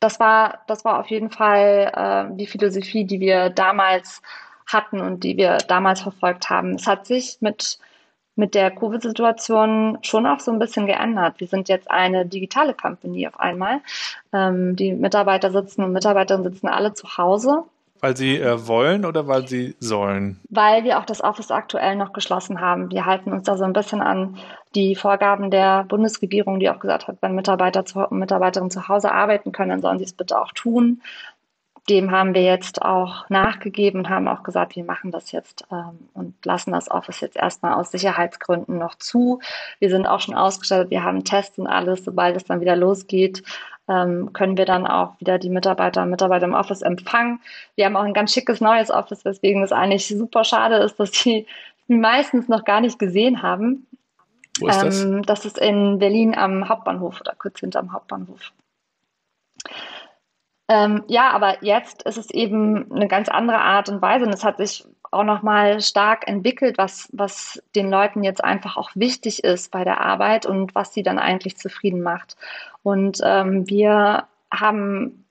das 0.00 0.18
war, 0.20 0.60
das 0.66 0.84
war 0.84 0.98
auf 0.98 1.08
jeden 1.08 1.30
Fall 1.30 1.92
äh, 1.94 2.36
die 2.36 2.46
Philosophie, 2.46 3.04
die 3.04 3.20
wir 3.20 3.50
damals 3.50 4.20
hatten 4.66 5.00
und 5.00 5.24
die 5.24 5.36
wir 5.36 5.58
damals 5.68 6.02
verfolgt 6.02 6.50
haben. 6.50 6.74
Es 6.74 6.86
hat 6.86 7.06
sich 7.06 7.38
mit, 7.40 7.78
mit 8.36 8.54
der 8.54 8.70
Covid-Situation 8.70 9.98
schon 10.02 10.26
auch 10.26 10.40
so 10.40 10.50
ein 10.50 10.58
bisschen 10.58 10.86
geändert. 10.86 11.38
Wir 11.38 11.46
sind 11.46 11.68
jetzt 11.68 11.90
eine 11.90 12.26
digitale 12.26 12.74
Company 12.74 13.26
auf 13.28 13.38
einmal. 13.38 13.80
Ähm, 14.32 14.76
die 14.76 14.92
Mitarbeiter 14.92 15.50
sitzen 15.52 15.84
und 15.84 15.92
Mitarbeiterinnen 15.92 16.52
sitzen 16.52 16.68
alle 16.68 16.94
zu 16.94 17.16
Hause 17.16 17.64
weil 18.02 18.16
sie 18.16 18.36
äh, 18.36 18.66
wollen 18.66 19.06
oder 19.06 19.28
weil 19.28 19.46
sie 19.46 19.76
sollen? 19.78 20.40
Weil 20.50 20.82
wir 20.82 20.98
auch 20.98 21.06
das 21.06 21.22
Office 21.22 21.52
aktuell 21.52 21.94
noch 21.94 22.12
geschlossen 22.12 22.60
haben. 22.60 22.90
Wir 22.90 23.06
halten 23.06 23.32
uns 23.32 23.44
da 23.44 23.56
so 23.56 23.64
ein 23.64 23.72
bisschen 23.72 24.02
an 24.02 24.36
die 24.74 24.96
Vorgaben 24.96 25.50
der 25.50 25.84
Bundesregierung, 25.84 26.58
die 26.58 26.68
auch 26.68 26.80
gesagt 26.80 27.06
hat, 27.06 27.18
wenn 27.20 27.36
Mitarbeiter 27.36 27.86
zu, 27.86 28.04
Mitarbeiterinnen 28.10 28.72
zu 28.72 28.88
Hause 28.88 29.12
arbeiten 29.12 29.52
können, 29.52 29.70
dann 29.70 29.80
sollen 29.80 29.98
sie 29.98 30.04
es 30.04 30.12
bitte 30.12 30.38
auch 30.38 30.50
tun. 30.52 31.00
Dem 31.88 32.10
haben 32.10 32.34
wir 32.34 32.42
jetzt 32.42 32.82
auch 32.82 33.28
nachgegeben 33.28 34.00
und 34.00 34.08
haben 34.08 34.28
auch 34.28 34.42
gesagt, 34.42 34.76
wir 34.76 34.84
machen 34.84 35.10
das 35.10 35.30
jetzt 35.32 35.64
ähm, 35.70 36.08
und 36.14 36.34
lassen 36.44 36.72
das 36.72 36.90
Office 36.90 37.20
jetzt 37.20 37.36
erstmal 37.36 37.74
aus 37.74 37.90
Sicherheitsgründen 37.92 38.78
noch 38.78 38.96
zu. 38.96 39.40
Wir 39.78 39.90
sind 39.90 40.06
auch 40.06 40.20
schon 40.20 40.34
ausgestattet, 40.34 40.90
wir 40.90 41.04
haben 41.04 41.24
Tests 41.24 41.58
und 41.58 41.66
alles. 41.68 42.04
Sobald 42.04 42.36
es 42.36 42.44
dann 42.44 42.60
wieder 42.60 42.76
losgeht, 42.76 43.42
ähm, 43.88 44.32
können 44.32 44.56
wir 44.56 44.64
dann 44.64 44.86
auch 44.86 45.18
wieder 45.20 45.38
die 45.38 45.50
Mitarbeiter 45.50 46.02
und 46.02 46.10
Mitarbeiter 46.10 46.46
im 46.46 46.54
Office 46.54 46.82
empfangen. 46.82 47.40
Wir 47.74 47.86
haben 47.86 47.96
auch 47.96 48.02
ein 48.02 48.14
ganz 48.14 48.32
schickes 48.32 48.60
neues 48.60 48.90
Office, 48.90 49.24
weswegen 49.24 49.62
es 49.62 49.72
eigentlich 49.72 50.06
super 50.06 50.44
schade 50.44 50.76
ist, 50.76 50.98
dass 51.00 51.10
die 51.10 51.46
meistens 51.88 52.48
noch 52.48 52.64
gar 52.64 52.80
nicht 52.80 52.98
gesehen 52.98 53.42
haben. 53.42 53.86
Wo 54.60 54.68
ist 54.68 54.82
das? 54.82 55.02
Ähm, 55.02 55.22
das 55.22 55.44
ist 55.44 55.58
in 55.58 55.98
Berlin 55.98 56.34
am 56.34 56.68
Hauptbahnhof 56.68 57.20
oder 57.20 57.34
kurz 57.36 57.60
hinterm 57.60 57.92
Hauptbahnhof. 57.92 58.52
Ähm, 60.68 61.04
ja, 61.08 61.30
aber 61.30 61.62
jetzt 61.62 62.02
ist 62.04 62.18
es 62.18 62.30
eben 62.30 62.90
eine 62.92 63.08
ganz 63.08 63.28
andere 63.28 63.58
Art 63.58 63.88
und 63.88 64.00
Weise 64.00 64.24
und 64.24 64.32
es 64.32 64.44
hat 64.44 64.58
sich 64.58 64.84
auch 65.10 65.24
nochmal 65.24 65.80
stark 65.82 66.26
entwickelt, 66.26 66.78
was, 66.78 67.08
was 67.12 67.62
den 67.74 67.90
Leuten 67.90 68.24
jetzt 68.24 68.42
einfach 68.42 68.76
auch 68.76 68.90
wichtig 68.94 69.44
ist 69.44 69.70
bei 69.70 69.84
der 69.84 70.00
Arbeit 70.00 70.46
und 70.46 70.74
was 70.74 70.94
sie 70.94 71.02
dann 71.02 71.18
eigentlich 71.18 71.58
zufrieden 71.58 72.02
macht. 72.02 72.36
Und 72.82 73.20
ähm, 73.22 73.68
wir 73.68 74.24
haben 74.50 75.22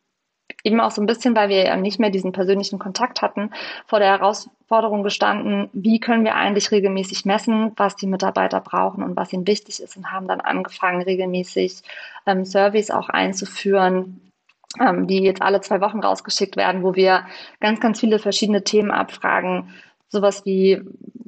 eben 0.63 0.79
auch 0.79 0.91
so 0.91 1.01
ein 1.01 1.07
bisschen, 1.07 1.35
weil 1.35 1.49
wir 1.49 1.65
ja 1.65 1.77
nicht 1.77 1.99
mehr 1.99 2.11
diesen 2.11 2.31
persönlichen 2.31 2.77
Kontakt 2.77 3.23
hatten, 3.23 3.51
vor 3.87 3.99
der 3.99 4.09
Herausforderung 4.09 5.01
gestanden, 5.01 5.69
wie 5.73 5.99
können 5.99 6.25
wir 6.25 6.35
eigentlich 6.35 6.69
regelmäßig 6.69 7.25
messen, 7.25 7.71
was 7.77 7.95
die 7.95 8.07
Mitarbeiter 8.07 8.59
brauchen 8.59 9.03
und 9.03 9.15
was 9.15 9.33
ihnen 9.33 9.47
wichtig 9.47 9.81
ist 9.81 9.97
und 9.97 10.11
haben 10.11 10.27
dann 10.27 10.41
angefangen, 10.41 11.01
regelmäßig 11.01 11.81
ähm, 12.27 12.45
Surveys 12.45 12.91
auch 12.91 13.09
einzuführen, 13.09 14.30
ähm, 14.79 15.07
die 15.07 15.23
jetzt 15.23 15.41
alle 15.41 15.61
zwei 15.61 15.81
Wochen 15.81 15.99
rausgeschickt 15.99 16.55
werden, 16.55 16.83
wo 16.83 16.95
wir 16.95 17.25
ganz, 17.59 17.79
ganz 17.79 17.99
viele 17.99 18.19
verschiedene 18.19 18.63
Themen 18.63 18.91
abfragen. 18.91 19.69
Sowas 20.09 20.45
wie, 20.45 20.81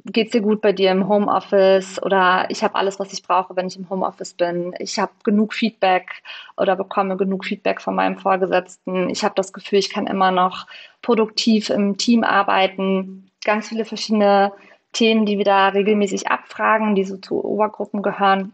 geht's 0.04 0.32
dir 0.32 0.42
gut 0.42 0.60
bei 0.60 0.72
dir 0.72 0.90
im 0.90 1.08
Homeoffice? 1.08 2.02
Oder 2.02 2.46
ich 2.50 2.62
habe 2.62 2.74
alles, 2.74 2.98
was 2.98 3.12
ich 3.12 3.22
brauche, 3.22 3.56
wenn 3.56 3.66
ich 3.66 3.76
im 3.76 3.88
Homeoffice 3.88 4.34
bin. 4.34 4.74
Ich 4.78 4.98
habe 4.98 5.12
genug 5.24 5.54
Feedback 5.54 6.22
oder 6.56 6.76
bekomme 6.76 7.16
genug 7.16 7.44
Feedback 7.44 7.80
von 7.80 7.94
meinem 7.94 8.18
Vorgesetzten. 8.18 9.08
Ich 9.10 9.24
habe 9.24 9.34
das 9.34 9.52
Gefühl, 9.52 9.78
ich 9.78 9.90
kann 9.90 10.06
immer 10.06 10.30
noch 10.30 10.66
produktiv 11.02 11.70
im 11.70 11.96
Team 11.96 12.24
arbeiten. 12.24 13.30
Ganz 13.44 13.68
viele 13.68 13.84
verschiedene 13.84 14.52
Themen, 14.92 15.26
die 15.26 15.38
wir 15.38 15.44
da 15.44 15.68
regelmäßig 15.68 16.28
abfragen, 16.28 16.94
die 16.94 17.04
so 17.04 17.16
zu 17.16 17.42
Obergruppen 17.44 18.02
gehören 18.02 18.52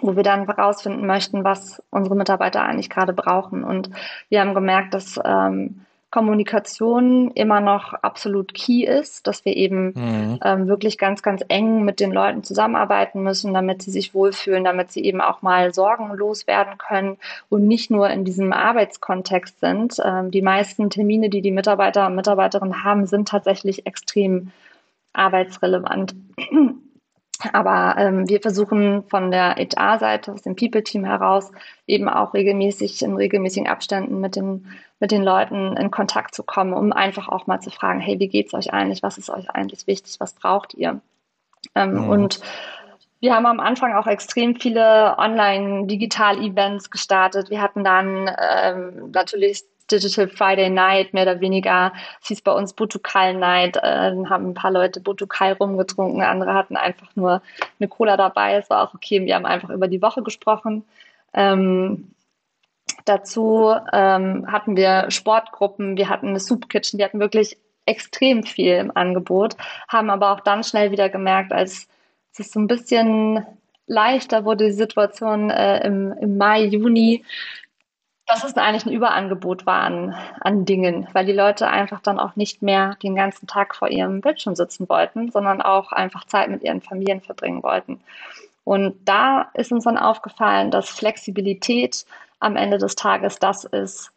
wo 0.00 0.16
wir 0.16 0.22
dann 0.22 0.46
herausfinden 0.46 1.06
möchten, 1.06 1.44
was 1.44 1.82
unsere 1.90 2.16
Mitarbeiter 2.16 2.62
eigentlich 2.62 2.90
gerade 2.90 3.12
brauchen. 3.12 3.62
Und 3.62 3.90
wir 4.28 4.40
haben 4.40 4.54
gemerkt, 4.54 4.94
dass 4.94 5.20
ähm, 5.24 5.84
Kommunikation 6.12 7.30
immer 7.30 7.60
noch 7.60 7.94
absolut 7.94 8.52
key 8.52 8.84
ist, 8.84 9.26
dass 9.26 9.46
wir 9.46 9.56
eben 9.56 9.94
mhm. 9.94 10.40
ähm, 10.44 10.66
wirklich 10.68 10.98
ganz, 10.98 11.22
ganz 11.22 11.42
eng 11.48 11.84
mit 11.84 12.00
den 12.00 12.12
Leuten 12.12 12.44
zusammenarbeiten 12.44 13.22
müssen, 13.22 13.54
damit 13.54 13.80
sie 13.80 13.90
sich 13.90 14.14
wohlfühlen, 14.14 14.62
damit 14.62 14.92
sie 14.92 15.02
eben 15.02 15.22
auch 15.22 15.40
mal 15.40 15.72
sorgenlos 15.72 16.46
werden 16.46 16.76
können 16.76 17.16
und 17.48 17.66
nicht 17.66 17.90
nur 17.90 18.10
in 18.10 18.26
diesem 18.26 18.52
Arbeitskontext 18.52 19.58
sind. 19.60 19.96
Ähm, 20.04 20.30
die 20.30 20.42
meisten 20.42 20.90
Termine, 20.90 21.30
die 21.30 21.40
die 21.40 21.50
Mitarbeiter 21.50 22.06
und 22.06 22.14
Mitarbeiterinnen 22.14 22.84
haben, 22.84 23.06
sind 23.06 23.28
tatsächlich 23.28 23.86
extrem 23.86 24.52
arbeitsrelevant. 25.14 26.14
Aber 27.52 27.96
ähm, 27.98 28.28
wir 28.28 28.40
versuchen 28.40 29.04
von 29.04 29.30
der 29.30 29.56
HR-Seite, 29.56 30.32
aus 30.32 30.42
dem 30.42 30.56
People-Team 30.56 31.04
heraus, 31.04 31.50
eben 31.86 32.08
auch 32.08 32.34
regelmäßig 32.34 33.02
in 33.02 33.16
regelmäßigen 33.16 33.68
Abständen 33.68 34.20
mit 34.20 34.36
den, 34.36 34.66
mit 35.00 35.10
den 35.10 35.22
Leuten 35.22 35.76
in 35.76 35.90
Kontakt 35.90 36.34
zu 36.34 36.42
kommen, 36.42 36.72
um 36.72 36.92
einfach 36.92 37.28
auch 37.28 37.46
mal 37.46 37.60
zu 37.60 37.70
fragen, 37.70 38.00
hey, 38.00 38.18
wie 38.18 38.28
geht's 38.28 38.54
euch 38.54 38.72
eigentlich? 38.72 39.02
Was 39.02 39.18
ist 39.18 39.30
euch 39.30 39.50
eigentlich 39.50 39.86
wichtig? 39.86 40.16
Was 40.20 40.34
braucht 40.34 40.74
ihr? 40.74 41.00
Ähm, 41.74 41.94
mhm. 41.94 42.08
Und 42.08 42.40
wir 43.20 43.34
haben 43.34 43.46
am 43.46 43.60
Anfang 43.60 43.94
auch 43.94 44.08
extrem 44.08 44.56
viele 44.56 45.16
Online-Digital-Events 45.16 46.90
gestartet. 46.90 47.50
Wir 47.50 47.62
hatten 47.62 47.84
dann 47.84 48.28
ähm, 48.36 49.10
natürlich 49.12 49.62
Digital 49.90 50.28
Friday 50.28 50.70
Night, 50.70 51.14
mehr 51.14 51.24
oder 51.24 51.40
weniger. 51.40 51.92
Es 52.20 52.28
hieß 52.28 52.42
bei 52.42 52.52
uns 52.52 52.72
Butukal 52.72 53.34
Night. 53.34 53.76
Äh, 53.76 53.80
dann 53.80 54.30
haben 54.30 54.50
ein 54.50 54.54
paar 54.54 54.70
Leute 54.70 55.00
Butukal 55.00 55.52
rumgetrunken, 55.52 56.22
andere 56.22 56.54
hatten 56.54 56.76
einfach 56.76 57.08
nur 57.14 57.42
eine 57.78 57.88
Cola 57.88 58.16
dabei. 58.16 58.56
Es 58.56 58.70
war 58.70 58.82
auch 58.82 58.94
okay. 58.94 59.24
Wir 59.24 59.34
haben 59.34 59.46
einfach 59.46 59.70
über 59.70 59.88
die 59.88 60.02
Woche 60.02 60.22
gesprochen. 60.22 60.84
Ähm, 61.34 62.12
dazu 63.04 63.74
ähm, 63.92 64.50
hatten 64.50 64.76
wir 64.76 65.10
Sportgruppen, 65.10 65.96
wir 65.96 66.08
hatten 66.08 66.28
eine 66.28 66.40
Soup 66.40 66.68
Kitchen, 66.68 66.98
die 66.98 67.04
hatten 67.04 67.20
wirklich 67.20 67.56
extrem 67.86 68.44
viel 68.44 68.74
im 68.76 68.96
Angebot, 68.96 69.56
haben 69.88 70.10
aber 70.10 70.32
auch 70.32 70.40
dann 70.40 70.62
schnell 70.62 70.92
wieder 70.92 71.08
gemerkt, 71.08 71.52
als 71.52 71.88
es 72.38 72.52
so 72.52 72.60
ein 72.60 72.66
bisschen 72.66 73.44
leichter 73.86 74.44
wurde, 74.44 74.66
die 74.66 74.72
Situation 74.72 75.50
äh, 75.50 75.84
im, 75.86 76.12
im 76.20 76.38
Mai, 76.38 76.64
Juni, 76.64 77.24
dass 78.32 78.44
es 78.44 78.56
eigentlich 78.56 78.86
ein 78.86 78.92
Überangebot 78.92 79.66
war 79.66 79.82
an, 79.82 80.14
an 80.40 80.64
Dingen, 80.64 81.06
weil 81.12 81.26
die 81.26 81.32
Leute 81.32 81.68
einfach 81.68 82.00
dann 82.00 82.18
auch 82.18 82.34
nicht 82.34 82.62
mehr 82.62 82.96
den 83.02 83.14
ganzen 83.14 83.46
Tag 83.46 83.74
vor 83.74 83.88
ihrem 83.88 84.22
Bildschirm 84.22 84.54
sitzen 84.54 84.88
wollten, 84.88 85.30
sondern 85.30 85.60
auch 85.60 85.92
einfach 85.92 86.24
Zeit 86.24 86.48
mit 86.48 86.62
ihren 86.62 86.80
Familien 86.80 87.20
verbringen 87.20 87.62
wollten. 87.62 88.00
Und 88.64 88.96
da 89.04 89.50
ist 89.52 89.70
uns 89.70 89.84
dann 89.84 89.98
aufgefallen, 89.98 90.70
dass 90.70 90.88
Flexibilität 90.88 92.06
am 92.40 92.56
Ende 92.56 92.78
des 92.78 92.94
Tages 92.94 93.38
das 93.38 93.64
ist, 93.64 94.12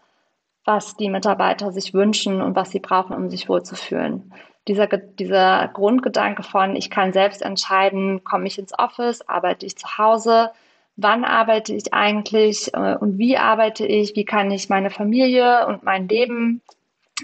was 0.64 0.96
die 0.96 1.10
Mitarbeiter 1.10 1.74
sich 1.74 1.94
wünschen 1.94 2.42
und 2.42 2.56
was 2.56 2.72
sie 2.72 2.80
brauchen, 2.80 3.16
um 3.16 3.30
sich 3.30 3.50
wohlzufühlen. 3.50 4.32
Dieser, 4.70 4.88
dieser 4.88 5.68
Grundgedanke 5.68 6.42
von, 6.42 6.78
ich 6.78 6.90
kann 6.90 7.12
selbst 7.12 7.42
entscheiden, 7.42 8.24
komme 8.24 8.48
ich 8.48 8.58
ins 8.58 8.78
Office, 8.80 9.28
arbeite 9.28 9.66
ich 9.66 9.78
zu 9.78 9.98
Hause, 9.98 10.52
wann 10.98 11.26
arbeite 11.26 11.74
ich 11.74 11.94
eigentlich 11.94 12.74
äh, 12.74 12.96
und 12.96 13.18
wie 13.18 13.38
arbeite 13.38 13.86
ich, 13.86 14.16
wie 14.16 14.26
kann 14.26 14.52
ich 14.52 14.70
meine 14.70 14.90
Familie 14.90 15.68
und 15.68 15.84
mein 15.84 16.08
Leben 16.08 16.62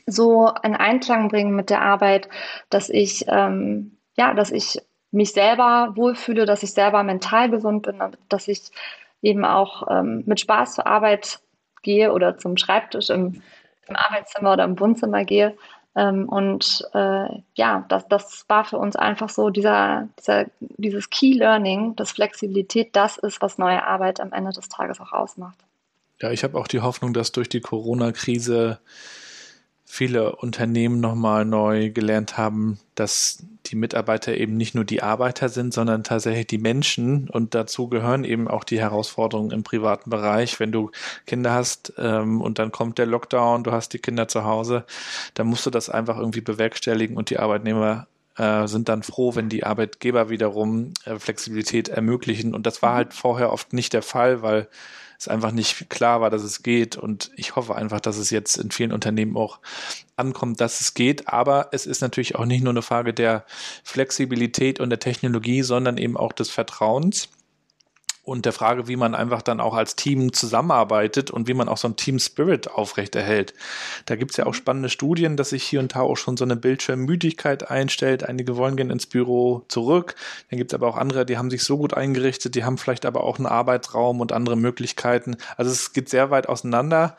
so 0.05 0.51
in 0.63 0.75
Einklang 0.75 1.29
bringen 1.29 1.55
mit 1.55 1.69
der 1.69 1.81
Arbeit, 1.81 2.29
dass 2.69 2.89
ich, 2.89 3.25
ähm, 3.27 3.97
ja, 4.17 4.33
dass 4.33 4.51
ich 4.51 4.79
mich 5.11 5.33
selber 5.33 5.93
wohlfühle, 5.95 6.45
dass 6.45 6.63
ich 6.63 6.73
selber 6.73 7.03
mental 7.03 7.49
gesund 7.49 7.83
bin, 7.83 7.99
dass 8.29 8.47
ich 8.47 8.61
eben 9.21 9.43
auch 9.45 9.87
ähm, 9.89 10.23
mit 10.25 10.39
Spaß 10.39 10.75
zur 10.75 10.87
Arbeit 10.87 11.39
gehe 11.81 12.13
oder 12.13 12.37
zum 12.37 12.57
Schreibtisch 12.57 13.09
im, 13.09 13.41
im 13.87 13.95
Arbeitszimmer 13.95 14.53
oder 14.53 14.63
im 14.63 14.79
Wohnzimmer 14.79 15.25
gehe. 15.25 15.57
Ähm, 15.95 16.29
und 16.29 16.87
äh, 16.93 17.27
ja, 17.55 17.85
das, 17.89 18.07
das 18.07 18.45
war 18.47 18.63
für 18.63 18.77
uns 18.77 18.95
einfach 18.95 19.29
so 19.29 19.49
dieser, 19.49 20.07
dieser, 20.19 20.45
dieses 20.59 21.09
Key 21.09 21.33
Learning, 21.33 21.95
dass 21.95 22.11
Flexibilität 22.11 22.95
das 22.95 23.17
ist, 23.17 23.41
was 23.41 23.57
neue 23.57 23.85
Arbeit 23.85 24.21
am 24.21 24.31
Ende 24.31 24.51
des 24.51 24.69
Tages 24.69 25.01
auch 25.01 25.11
ausmacht. 25.11 25.57
Ja, 26.21 26.31
ich 26.31 26.43
habe 26.43 26.57
auch 26.57 26.67
die 26.67 26.81
Hoffnung, 26.81 27.13
dass 27.13 27.31
durch 27.31 27.49
die 27.49 27.61
Corona-Krise 27.61 28.79
viele 29.91 30.37
Unternehmen 30.37 31.01
nochmal 31.01 31.43
neu 31.43 31.89
gelernt 31.91 32.37
haben, 32.37 32.79
dass 32.95 33.43
die 33.65 33.75
Mitarbeiter 33.75 34.37
eben 34.37 34.55
nicht 34.55 34.73
nur 34.73 34.85
die 34.85 35.03
Arbeiter 35.03 35.49
sind, 35.49 35.73
sondern 35.73 36.05
tatsächlich 36.05 36.47
die 36.47 36.59
Menschen 36.59 37.29
und 37.29 37.53
dazu 37.55 37.89
gehören 37.89 38.23
eben 38.23 38.47
auch 38.47 38.63
die 38.63 38.79
Herausforderungen 38.79 39.51
im 39.51 39.63
privaten 39.63 40.09
Bereich. 40.09 40.61
Wenn 40.61 40.71
du 40.71 40.91
Kinder 41.27 41.51
hast 41.51 41.91
ähm, 41.97 42.39
und 42.39 42.57
dann 42.57 42.71
kommt 42.71 42.99
der 42.99 43.05
Lockdown, 43.05 43.65
du 43.65 43.73
hast 43.73 43.91
die 43.91 43.99
Kinder 43.99 44.29
zu 44.29 44.45
Hause, 44.45 44.85
dann 45.33 45.47
musst 45.47 45.65
du 45.65 45.69
das 45.69 45.89
einfach 45.89 46.17
irgendwie 46.17 46.39
bewerkstelligen 46.39 47.17
und 47.17 47.29
die 47.29 47.39
Arbeitnehmer 47.39 48.07
äh, 48.41 48.67
sind 48.67 48.89
dann 48.89 49.03
froh, 49.03 49.35
wenn 49.35 49.49
die 49.49 49.63
Arbeitgeber 49.63 50.29
wiederum 50.29 50.95
äh, 51.05 51.19
Flexibilität 51.19 51.89
ermöglichen. 51.89 52.55
Und 52.55 52.65
das 52.65 52.81
war 52.81 52.95
halt 52.95 53.13
vorher 53.13 53.53
oft 53.53 53.71
nicht 53.71 53.93
der 53.93 54.01
Fall, 54.01 54.41
weil 54.41 54.67
es 55.19 55.27
einfach 55.27 55.51
nicht 55.51 55.91
klar 55.91 56.21
war, 56.21 56.31
dass 56.31 56.41
es 56.41 56.63
geht. 56.63 56.97
Und 56.97 57.29
ich 57.35 57.55
hoffe 57.55 57.75
einfach, 57.75 57.99
dass 57.99 58.17
es 58.17 58.31
jetzt 58.31 58.57
in 58.57 58.71
vielen 58.71 58.93
Unternehmen 58.93 59.37
auch 59.37 59.59
ankommt, 60.15 60.59
dass 60.59 60.81
es 60.81 60.95
geht. 60.95 61.27
Aber 61.27 61.69
es 61.71 61.85
ist 61.85 62.01
natürlich 62.01 62.33
auch 62.33 62.45
nicht 62.45 62.63
nur 62.63 62.73
eine 62.73 62.81
Frage 62.81 63.13
der 63.13 63.45
Flexibilität 63.83 64.79
und 64.79 64.89
der 64.89 64.99
Technologie, 64.99 65.61
sondern 65.61 65.97
eben 65.97 66.17
auch 66.17 66.33
des 66.33 66.49
Vertrauens 66.49 67.29
und 68.23 68.45
der 68.45 68.53
Frage, 68.53 68.87
wie 68.87 68.95
man 68.95 69.15
einfach 69.15 69.41
dann 69.41 69.59
auch 69.59 69.73
als 69.73 69.95
Team 69.95 70.31
zusammenarbeitet 70.31 71.31
und 71.31 71.47
wie 71.47 71.55
man 71.55 71.67
auch 71.67 71.77
so 71.77 71.87
ein 71.87 71.95
Team 71.95 72.19
Spirit 72.19 72.69
aufrechterhält. 72.69 73.53
Da 74.05 74.15
gibt's 74.15 74.37
ja 74.37 74.45
auch 74.45 74.53
spannende 74.53 74.89
Studien, 74.89 75.37
dass 75.37 75.49
sich 75.49 75.63
hier 75.63 75.79
und 75.79 75.95
da 75.95 76.01
auch 76.01 76.17
schon 76.17 76.37
so 76.37 76.43
eine 76.43 76.55
Bildschirmmüdigkeit 76.55 77.71
einstellt. 77.71 78.23
Einige 78.23 78.57
wollen 78.57 78.75
gehen 78.75 78.91
ins 78.91 79.07
Büro 79.07 79.65
zurück. 79.69 80.15
Dann 80.49 80.59
gibt's 80.59 80.73
aber 80.73 80.87
auch 80.87 80.97
andere, 80.97 81.25
die 81.25 81.37
haben 81.37 81.49
sich 81.49 81.63
so 81.63 81.77
gut 81.77 81.95
eingerichtet, 81.95 82.53
die 82.53 82.63
haben 82.63 82.77
vielleicht 82.77 83.05
aber 83.05 83.23
auch 83.23 83.37
einen 83.37 83.47
Arbeitsraum 83.47 84.21
und 84.21 84.31
andere 84.31 84.55
Möglichkeiten. 84.55 85.35
Also 85.57 85.71
es 85.71 85.91
geht 85.93 86.09
sehr 86.09 86.29
weit 86.29 86.47
auseinander. 86.47 87.17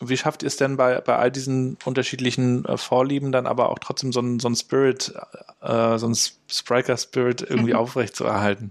Wie 0.00 0.16
schafft 0.16 0.42
ihr 0.42 0.46
es 0.46 0.56
denn 0.56 0.76
bei, 0.76 1.00
bei 1.00 1.16
all 1.16 1.32
diesen 1.32 1.76
unterschiedlichen 1.84 2.64
äh, 2.66 2.76
Vorlieben 2.76 3.32
dann 3.32 3.46
aber 3.46 3.70
auch 3.70 3.78
trotzdem 3.80 4.12
so 4.12 4.20
ein, 4.20 4.38
so 4.38 4.48
ein 4.48 4.54
Spirit, 4.54 5.12
äh, 5.60 5.98
so 5.98 6.06
ein 6.06 6.14
Spriker-Spirit 6.14 7.42
irgendwie 7.42 7.74
aufrechtzuerhalten? 7.74 8.70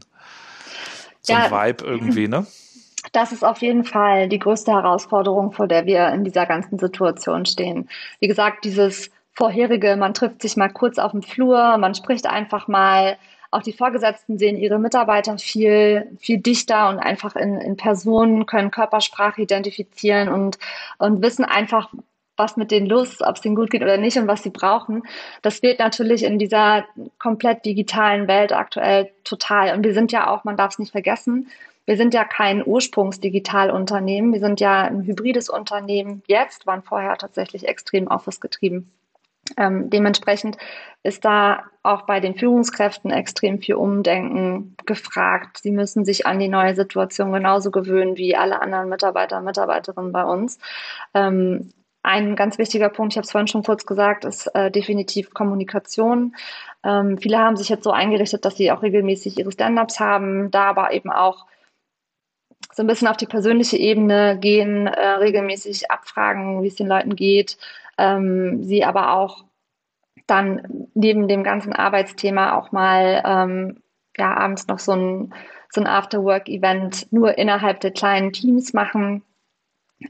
So 1.28 1.34
ja, 1.34 1.52
ein 1.52 1.52
Vibe 1.52 1.86
irgendwie, 1.86 2.28
ne? 2.28 2.46
Das 3.14 3.32
ist 3.32 3.46
auf 3.46 3.62
jeden 3.62 3.86
Fall 3.86 4.28
die 4.28 4.40
größte 4.40 4.72
Herausforderung, 4.72 5.54
vor 5.54 5.68
der 5.68 5.86
wir 5.86 6.10
in 6.10 6.26
dieser 6.26 6.46
ganzen 6.46 6.78
Situation 6.78 7.46
stehen. 7.46 7.88
Wie 8.20 8.28
gesagt, 8.28 8.66
dieses 8.66 9.12
vorherige, 9.34 9.96
man 9.96 10.14
trifft 10.14 10.42
sich 10.42 10.58
mal 10.58 10.70
kurz 10.70 10.98
auf 10.98 11.12
dem 11.12 11.22
Flur, 11.22 11.78
man 11.78 11.96
spricht 11.96 12.26
einfach 12.28 12.68
mal. 12.68 13.18
Auch 13.50 13.62
die 13.62 13.72
Vorgesetzten 13.72 14.38
sehen 14.38 14.58
ihre 14.58 14.78
Mitarbeiter 14.78 15.38
viel, 15.38 16.12
viel 16.20 16.40
dichter 16.40 16.90
und 16.90 17.00
einfach 17.00 17.38
in, 17.38 17.62
in 17.62 17.78
Personen, 17.78 18.46
können 18.46 18.72
Körpersprache 18.72 19.42
identifizieren 19.42 20.28
und, 20.28 20.58
und 20.98 21.22
wissen 21.22 21.46
einfach, 21.46 21.90
was 22.38 22.56
mit 22.56 22.72
denen 22.72 22.88
los, 22.88 23.22
ob 23.22 23.36
es 23.36 23.46
ihnen 23.46 23.56
gut 23.56 23.70
geht 23.72 23.82
oder 23.82 23.98
nicht 23.98 24.18
und 24.18 24.28
was 24.28 24.44
sie 24.44 24.52
brauchen. 24.52 25.04
Das 25.42 25.60
fehlt 25.60 25.80
natürlich 25.80 26.24
in 26.24 26.40
dieser 26.40 26.86
komplett 27.20 27.66
digitalen 27.66 28.28
Welt 28.28 28.54
aktuell 28.54 29.12
total. 29.24 29.76
Und 29.76 29.84
wir 29.84 29.94
sind 29.94 30.12
ja 30.12 30.30
auch, 30.30 30.44
man 30.44 30.58
darf 30.58 30.74
es 30.74 30.80
nicht 30.80 30.92
vergessen, 30.92 31.50
wir 31.88 31.96
sind 31.96 32.14
ja 32.14 32.26
kein 32.26 32.68
Ursprungsdigitalunternehmen. 32.68 34.34
Wir 34.34 34.42
sind 34.42 34.60
ja 34.60 34.84
ein 34.84 35.04
hybrides 35.04 35.50
Unternehmen 35.50 36.22
jetzt, 36.28 36.68
waren 36.68 36.84
vorher 36.84 37.18
tatsächlich 37.18 37.66
extrem 37.66 38.08
Office 38.08 38.42
getrieben. 38.42 38.92
Ähm, 39.56 39.90
dementsprechend 39.90 40.58
ist 41.04 41.24
da 41.24 41.64
auch 41.84 42.02
bei 42.02 42.20
den 42.20 42.36
Führungskräften 42.36 43.12
extrem 43.12 43.60
viel 43.62 43.76
Umdenken 43.76 44.76
gefragt. 44.86 45.60
Sie 45.60 45.72
müssen 45.72 46.04
sich 46.04 46.26
an 46.26 46.40
die 46.40 46.50
neue 46.50 46.76
Situation 46.76 47.32
genauso 47.32 47.72
gewöhnen 47.72 48.18
wie 48.18 48.36
alle 48.36 48.62
anderen 48.62 48.90
Mitarbeiter 48.90 49.38
und 49.38 49.46
Mitarbeiterinnen 49.46 50.12
bei 50.12 50.26
uns. 50.26 50.60
Ähm, 51.14 51.70
ein 52.08 52.36
ganz 52.36 52.58
wichtiger 52.58 52.90
Punkt, 52.90 53.14
ich 53.14 53.18
habe 53.18 53.26
es 53.26 53.32
vorhin 53.32 53.48
schon 53.48 53.64
kurz 53.64 53.86
gesagt, 53.86 54.26
ist 54.26 54.48
äh, 54.56 54.72
definitiv 54.72 55.34
Kommunikation. 55.34 56.36
Ähm, 56.84 57.18
viele 57.18 57.38
haben 57.38 57.58
sich 57.58 57.70
jetzt 57.70 57.84
so 57.84 57.92
eingerichtet, 57.92 58.46
dass 58.46 58.56
sie 58.56 58.72
auch 58.72 58.82
regelmäßig 58.82 59.38
ihre 59.38 59.52
Stand-ups 59.52 60.00
haben, 60.00 60.50
da 60.50 60.64
aber 60.64 60.94
eben 60.94 61.12
auch 61.12 61.46
so 62.74 62.84
ein 62.84 62.88
bisschen 62.88 63.08
auf 63.08 63.18
die 63.18 63.26
persönliche 63.26 63.78
Ebene 63.78 64.38
gehen, 64.40 64.88
äh, 64.88 65.08
regelmäßig 65.08 65.92
abfragen, 65.92 66.64
wie 66.64 66.68
es 66.68 66.76
den 66.76 66.88
Leuten 66.88 67.16
geht, 67.16 67.58
ähm, 67.98 68.64
sie 68.64 68.86
aber 68.86 69.14
auch 69.14 69.44
dann 70.28 70.88
neben 70.94 71.28
dem 71.28 71.44
ganzen 71.44 71.74
Arbeitsthema 71.74 72.56
auch 72.58 72.72
mal 72.72 73.22
ähm, 73.26 73.82
ja, 74.18 74.34
abends 74.36 74.68
noch 74.68 74.80
so 74.80 74.94
ein, 74.94 75.34
so 75.70 75.82
ein 75.82 75.88
After-Work-Event 75.88 77.12
nur 77.12 77.38
innerhalb 77.38 77.82
der 77.82 77.92
kleinen 77.92 78.32
Teams 78.34 78.74
machen, 78.74 79.24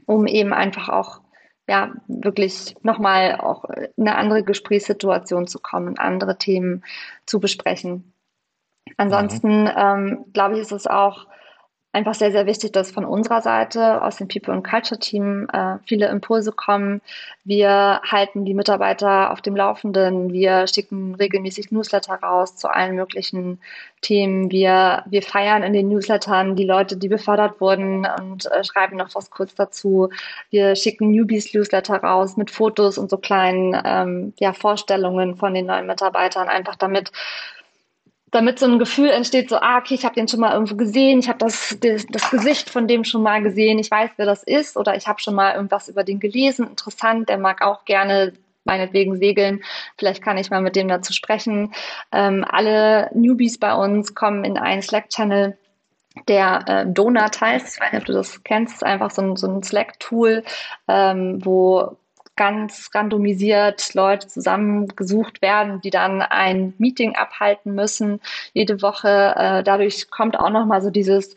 um 0.06 0.26
eben 0.26 0.52
einfach 0.52 0.88
auch 0.88 1.20
ja, 1.68 1.92
wirklich 2.08 2.74
nochmal 2.82 3.36
auch 3.40 3.64
in 3.96 4.08
eine 4.08 4.16
andere 4.16 4.42
Gesprächssituation 4.42 5.46
zu 5.46 5.58
kommen, 5.60 5.98
andere 5.98 6.38
Themen 6.38 6.82
zu 7.26 7.40
besprechen. 7.40 8.14
Ansonsten 8.96 9.64
mhm. 9.64 9.72
ähm, 9.76 10.24
glaube 10.32 10.54
ich, 10.54 10.62
ist 10.62 10.72
es 10.72 10.86
auch 10.86 11.26
einfach 11.92 12.14
sehr, 12.14 12.30
sehr 12.30 12.46
wichtig, 12.46 12.72
dass 12.72 12.90
von 12.90 13.04
unserer 13.04 13.40
Seite 13.40 14.02
aus 14.02 14.16
dem 14.16 14.28
People 14.28 14.52
and 14.52 14.66
Culture 14.66 14.98
Team 15.00 15.48
äh, 15.52 15.76
viele 15.86 16.08
Impulse 16.08 16.52
kommen. 16.52 17.00
Wir 17.44 18.00
halten 18.04 18.44
die 18.44 18.54
Mitarbeiter 18.54 19.32
auf 19.32 19.40
dem 19.40 19.56
Laufenden. 19.56 20.32
Wir 20.32 20.66
schicken 20.66 21.14
regelmäßig 21.14 21.70
Newsletter 21.70 22.14
raus 22.14 22.56
zu 22.56 22.68
allen 22.68 22.94
möglichen 22.94 23.58
Themen. 24.02 24.50
Wir, 24.50 25.02
wir 25.06 25.22
feiern 25.22 25.62
in 25.62 25.72
den 25.72 25.88
Newslettern 25.88 26.56
die 26.56 26.66
Leute, 26.66 26.96
die 26.98 27.08
befördert 27.08 27.60
wurden 27.60 28.06
und 28.20 28.46
äh, 28.46 28.62
schreiben 28.64 28.96
noch 28.96 29.14
was 29.14 29.30
kurz 29.30 29.54
dazu. 29.54 30.10
Wir 30.50 30.76
schicken 30.76 31.10
Newbies 31.10 31.54
Newsletter 31.54 31.96
raus 31.96 32.36
mit 32.36 32.50
Fotos 32.50 32.98
und 32.98 33.08
so 33.08 33.16
kleinen 33.16 33.80
ähm, 33.84 34.34
ja, 34.38 34.52
Vorstellungen 34.52 35.36
von 35.36 35.54
den 35.54 35.66
neuen 35.66 35.86
Mitarbeitern, 35.86 36.48
einfach 36.48 36.76
damit 36.76 37.12
damit 38.30 38.58
so 38.58 38.66
ein 38.66 38.78
Gefühl 38.78 39.10
entsteht, 39.10 39.48
so, 39.48 39.56
ah, 39.56 39.78
okay, 39.78 39.94
ich 39.94 40.04
habe 40.04 40.14
den 40.14 40.28
schon 40.28 40.40
mal 40.40 40.52
irgendwo 40.52 40.76
gesehen, 40.76 41.18
ich 41.18 41.28
habe 41.28 41.38
das, 41.38 41.76
das, 41.80 42.30
Gesicht 42.30 42.70
von 42.70 42.86
dem 42.86 43.04
schon 43.04 43.22
mal 43.22 43.42
gesehen, 43.42 43.78
ich 43.78 43.90
weiß, 43.90 44.10
wer 44.16 44.26
das 44.26 44.42
ist 44.42 44.76
oder 44.76 44.96
ich 44.96 45.06
habe 45.06 45.20
schon 45.20 45.34
mal 45.34 45.54
irgendwas 45.54 45.88
über 45.88 46.04
den 46.04 46.20
gelesen, 46.20 46.66
interessant, 46.68 47.28
der 47.28 47.38
mag 47.38 47.62
auch 47.62 47.84
gerne 47.84 48.34
meinetwegen 48.64 49.16
segeln, 49.16 49.62
vielleicht 49.96 50.22
kann 50.22 50.36
ich 50.36 50.50
mal 50.50 50.60
mit 50.60 50.76
dem 50.76 50.88
dazu 50.88 51.14
sprechen. 51.14 51.72
Ähm, 52.12 52.44
alle 52.46 53.10
Newbies 53.14 53.58
bei 53.58 53.74
uns 53.74 54.14
kommen 54.14 54.44
in 54.44 54.58
einen 54.58 54.82
Slack-Channel, 54.82 55.56
der 56.26 56.64
äh, 56.66 56.86
Donut 56.86 57.40
heißt. 57.40 57.74
Ich 57.74 57.80
weiß 57.80 57.92
nicht, 57.92 58.02
ob 58.02 58.06
du 58.06 58.12
das 58.12 58.42
kennst. 58.44 58.74
Ist 58.74 58.84
einfach 58.84 59.10
so 59.10 59.22
ein, 59.22 59.36
so 59.36 59.46
ein 59.46 59.62
Slack-Tool, 59.62 60.44
ähm, 60.86 61.44
wo 61.44 61.96
ganz 62.38 62.88
randomisiert 62.94 63.92
Leute 63.92 64.28
zusammengesucht 64.28 65.42
werden, 65.42 65.82
die 65.82 65.90
dann 65.90 66.22
ein 66.22 66.72
Meeting 66.78 67.16
abhalten 67.16 67.74
müssen 67.74 68.20
jede 68.54 68.80
Woche. 68.80 69.34
Äh, 69.36 69.62
dadurch 69.62 70.10
kommt 70.10 70.38
auch 70.38 70.48
nochmal 70.48 70.80
so 70.80 70.88
dieses 70.88 71.34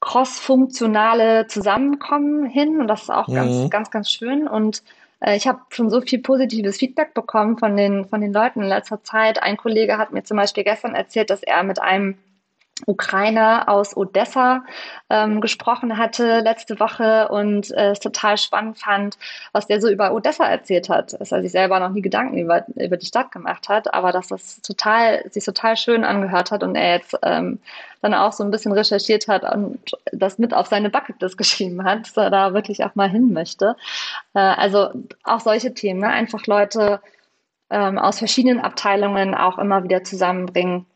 cross-funktionale 0.00 1.46
Zusammenkommen 1.48 2.46
hin 2.46 2.80
und 2.80 2.86
das 2.86 3.04
ist 3.04 3.10
auch 3.10 3.26
mhm. 3.26 3.34
ganz, 3.34 3.70
ganz, 3.70 3.90
ganz 3.90 4.10
schön. 4.10 4.46
Und 4.46 4.82
äh, 5.20 5.36
ich 5.36 5.48
habe 5.48 5.60
schon 5.70 5.90
so 5.90 6.00
viel 6.02 6.20
positives 6.20 6.76
Feedback 6.76 7.14
bekommen 7.14 7.56
von 7.58 7.76
den, 7.76 8.04
von 8.04 8.20
den 8.20 8.32
Leuten 8.32 8.60
in 8.60 8.68
letzter 8.68 9.02
Zeit. 9.02 9.42
Ein 9.42 9.56
Kollege 9.56 9.96
hat 9.96 10.12
mir 10.12 10.22
zum 10.22 10.36
Beispiel 10.36 10.64
gestern 10.64 10.94
erzählt, 10.94 11.30
dass 11.30 11.42
er 11.42 11.62
mit 11.62 11.80
einem 11.80 12.18
Ukrainer 12.86 13.68
aus 13.68 13.96
Odessa 13.96 14.64
ähm, 15.08 15.40
gesprochen 15.40 15.96
hatte 15.96 16.40
letzte 16.40 16.80
Woche 16.80 17.28
und 17.28 17.70
äh, 17.70 17.92
es 17.92 18.00
total 18.00 18.36
spannend 18.36 18.78
fand, 18.78 19.16
was 19.52 19.68
der 19.68 19.80
so 19.80 19.88
über 19.88 20.12
Odessa 20.12 20.44
erzählt 20.44 20.88
hat, 20.88 21.12
dass 21.20 21.30
er 21.30 21.40
sich 21.42 21.52
selber 21.52 21.78
noch 21.78 21.90
nie 21.90 22.02
Gedanken 22.02 22.36
über, 22.36 22.64
über 22.74 22.96
die 22.96 23.06
Stadt 23.06 23.30
gemacht 23.30 23.68
hat, 23.68 23.94
aber 23.94 24.10
dass 24.10 24.28
das 24.28 24.60
total, 24.60 25.22
sich 25.30 25.44
total 25.44 25.76
schön 25.76 26.04
angehört 26.04 26.50
hat 26.50 26.64
und 26.64 26.74
er 26.74 26.96
jetzt 26.96 27.16
ähm, 27.22 27.60
dann 28.02 28.12
auch 28.12 28.32
so 28.32 28.42
ein 28.42 28.50
bisschen 28.50 28.72
recherchiert 28.72 29.28
hat 29.28 29.44
und 29.44 29.78
das 30.12 30.38
mit 30.38 30.52
auf 30.52 30.66
seine 30.66 30.90
Bucketlist 30.90 31.38
geschrieben 31.38 31.84
hat, 31.84 32.08
dass 32.08 32.16
er 32.16 32.30
da 32.30 32.54
wirklich 32.54 32.84
auch 32.84 32.96
mal 32.96 33.08
hin 33.08 33.32
möchte. 33.32 33.76
Äh, 34.34 34.40
also 34.40 34.90
auch 35.22 35.40
solche 35.40 35.74
Themen, 35.74 36.00
ne? 36.00 36.08
einfach 36.08 36.44
Leute 36.46 37.00
ähm, 37.70 37.98
aus 37.98 38.18
verschiedenen 38.18 38.60
Abteilungen 38.60 39.36
auch 39.36 39.58
immer 39.58 39.84
wieder 39.84 40.02
zusammenbringen 40.02 40.86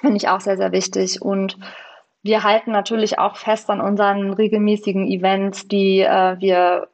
Finde 0.00 0.16
ich 0.16 0.28
auch 0.28 0.40
sehr, 0.40 0.56
sehr 0.56 0.72
wichtig. 0.72 1.22
Und 1.22 1.58
wir 2.22 2.42
halten 2.42 2.72
natürlich 2.72 3.18
auch 3.18 3.36
fest 3.36 3.70
an 3.70 3.80
unseren 3.80 4.32
regelmäßigen 4.32 5.06
Events, 5.06 5.68
die 5.68 6.00
äh, 6.00 6.36
wir 6.38 6.88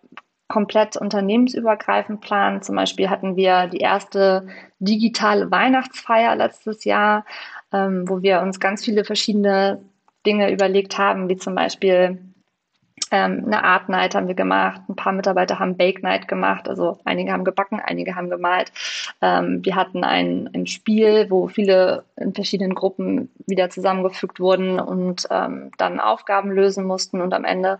komplett 0.48 0.96
unternehmensübergreifend 0.96 2.20
planen. 2.20 2.62
Zum 2.62 2.76
Beispiel 2.76 3.08
hatten 3.10 3.36
wir 3.36 3.66
die 3.66 3.78
erste 3.78 4.46
digitale 4.78 5.50
Weihnachtsfeier 5.50 6.36
letztes 6.36 6.84
Jahr, 6.84 7.24
ähm, 7.72 8.08
wo 8.08 8.22
wir 8.22 8.40
uns 8.40 8.60
ganz 8.60 8.84
viele 8.84 9.04
verschiedene 9.04 9.82
Dinge 10.26 10.52
überlegt 10.52 10.98
haben, 10.98 11.28
wie 11.28 11.36
zum 11.36 11.54
Beispiel 11.54 12.18
ähm, 13.14 13.44
eine 13.46 13.62
Art 13.62 13.88
Night 13.88 14.16
haben 14.16 14.26
wir 14.26 14.34
gemacht, 14.34 14.80
ein 14.88 14.96
paar 14.96 15.12
Mitarbeiter 15.12 15.60
haben 15.60 15.76
Bake 15.76 16.02
Night 16.02 16.26
gemacht, 16.26 16.68
also 16.68 16.98
einige 17.04 17.30
haben 17.30 17.44
gebacken, 17.44 17.80
einige 17.80 18.16
haben 18.16 18.28
gemalt. 18.28 18.72
Ähm, 19.22 19.64
wir 19.64 19.76
hatten 19.76 20.02
ein, 20.02 20.50
ein 20.52 20.66
Spiel, 20.66 21.30
wo 21.30 21.46
viele 21.46 22.02
in 22.16 22.34
verschiedenen 22.34 22.74
Gruppen 22.74 23.30
wieder 23.46 23.70
zusammengefügt 23.70 24.40
wurden 24.40 24.80
und 24.80 25.28
ähm, 25.30 25.70
dann 25.78 26.00
Aufgaben 26.00 26.50
lösen 26.50 26.84
mussten 26.86 27.20
und 27.20 27.32
am 27.34 27.44
Ende 27.44 27.78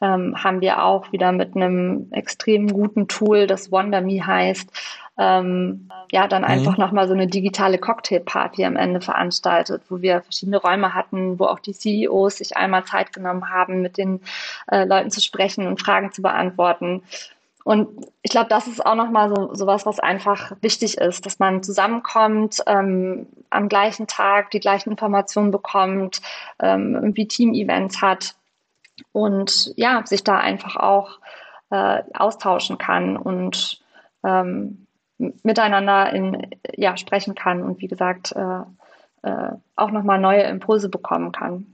ähm, 0.00 0.42
haben 0.42 0.60
wir 0.60 0.82
auch 0.82 1.12
wieder 1.12 1.30
mit 1.30 1.54
einem 1.54 2.08
extrem 2.10 2.66
guten 2.66 3.06
Tool, 3.06 3.46
das 3.46 3.70
WonderMe 3.70 4.26
heißt, 4.26 4.68
ähm, 5.16 5.88
ja, 6.10 6.26
dann 6.26 6.42
mhm. 6.42 6.48
einfach 6.48 6.76
nochmal 6.76 7.06
so 7.06 7.14
eine 7.14 7.26
digitale 7.26 7.78
Cocktailparty 7.78 8.64
am 8.64 8.76
Ende 8.76 9.00
veranstaltet, 9.00 9.82
wo 9.88 10.02
wir 10.02 10.22
verschiedene 10.22 10.56
Räume 10.56 10.94
hatten, 10.94 11.38
wo 11.38 11.44
auch 11.46 11.60
die 11.60 11.74
CEOs 11.74 12.38
sich 12.38 12.56
einmal 12.56 12.84
Zeit 12.84 13.12
genommen 13.12 13.50
haben, 13.50 13.80
mit 13.80 13.96
den 13.96 14.20
äh, 14.70 14.84
Leuten 14.84 15.10
zu 15.10 15.20
sprechen 15.20 15.66
und 15.66 15.80
Fragen 15.80 16.12
zu 16.12 16.22
beantworten. 16.22 17.02
Und 17.64 18.06
ich 18.22 18.30
glaube, 18.30 18.48
das 18.50 18.66
ist 18.66 18.84
auch 18.84 18.94
nochmal 18.94 19.34
so, 19.34 19.54
so 19.54 19.66
was, 19.66 19.86
was 19.86 19.98
einfach 19.98 20.52
wichtig 20.60 20.98
ist, 20.98 21.24
dass 21.24 21.38
man 21.38 21.62
zusammenkommt, 21.62 22.62
ähm, 22.66 23.26
am 23.48 23.68
gleichen 23.70 24.06
Tag 24.06 24.50
die 24.50 24.60
gleichen 24.60 24.90
Informationen 24.90 25.50
bekommt, 25.50 26.20
ähm, 26.60 26.94
irgendwie 26.94 27.26
Team-Events 27.26 28.02
hat 28.02 28.34
und 29.12 29.72
ja, 29.76 30.04
sich 30.04 30.24
da 30.24 30.36
einfach 30.36 30.76
auch 30.76 31.18
äh, 31.70 32.02
austauschen 32.12 32.76
kann 32.76 33.16
und 33.16 33.80
ähm, 34.24 34.83
miteinander 35.18 36.12
in, 36.12 36.46
ja, 36.76 36.96
sprechen 36.96 37.34
kann 37.34 37.62
und 37.62 37.80
wie 37.80 37.88
gesagt 37.88 38.32
äh, 38.32 38.60
äh, 39.22 39.52
auch 39.76 39.90
nochmal 39.90 40.20
neue 40.20 40.42
Impulse 40.42 40.88
bekommen 40.88 41.32
kann. 41.32 41.66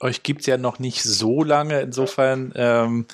Euch 0.00 0.22
gibt 0.22 0.40
es 0.40 0.46
ja 0.46 0.56
noch 0.56 0.78
nicht 0.78 1.02
so 1.02 1.42
lange, 1.42 1.80
insofern 1.80 2.52
ähm, 2.56 3.06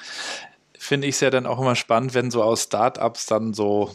finde 0.79 1.07
ich 1.07 1.15
es 1.15 1.21
ja 1.21 1.31
dann 1.31 1.47
auch 1.47 1.61
immer 1.61 1.77
spannend, 1.77 2.15
wenn 2.15 2.31
so 2.31 2.43
aus 2.43 2.65
Startups 2.65 3.27
dann 3.27 3.55
so 3.55 3.91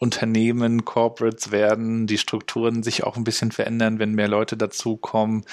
Unternehmen, 0.00 0.84
Corporates 0.84 1.50
werden, 1.50 2.06
die 2.06 2.18
Strukturen 2.18 2.84
sich 2.84 3.02
auch 3.02 3.16
ein 3.16 3.24
bisschen 3.24 3.50
verändern, 3.50 3.98
wenn 3.98 4.14
mehr 4.14 4.28
Leute 4.28 4.56
dazukommen. 4.56 5.44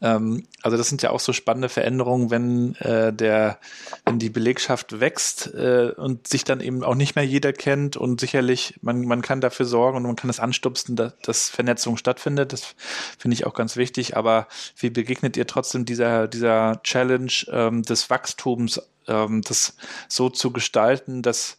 Ähm, 0.00 0.44
also 0.62 0.76
das 0.76 0.88
sind 0.88 1.02
ja 1.02 1.10
auch 1.10 1.18
so 1.18 1.32
spannende 1.32 1.68
Veränderungen, 1.68 2.30
wenn 2.30 2.76
äh, 2.76 3.12
der, 3.12 3.58
wenn 4.06 4.20
die 4.20 4.30
Belegschaft 4.30 5.00
wächst 5.00 5.52
äh, 5.52 5.92
und 5.96 6.28
sich 6.28 6.44
dann 6.44 6.60
eben 6.60 6.84
auch 6.84 6.94
nicht 6.94 7.16
mehr 7.16 7.26
jeder 7.26 7.52
kennt 7.52 7.96
und 7.96 8.20
sicherlich 8.20 8.78
man 8.82 9.00
man 9.00 9.20
kann 9.20 9.40
dafür 9.40 9.66
sorgen 9.66 9.96
und 9.96 10.04
man 10.04 10.16
kann 10.16 10.30
es 10.30 10.38
anstupsen, 10.38 10.94
dass, 10.94 11.14
dass 11.22 11.48
Vernetzung 11.50 11.96
stattfindet. 11.96 12.52
Das 12.52 12.76
finde 13.18 13.34
ich 13.34 13.46
auch 13.46 13.54
ganz 13.54 13.76
wichtig. 13.76 14.16
Aber 14.16 14.46
wie 14.76 14.90
begegnet 14.90 15.36
ihr 15.36 15.48
trotzdem 15.48 15.84
dieser 15.84 16.28
dieser 16.28 16.80
Challenge 16.84 17.32
ähm, 17.50 17.82
des 17.82 18.10
Wachstums, 18.10 18.80
ähm, 19.08 19.42
das 19.42 19.76
so 20.06 20.30
zu 20.30 20.52
gestalten, 20.52 21.22
dass 21.22 21.58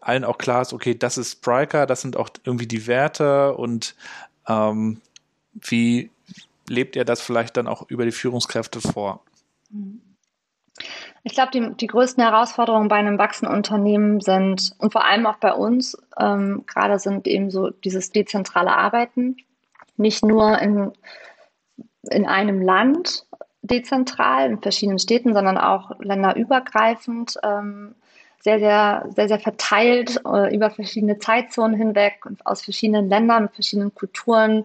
allen 0.00 0.24
auch 0.24 0.38
klar 0.38 0.62
ist, 0.62 0.72
okay, 0.72 0.94
das 0.94 1.18
ist 1.18 1.32
Spriker, 1.32 1.86
das 1.86 2.00
sind 2.00 2.16
auch 2.16 2.30
irgendwie 2.44 2.66
die 2.66 2.86
Werte 2.86 3.54
und 3.54 3.94
ähm, 4.48 5.00
wie 5.52 6.10
lebt 6.68 6.96
ihr 6.96 7.04
das 7.04 7.20
vielleicht 7.20 7.56
dann 7.56 7.66
auch 7.66 7.88
über 7.88 8.04
die 8.04 8.12
Führungskräfte 8.12 8.80
vor? 8.80 9.22
Ich 11.22 11.34
glaube, 11.34 11.50
die, 11.52 11.74
die 11.74 11.86
größten 11.86 12.22
Herausforderungen 12.22 12.88
bei 12.88 12.96
einem 12.96 13.18
wachsenden 13.18 13.54
Unternehmen 13.54 14.20
sind, 14.20 14.74
und 14.78 14.92
vor 14.92 15.04
allem 15.04 15.26
auch 15.26 15.36
bei 15.36 15.52
uns, 15.52 15.96
ähm, 16.18 16.64
gerade 16.66 16.98
sind 16.98 17.26
eben 17.26 17.50
so 17.50 17.70
dieses 17.70 18.12
dezentrale 18.12 18.74
Arbeiten. 18.74 19.36
Nicht 19.96 20.24
nur 20.24 20.58
in, 20.58 20.92
in 22.10 22.26
einem 22.26 22.62
Land 22.62 23.26
dezentral, 23.62 24.50
in 24.50 24.62
verschiedenen 24.62 24.98
Städten, 24.98 25.34
sondern 25.34 25.58
auch 25.58 26.00
länderübergreifend. 26.00 27.38
Ähm, 27.42 27.94
sehr, 28.42 28.58
sehr, 28.58 29.06
sehr, 29.14 29.28
sehr 29.28 29.38
verteilt 29.38 30.20
äh, 30.26 30.54
über 30.54 30.70
verschiedene 30.70 31.18
Zeitzonen 31.18 31.76
hinweg 31.76 32.24
und 32.24 32.44
aus 32.46 32.62
verschiedenen 32.62 33.08
Ländern, 33.08 33.50
verschiedenen 33.50 33.94
Kulturen 33.94 34.64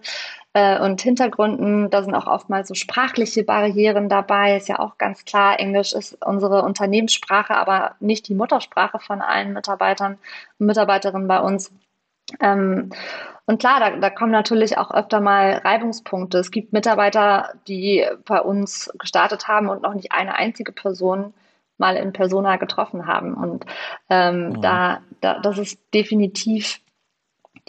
äh, 0.54 0.80
und 0.80 1.02
Hintergründen. 1.02 1.90
Da 1.90 2.02
sind 2.02 2.14
auch 2.14 2.26
oftmals 2.26 2.68
so 2.68 2.74
sprachliche 2.74 3.44
Barrieren 3.44 4.08
dabei. 4.08 4.56
Ist 4.56 4.68
ja 4.68 4.78
auch 4.78 4.96
ganz 4.96 5.26
klar, 5.26 5.60
Englisch 5.60 5.92
ist 5.92 6.16
unsere 6.24 6.62
Unternehmenssprache, 6.62 7.54
aber 7.54 7.96
nicht 8.00 8.28
die 8.28 8.34
Muttersprache 8.34 8.98
von 8.98 9.20
allen 9.20 9.52
Mitarbeitern 9.52 10.18
und 10.58 10.66
Mitarbeiterinnen 10.66 11.28
bei 11.28 11.40
uns. 11.40 11.70
Ähm, 12.40 12.90
und 13.44 13.60
klar, 13.60 13.78
da, 13.78 13.90
da 13.90 14.10
kommen 14.10 14.32
natürlich 14.32 14.78
auch 14.78 14.90
öfter 14.90 15.20
mal 15.20 15.60
Reibungspunkte. 15.64 16.38
Es 16.38 16.50
gibt 16.50 16.72
Mitarbeiter, 16.72 17.52
die 17.68 18.06
bei 18.24 18.40
uns 18.40 18.90
gestartet 18.98 19.48
haben 19.48 19.68
und 19.68 19.82
noch 19.82 19.94
nicht 19.94 20.12
eine 20.12 20.34
einzige 20.34 20.72
Person 20.72 21.34
mal 21.78 21.96
in 21.96 22.12
Persona 22.12 22.56
getroffen 22.56 23.06
haben. 23.06 23.34
Und 23.34 23.66
ähm, 24.08 24.48
mhm. 24.48 24.60
da, 24.62 25.00
da, 25.20 25.38
das 25.40 25.58
ist 25.58 25.80
definitiv 25.92 26.80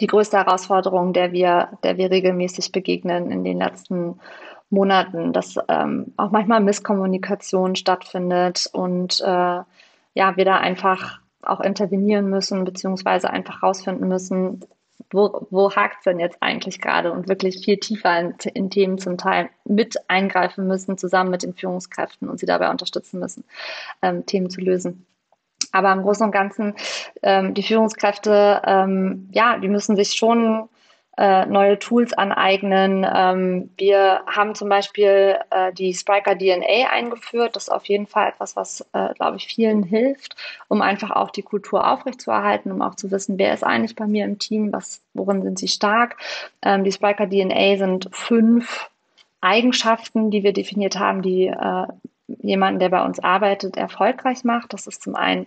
die 0.00 0.06
größte 0.06 0.36
Herausforderung, 0.36 1.12
der 1.12 1.32
wir, 1.32 1.78
der 1.82 1.96
wir 1.96 2.10
regelmäßig 2.10 2.72
begegnen 2.72 3.30
in 3.30 3.44
den 3.44 3.58
letzten 3.58 4.20
Monaten, 4.70 5.32
dass 5.32 5.56
ähm, 5.68 6.12
auch 6.16 6.30
manchmal 6.30 6.60
Misskommunikation 6.60 7.74
stattfindet 7.74 8.68
und 8.72 9.20
äh, 9.20 9.60
ja, 10.14 10.36
wir 10.36 10.44
da 10.44 10.56
einfach 10.56 11.20
auch 11.42 11.60
intervenieren 11.60 12.28
müssen, 12.28 12.64
beziehungsweise 12.64 13.30
einfach 13.30 13.62
rausfinden 13.62 14.08
müssen, 14.08 14.60
wo, 15.10 15.46
wo 15.50 15.74
hakt 15.74 15.98
es 15.98 16.04
denn 16.04 16.20
jetzt 16.20 16.38
eigentlich 16.40 16.80
gerade 16.80 17.12
und 17.12 17.28
wirklich 17.28 17.64
viel 17.64 17.78
tiefer 17.78 18.18
in, 18.18 18.34
in, 18.54 18.70
Themen 18.70 18.98
zum 18.98 19.16
Teil 19.16 19.50
mit 19.64 19.96
eingreifen 20.08 20.66
müssen, 20.66 20.98
zusammen 20.98 21.30
mit 21.30 21.42
den 21.42 21.54
Führungskräften 21.54 22.28
und 22.28 22.38
sie 22.38 22.46
dabei 22.46 22.70
unterstützen 22.70 23.20
müssen, 23.20 23.44
ähm, 24.02 24.26
Themen 24.26 24.50
zu 24.50 24.60
lösen. 24.60 25.06
Aber 25.72 25.92
im 25.92 26.02
Großen 26.02 26.24
und 26.24 26.32
Ganzen, 26.32 26.74
ähm, 27.22 27.54
die 27.54 27.62
Führungskräfte, 27.62 28.62
ähm, 28.64 29.28
ja, 29.32 29.58
die 29.58 29.68
müssen 29.68 29.96
sich 29.96 30.12
schon 30.12 30.68
äh, 31.18 31.46
neue 31.46 31.80
Tools 31.80 32.12
aneignen. 32.12 33.04
Ähm, 33.12 33.70
wir 33.76 34.22
haben 34.26 34.54
zum 34.54 34.68
Beispiel 34.68 35.36
äh, 35.50 35.72
die 35.72 35.92
Spriker 35.92 36.38
DNA 36.38 36.90
eingeführt. 36.92 37.56
Das 37.56 37.64
ist 37.64 37.70
auf 37.70 37.86
jeden 37.86 38.06
Fall 38.06 38.28
etwas, 38.28 38.54
was, 38.54 38.86
äh, 38.92 39.12
glaube 39.14 39.36
ich, 39.36 39.48
vielen 39.48 39.82
hilft, 39.82 40.36
um 40.68 40.80
einfach 40.80 41.10
auch 41.10 41.30
die 41.30 41.42
Kultur 41.42 41.90
aufrechtzuerhalten, 41.90 42.70
um 42.70 42.82
auch 42.82 42.94
zu 42.94 43.10
wissen, 43.10 43.36
wer 43.36 43.52
ist 43.52 43.64
eigentlich 43.64 43.96
bei 43.96 44.06
mir 44.06 44.24
im 44.24 44.38
Team, 44.38 44.72
was, 44.72 45.02
worin 45.12 45.42
sind 45.42 45.58
sie 45.58 45.66
stark. 45.66 46.16
Ähm, 46.62 46.84
die 46.84 46.92
Spriker 46.92 47.28
DNA 47.28 47.78
sind 47.78 48.08
fünf 48.12 48.88
Eigenschaften, 49.40 50.30
die 50.30 50.44
wir 50.44 50.52
definiert 50.52 51.00
haben, 51.00 51.22
die 51.22 51.48
äh, 51.48 51.86
jemanden, 52.42 52.78
der 52.78 52.90
bei 52.90 53.04
uns 53.04 53.18
arbeitet, 53.18 53.76
erfolgreich 53.76 54.44
macht. 54.44 54.72
Das 54.72 54.86
ist 54.86 55.02
zum 55.02 55.16
einen 55.16 55.46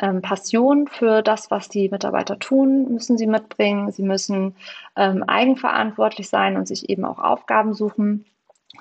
ähm, 0.00 0.22
Passion 0.22 0.88
für 0.88 1.22
das, 1.22 1.50
was 1.50 1.68
die 1.68 1.88
Mitarbeiter 1.88 2.38
tun, 2.38 2.92
müssen 2.92 3.18
sie 3.18 3.26
mitbringen. 3.26 3.92
Sie 3.92 4.02
müssen 4.02 4.56
ähm, 4.96 5.22
eigenverantwortlich 5.24 6.28
sein 6.28 6.56
und 6.56 6.66
sich 6.66 6.88
eben 6.88 7.04
auch 7.04 7.18
Aufgaben 7.18 7.74
suchen. 7.74 8.24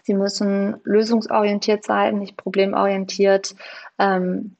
Sie 0.03 0.13
müssen 0.13 0.79
lösungsorientiert 0.83 1.83
sein, 1.83 2.19
nicht 2.19 2.37
problemorientiert. 2.37 3.55
Ähm, 3.97 4.55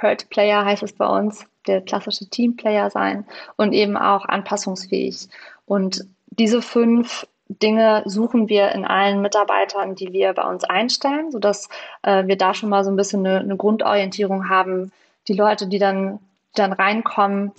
Hurt 0.00 0.28
Player 0.28 0.64
heißt 0.64 0.82
es 0.82 0.92
bei 0.92 1.06
uns, 1.06 1.46
der 1.66 1.80
klassische 1.80 2.28
Teamplayer 2.28 2.90
sein 2.90 3.24
und 3.56 3.72
eben 3.72 3.96
auch 3.96 4.26
anpassungsfähig. 4.26 5.28
Und 5.66 6.04
diese 6.30 6.60
fünf 6.60 7.26
Dinge 7.48 8.02
suchen 8.06 8.48
wir 8.48 8.72
in 8.72 8.84
allen 8.84 9.20
Mitarbeitern, 9.20 9.94
die 9.94 10.12
wir 10.12 10.32
bei 10.32 10.42
uns 10.48 10.64
einstellen, 10.64 11.30
sodass 11.30 11.68
äh, 12.02 12.26
wir 12.26 12.36
da 12.36 12.54
schon 12.54 12.68
mal 12.70 12.84
so 12.84 12.90
ein 12.90 12.96
bisschen 12.96 13.26
eine, 13.26 13.40
eine 13.40 13.56
Grundorientierung 13.56 14.48
haben. 14.48 14.92
Die 15.28 15.34
Leute, 15.34 15.66
die 15.66 15.78
dann, 15.78 16.20
dann 16.54 16.72
reinkommen, 16.72 17.52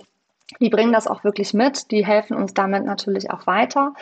die 0.59 0.70
bringen 0.70 0.93
das 0.93 1.07
auch 1.07 1.24
wirklich 1.24 1.53
mit, 1.53 1.89
die 1.91 2.05
helfen 2.05 2.38
uns 2.38 2.53
damit 2.53 2.86
natürlich 2.86 3.32
auch 3.32 3.47
weiter. 3.47 3.93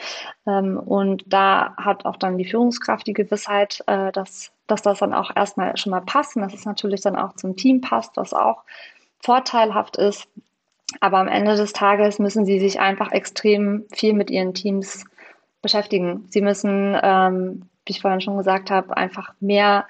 Ähm, 0.45 0.77
und 0.77 1.23
da 1.27 1.73
hat 1.77 2.05
auch 2.05 2.17
dann 2.17 2.37
die 2.37 2.45
Führungskraft 2.45 3.07
die 3.07 3.13
Gewissheit, 3.13 3.81
äh, 3.87 4.11
dass, 4.11 4.51
dass 4.67 4.81
das 4.81 4.99
dann 4.99 5.13
auch 5.13 5.31
erstmal 5.35 5.77
schon 5.77 5.91
mal 5.91 6.01
passt 6.01 6.35
und 6.35 6.41
dass 6.41 6.53
es 6.53 6.65
natürlich 6.65 7.01
dann 7.01 7.15
auch 7.15 7.33
zum 7.35 7.55
Team 7.55 7.81
passt, 7.81 8.17
was 8.17 8.33
auch 8.33 8.63
vorteilhaft 9.19 9.97
ist. 9.97 10.27
Aber 10.99 11.17
am 11.17 11.27
Ende 11.29 11.55
des 11.55 11.73
Tages 11.73 12.19
müssen 12.19 12.45
sie 12.45 12.59
sich 12.59 12.79
einfach 12.79 13.11
extrem 13.11 13.85
viel 13.91 14.13
mit 14.13 14.29
ihren 14.29 14.53
Teams 14.53 15.05
beschäftigen. 15.61 16.25
Sie 16.29 16.41
müssen, 16.41 16.97
ähm, 17.01 17.69
wie 17.85 17.91
ich 17.91 18.01
vorhin 18.01 18.21
schon 18.21 18.37
gesagt 18.37 18.71
habe, 18.71 18.95
einfach 18.95 19.33
mehr 19.39 19.85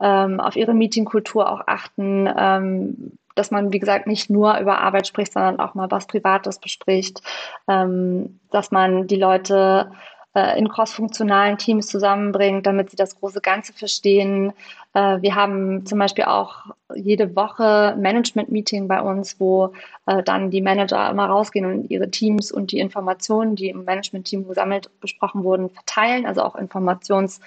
ähm, 0.00 0.40
auf 0.40 0.56
ihre 0.56 0.74
Meetingkultur 0.74 1.50
auch 1.50 1.62
achten, 1.66 2.28
ähm, 2.36 3.12
dass 3.34 3.50
man, 3.50 3.72
wie 3.72 3.78
gesagt, 3.78 4.06
nicht 4.06 4.28
nur 4.28 4.58
über 4.58 4.80
Arbeit 4.80 5.06
spricht, 5.06 5.32
sondern 5.32 5.60
auch 5.60 5.74
mal 5.74 5.90
was 5.90 6.06
Privates 6.06 6.58
bespricht, 6.58 7.22
ähm, 7.68 8.40
dass 8.50 8.70
man 8.70 9.06
die 9.06 9.16
Leute 9.16 9.92
äh, 10.34 10.58
in 10.58 10.68
crossfunktionalen 10.68 11.58
Teams 11.58 11.88
zusammenbringt, 11.88 12.66
damit 12.66 12.90
sie 12.90 12.96
das 12.96 13.18
große 13.18 13.40
Ganze 13.40 13.72
verstehen. 13.72 14.52
Äh, 14.94 15.20
wir 15.22 15.34
haben 15.34 15.84
zum 15.86 15.98
Beispiel 15.98 16.24
auch 16.24 16.66
jede 16.94 17.34
Woche 17.34 17.96
Management-Meeting 17.98 18.86
bei 18.86 19.00
uns, 19.00 19.40
wo 19.40 19.72
äh, 20.06 20.22
dann 20.22 20.50
die 20.50 20.62
Manager 20.62 21.10
immer 21.10 21.26
rausgehen 21.26 21.66
und 21.66 21.90
ihre 21.90 22.10
Teams 22.10 22.52
und 22.52 22.70
die 22.70 22.78
Informationen, 22.78 23.56
die 23.56 23.70
im 23.70 23.84
Management-Team 23.84 24.46
gesammelt 24.46 24.88
besprochen 25.00 25.42
wurden, 25.42 25.70
verteilen, 25.70 26.26
also 26.26 26.42
auch 26.42 26.56
Informations- 26.56 27.40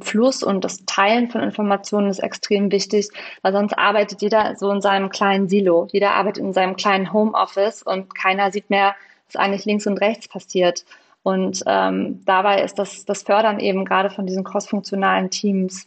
Fluss 0.00 0.42
und 0.42 0.64
das 0.64 0.84
Teilen 0.84 1.30
von 1.30 1.42
Informationen 1.42 2.10
ist 2.10 2.18
extrem 2.18 2.72
wichtig, 2.72 3.08
weil 3.42 3.52
sonst 3.52 3.78
arbeitet 3.78 4.20
jeder 4.20 4.56
so 4.56 4.68
in 4.72 4.80
seinem 4.80 5.10
kleinen 5.10 5.48
Silo. 5.48 5.86
Jeder 5.92 6.10
arbeitet 6.10 6.42
in 6.42 6.52
seinem 6.52 6.74
kleinen 6.74 7.12
Homeoffice 7.12 7.84
und 7.84 8.12
keiner 8.12 8.50
sieht 8.50 8.68
mehr, 8.68 8.96
was 9.28 9.36
eigentlich 9.36 9.66
links 9.66 9.86
und 9.86 9.98
rechts 9.98 10.26
passiert. 10.26 10.84
Und 11.22 11.62
ähm, 11.66 12.24
dabei 12.24 12.62
ist 12.62 12.78
das, 12.78 13.04
das 13.04 13.22
Fördern 13.22 13.60
eben 13.60 13.84
gerade 13.84 14.10
von 14.10 14.26
diesen 14.26 14.44
crossfunktionalen 14.44 15.30
Teams 15.30 15.86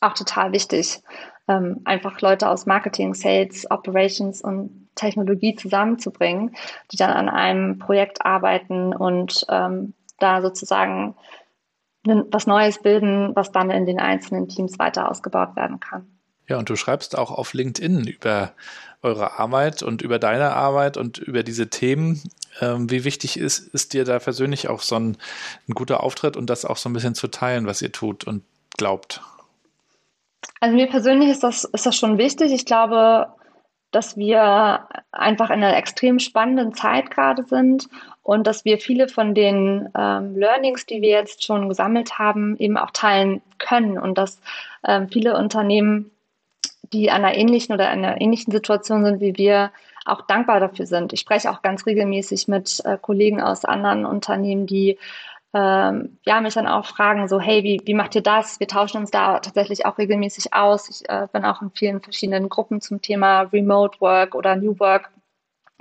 auch 0.00 0.14
total 0.14 0.52
wichtig. 0.52 1.00
Ähm, 1.48 1.80
einfach 1.84 2.20
Leute 2.20 2.48
aus 2.48 2.66
Marketing, 2.66 3.14
Sales, 3.14 3.70
Operations 3.70 4.42
und 4.42 4.88
Technologie 4.94 5.54
zusammenzubringen, 5.54 6.54
die 6.92 6.96
dann 6.96 7.10
an 7.10 7.28
einem 7.28 7.78
Projekt 7.78 8.24
arbeiten 8.24 8.94
und 8.94 9.46
ähm, 9.48 9.94
da 10.18 10.42
sozusagen 10.42 11.16
was 12.04 12.46
Neues 12.46 12.80
bilden, 12.80 13.34
was 13.34 13.52
dann 13.52 13.70
in 13.70 13.84
den 13.84 14.00
einzelnen 14.00 14.48
Teams 14.48 14.78
weiter 14.78 15.10
ausgebaut 15.10 15.54
werden 15.56 15.80
kann. 15.80 16.06
Ja, 16.48 16.58
und 16.58 16.68
du 16.68 16.76
schreibst 16.76 17.16
auch 17.16 17.30
auf 17.30 17.52
LinkedIn 17.52 18.06
über 18.06 18.52
eure 19.02 19.38
Arbeit 19.38 19.82
und 19.82 20.02
über 20.02 20.18
deine 20.18 20.54
Arbeit 20.54 20.96
und 20.96 21.18
über 21.18 21.42
diese 21.42 21.70
Themen. 21.70 22.22
Ähm, 22.60 22.90
wie 22.90 23.04
wichtig 23.04 23.38
ist, 23.38 23.58
ist 23.74 23.92
dir 23.94 24.04
da 24.04 24.18
persönlich 24.18 24.68
auch 24.68 24.82
so 24.82 24.96
ein, 24.96 25.16
ein 25.68 25.74
guter 25.74 26.02
Auftritt 26.02 26.36
und 26.36 26.50
das 26.50 26.64
auch 26.64 26.76
so 26.76 26.88
ein 26.88 26.92
bisschen 26.92 27.14
zu 27.14 27.28
teilen, 27.28 27.66
was 27.66 27.82
ihr 27.82 27.92
tut 27.92 28.24
und 28.24 28.44
glaubt? 28.76 29.22
Also 30.60 30.76
mir 30.76 30.86
persönlich 30.88 31.30
ist 31.30 31.42
das, 31.42 31.64
ist 31.64 31.86
das 31.86 31.96
schon 31.96 32.18
wichtig. 32.18 32.52
Ich 32.52 32.66
glaube, 32.66 33.28
dass 33.90 34.16
wir 34.16 34.86
einfach 35.10 35.50
in 35.50 35.62
einer 35.62 35.76
extrem 35.76 36.18
spannenden 36.18 36.74
Zeit 36.74 37.10
gerade 37.10 37.44
sind 37.44 37.88
und 38.22 38.46
dass 38.46 38.64
wir 38.64 38.78
viele 38.78 39.08
von 39.08 39.34
den 39.34 39.88
ähm, 39.96 40.36
Learnings, 40.36 40.86
die 40.86 41.02
wir 41.02 41.10
jetzt 41.10 41.44
schon 41.44 41.68
gesammelt 41.68 42.18
haben, 42.18 42.56
eben 42.58 42.76
auch 42.76 42.90
teilen 42.92 43.42
können 43.58 43.98
und 43.98 44.16
dass 44.16 44.40
ähm, 44.86 45.08
viele 45.08 45.36
Unternehmen, 45.36 46.10
die 46.92 47.10
an 47.10 47.24
einer 47.24 47.36
ähnlichen 47.36 47.74
oder 47.74 47.88
einer 47.88 48.20
ähnlichen 48.20 48.52
Situation 48.52 49.04
sind 49.04 49.20
wie 49.20 49.36
wir, 49.36 49.72
auch 50.10 50.22
dankbar 50.22 50.60
dafür 50.60 50.86
sind. 50.86 51.12
Ich 51.12 51.20
spreche 51.20 51.50
auch 51.50 51.62
ganz 51.62 51.86
regelmäßig 51.86 52.48
mit 52.48 52.82
äh, 52.84 52.98
Kollegen 53.00 53.40
aus 53.40 53.64
anderen 53.64 54.06
Unternehmen, 54.06 54.66
die 54.66 54.98
ähm, 55.52 56.18
ja, 56.24 56.40
mich 56.40 56.54
dann 56.54 56.68
auch 56.68 56.86
fragen, 56.86 57.26
so, 57.26 57.40
hey, 57.40 57.64
wie, 57.64 57.80
wie 57.84 57.94
macht 57.94 58.14
ihr 58.14 58.22
das? 58.22 58.60
Wir 58.60 58.68
tauschen 58.68 58.98
uns 58.98 59.10
da 59.10 59.40
tatsächlich 59.40 59.84
auch 59.84 59.98
regelmäßig 59.98 60.54
aus. 60.54 60.88
Ich 60.88 61.08
äh, 61.08 61.26
bin 61.32 61.44
auch 61.44 61.60
in 61.60 61.70
vielen 61.70 62.00
verschiedenen 62.00 62.48
Gruppen 62.48 62.80
zum 62.80 63.02
Thema 63.02 63.42
Remote 63.42 64.00
Work 64.00 64.34
oder 64.34 64.54
New 64.54 64.78
Work, 64.78 65.10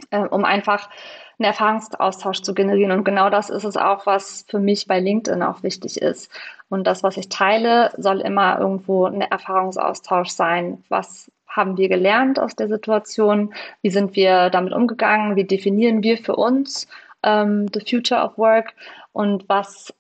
äh, 0.10 0.20
um 0.20 0.44
einfach 0.44 0.90
einen 1.38 1.46
Erfahrungsaustausch 1.46 2.42
zu 2.42 2.54
generieren. 2.56 2.92
Und 2.92 3.04
genau 3.04 3.30
das 3.30 3.50
ist 3.52 3.64
es 3.64 3.78
auch, 3.78 4.08
was 4.08 4.46
für 4.48 4.60
mich 4.60 4.88
bei 4.88 5.00
LinkedIn 5.00 5.44
auch 5.44 5.62
wichtig 5.62 6.02
ist. 6.02 6.32
Und 6.70 6.86
das, 6.86 7.04
was 7.04 7.18
ich 7.18 7.30
teile, 7.30 7.92
soll 7.98 8.22
immer 8.22 8.60
irgendwo 8.60 9.06
ein 9.06 9.22
Erfahrungsaustausch 9.22 10.30
sein. 10.30 10.84
Was 10.90 11.32
haben 11.60 11.78
wir 11.78 11.90
gelernt 11.90 12.40
aus 12.40 12.56
der 12.56 12.68
Situation? 12.68 13.54
Wie 13.82 13.92
sind 13.92 14.16
wir 14.16 14.50
damit 14.50 14.74
umgegangen? 14.74 15.36
Wie 15.36 15.44
definieren 15.46 16.02
wir 16.02 16.18
für 16.18 16.36
uns 16.36 16.88
ähm, 17.24 17.68
the 17.74 17.82
future 17.82 18.24
of 18.24 18.38
work? 18.38 18.74
Und 19.12 19.48
was 19.50 19.94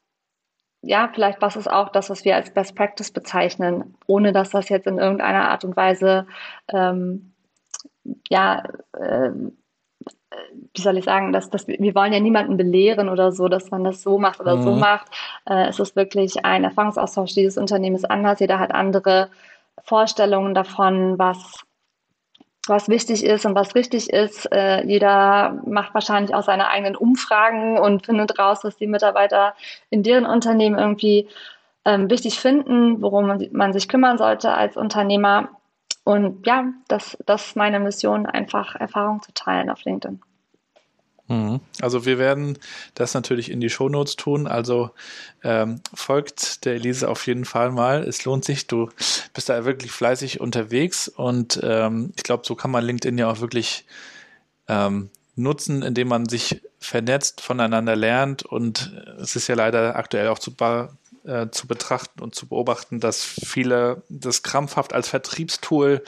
ja, 0.81 1.09
vielleicht 1.13 1.41
was 1.41 1.57
ist 1.57 1.69
auch 1.69 1.89
das, 1.89 2.09
was 2.09 2.23
wir 2.23 2.37
als 2.37 2.53
Best 2.53 2.73
Practice 2.75 3.11
bezeichnen, 3.11 3.95
ohne 4.07 4.31
dass 4.31 4.51
das 4.51 4.69
jetzt 4.69 4.87
in 4.87 4.97
irgendeiner 4.97 5.49
Art 5.49 5.65
und 5.65 5.75
Weise 5.75 6.25
ähm, 6.69 7.33
ja, 8.29 8.63
äh, 8.93 9.31
wie 10.73 10.81
soll 10.81 10.97
ich 10.97 11.05
sagen, 11.05 11.33
dass, 11.33 11.49
dass 11.49 11.67
wir 11.67 11.95
wollen 11.95 12.13
ja 12.13 12.19
niemanden 12.19 12.55
belehren 12.55 13.09
oder 13.09 13.31
so, 13.31 13.47
dass 13.47 13.71
man 13.71 13.83
das 13.83 14.01
so 14.01 14.19
macht 14.19 14.39
oder 14.39 14.57
mhm. 14.57 14.61
so 14.61 14.71
macht. 14.71 15.07
Äh, 15.45 15.67
es 15.69 15.79
ist 15.79 15.95
wirklich 15.95 16.45
ein 16.45 16.63
Erfahrungsaustausch. 16.63 17.33
Dieses 17.33 17.57
Unternehmen 17.57 17.95
ist 17.95 18.09
anders, 18.09 18.39
jeder 18.39 18.59
hat 18.59 18.71
andere 18.73 19.29
Vorstellungen 19.83 20.53
davon, 20.53 21.17
was, 21.17 21.63
was 22.67 22.87
wichtig 22.89 23.23
ist 23.23 23.45
und 23.45 23.55
was 23.55 23.75
richtig 23.75 24.09
ist. 24.09 24.51
Äh, 24.51 24.85
jeder 24.85 25.61
macht 25.65 25.93
wahrscheinlich 25.93 26.33
auch 26.33 26.43
seine 26.43 26.69
eigenen 26.69 26.95
Umfragen 26.95 27.77
und 27.77 28.05
findet 28.05 28.37
raus, 28.39 28.59
was 28.63 28.77
die 28.77 28.87
Mitarbeiter 28.87 29.55
in 29.89 30.03
deren 30.03 30.25
Unternehmen 30.25 30.77
irgendwie 30.77 31.27
ähm, 31.85 32.09
wichtig 32.09 32.39
finden, 32.39 33.01
worum 33.01 33.49
man, 33.51 33.73
sich 33.73 33.87
kümmern 33.87 34.17
sollte 34.17 34.53
als 34.53 34.77
Unternehmer. 34.77 35.49
Und 36.03 36.45
ja, 36.45 36.65
das, 36.87 37.17
das 37.25 37.47
ist 37.47 37.55
meine 37.55 37.79
Mission, 37.79 38.25
einfach 38.25 38.75
Erfahrung 38.75 39.21
zu 39.21 39.33
teilen 39.33 39.69
auf 39.69 39.83
LinkedIn. 39.83 40.21
Mhm. 41.29 41.61
Also 41.79 42.05
wir 42.05 42.17
werden 42.17 42.57
das 42.95 43.13
natürlich 43.13 43.49
in 43.51 43.61
die 43.61 43.69
Shownotes 43.69 44.15
tun. 44.15 44.47
Also 44.47 44.89
ähm, 45.43 45.79
folgt 45.93 46.65
der 46.65 46.73
Elise 46.73 47.07
auf 47.07 47.25
jeden 47.27 47.45
Fall 47.45 47.71
mal. 47.71 48.03
Es 48.03 48.25
lohnt 48.25 48.43
sich. 48.43 48.67
Du 48.67 48.89
bist 49.33 49.47
da 49.47 49.63
wirklich 49.63 49.91
fleißig 49.91 50.41
unterwegs 50.41 51.07
und 51.07 51.59
ähm, 51.63 52.11
ich 52.17 52.23
glaube, 52.23 52.43
so 52.45 52.55
kann 52.55 52.71
man 52.71 52.83
LinkedIn 52.83 53.17
ja 53.17 53.29
auch 53.29 53.41
wirklich 53.41 53.85
ähm, 54.67 55.11
nutzen, 55.35 55.83
indem 55.83 56.07
man 56.09 56.27
sich 56.27 56.61
vernetzt, 56.79 57.41
voneinander 57.41 57.95
lernt 57.95 58.43
und 58.43 58.93
es 59.21 59.35
ist 59.35 59.47
ja 59.47 59.55
leider 59.55 59.95
aktuell 59.95 60.27
auch 60.29 60.39
super 60.39 60.97
äh, 61.25 61.49
zu 61.49 61.67
betrachten 61.67 62.21
und 62.21 62.35
zu 62.35 62.47
beobachten, 62.47 62.99
dass 62.99 63.23
viele 63.23 64.03
das 64.09 64.43
krampfhaft 64.43 64.93
als 64.93 65.09
Vertriebstool 65.09 66.03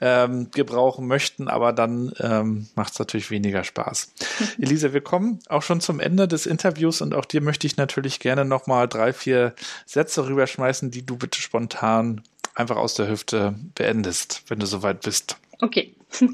ähm, 0.00 0.50
gebrauchen 0.50 1.06
möchten, 1.06 1.48
aber 1.48 1.72
dann 1.72 2.12
ähm, 2.20 2.68
macht 2.74 2.92
es 2.92 2.98
natürlich 2.98 3.30
weniger 3.30 3.64
Spaß. 3.64 4.12
Elise, 4.58 4.92
wir 4.92 5.00
kommen 5.00 5.40
auch 5.48 5.62
schon 5.62 5.80
zum 5.80 6.00
Ende 6.00 6.28
des 6.28 6.46
Interviews 6.46 7.00
und 7.00 7.14
auch 7.14 7.24
dir 7.24 7.40
möchte 7.40 7.66
ich 7.66 7.76
natürlich 7.76 8.20
gerne 8.20 8.44
nochmal 8.44 8.88
drei, 8.88 9.12
vier 9.12 9.54
Sätze 9.84 10.26
rüberschmeißen, 10.26 10.90
die 10.90 11.04
du 11.04 11.16
bitte 11.16 11.40
spontan 11.40 12.22
einfach 12.54 12.76
aus 12.76 12.94
der 12.94 13.08
Hüfte 13.08 13.54
beendest, 13.74 14.42
wenn 14.48 14.58
du 14.58 14.66
soweit 14.66 15.02
bist. 15.02 15.36
Okay. 15.60 15.94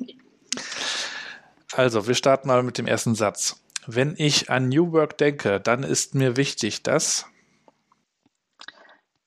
also, 1.73 2.07
wir 2.07 2.15
starten 2.15 2.49
mal 2.49 2.63
mit 2.63 2.79
dem 2.79 2.87
ersten 2.87 3.15
Satz. 3.15 3.61
Wenn 3.87 4.15
ich 4.17 4.49
an 4.49 4.69
New 4.69 4.93
Work 4.93 5.19
denke, 5.19 5.61
dann 5.61 5.83
ist 5.83 6.15
mir 6.15 6.37
wichtig, 6.37 6.85
dass 6.85 7.27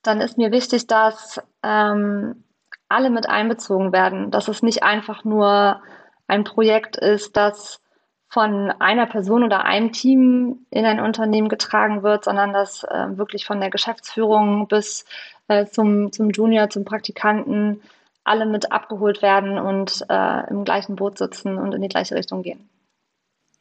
dann 0.06 0.20
ist 0.20 0.38
mir 0.38 0.52
wichtig, 0.52 0.86
dass 0.86 1.40
ähm, 1.62 2.44
alle 2.88 3.10
mit 3.10 3.28
einbezogen 3.28 3.92
werden, 3.92 4.30
dass 4.30 4.48
es 4.48 4.62
nicht 4.62 4.82
einfach 4.82 5.24
nur 5.24 5.82
ein 6.28 6.44
Projekt 6.44 6.96
ist, 6.96 7.36
das 7.36 7.80
von 8.28 8.70
einer 8.80 9.06
Person 9.06 9.44
oder 9.44 9.64
einem 9.64 9.92
Team 9.92 10.66
in 10.70 10.84
ein 10.84 11.00
Unternehmen 11.00 11.48
getragen 11.48 12.02
wird, 12.02 12.24
sondern 12.24 12.52
dass 12.52 12.82
äh, 12.84 13.16
wirklich 13.16 13.46
von 13.46 13.60
der 13.60 13.70
Geschäftsführung 13.70 14.68
bis 14.68 15.04
äh, 15.48 15.66
zum, 15.66 16.12
zum 16.12 16.30
Junior, 16.30 16.68
zum 16.68 16.84
Praktikanten 16.84 17.80
alle 18.24 18.46
mit 18.46 18.72
abgeholt 18.72 19.22
werden 19.22 19.58
und 19.58 20.04
äh, 20.08 20.50
im 20.50 20.64
gleichen 20.64 20.96
Boot 20.96 21.18
sitzen 21.18 21.58
und 21.58 21.72
in 21.72 21.82
die 21.82 21.88
gleiche 21.88 22.16
Richtung 22.16 22.42
gehen. 22.42 22.68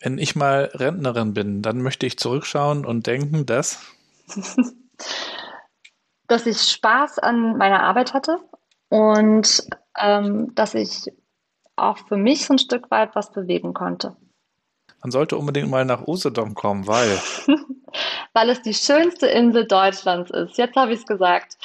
Wenn 0.01 0.17
ich 0.17 0.35
mal 0.35 0.71
Rentnerin 0.73 1.33
bin, 1.33 1.61
dann 1.61 1.81
möchte 1.81 2.05
ich 2.05 2.17
zurückschauen 2.17 2.85
und 2.85 3.07
denken, 3.07 3.45
dass 3.45 3.79
dass 6.27 6.45
ich 6.45 6.61
Spaß 6.61 7.19
an 7.19 7.57
meiner 7.57 7.83
Arbeit 7.83 8.13
hatte 8.13 8.39
und 8.89 9.63
ähm, 9.99 10.53
dass 10.55 10.73
ich 10.73 11.11
auch 11.75 11.97
für 11.97 12.17
mich 12.17 12.45
so 12.45 12.53
ein 12.53 12.59
Stück 12.59 12.89
weit 12.91 13.15
was 13.15 13.31
bewegen 13.31 13.73
konnte. 13.73 14.15
Man 15.01 15.11
sollte 15.11 15.37
unbedingt 15.37 15.69
mal 15.69 15.85
nach 15.85 16.07
Usedom 16.07 16.55
kommen, 16.55 16.87
weil. 16.87 17.19
weil 18.33 18.49
es 18.49 18.61
die 18.63 18.73
schönste 18.73 19.27
Insel 19.27 19.67
Deutschlands 19.67 20.31
ist. 20.31 20.57
Jetzt 20.57 20.75
habe 20.75 20.93
ich 20.93 21.01
es 21.01 21.05
gesagt. 21.05 21.57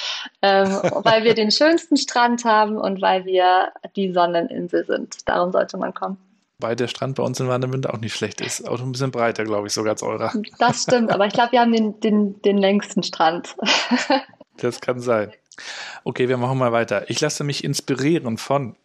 Ähm, 0.42 0.68
weil 1.04 1.24
wir 1.24 1.34
den 1.34 1.50
schönsten 1.50 1.96
Strand 1.96 2.44
haben 2.44 2.76
und 2.76 3.00
weil 3.00 3.24
wir 3.24 3.72
die 3.96 4.12
Sonneninsel 4.12 4.84
sind. 4.84 5.26
Darum 5.26 5.52
sollte 5.52 5.78
man 5.78 5.94
kommen. 5.94 6.18
Weil 6.58 6.76
der 6.76 6.88
Strand 6.88 7.16
bei 7.16 7.22
uns 7.22 7.40
in 7.40 7.48
Warnemünde 7.48 7.90
auch 7.90 7.98
nicht 7.98 8.14
schlecht 8.14 8.42
ist. 8.42 8.68
Auch 8.68 8.78
ein 8.80 8.92
bisschen 8.92 9.10
breiter, 9.10 9.44
glaube 9.44 9.68
ich, 9.68 9.72
sogar 9.72 9.92
als 9.92 10.02
eurer. 10.02 10.32
Das 10.58 10.82
stimmt, 10.82 11.10
aber 11.10 11.26
ich 11.26 11.32
glaube, 11.32 11.52
wir 11.52 11.60
haben 11.60 11.72
den, 11.72 11.98
den, 12.00 12.42
den 12.42 12.58
längsten 12.58 13.02
Strand. 13.02 13.56
das 14.60 14.80
kann 14.80 15.00
sein. 15.00 15.32
Okay, 16.04 16.28
wir 16.28 16.36
machen 16.36 16.58
mal 16.58 16.72
weiter. 16.72 17.08
Ich 17.10 17.20
lasse 17.20 17.44
mich 17.44 17.64
inspirieren 17.64 18.38
von 18.38 18.76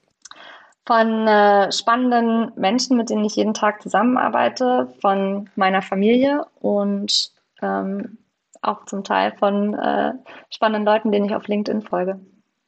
von 0.86 1.28
äh, 1.28 1.72
spannenden 1.72 2.52
Menschen, 2.56 2.96
mit 2.96 3.10
denen 3.10 3.26
ich 3.26 3.36
jeden 3.36 3.56
Tag 3.56 3.82
zusammenarbeite, 3.82 4.94
von 5.02 5.50
meiner 5.56 5.82
Familie 5.82 6.46
und 6.60 7.32
ähm, 7.62 8.20
auch 8.62 8.86
zum 8.86 9.04
Teil 9.04 9.36
von 9.38 9.74
äh, 9.74 10.14
spannenden 10.52 10.86
Leuten, 10.86 11.12
denen 11.12 11.26
ich 11.26 11.36
auf 11.36 11.48
LinkedIn 11.48 11.82
folge. 11.82 12.20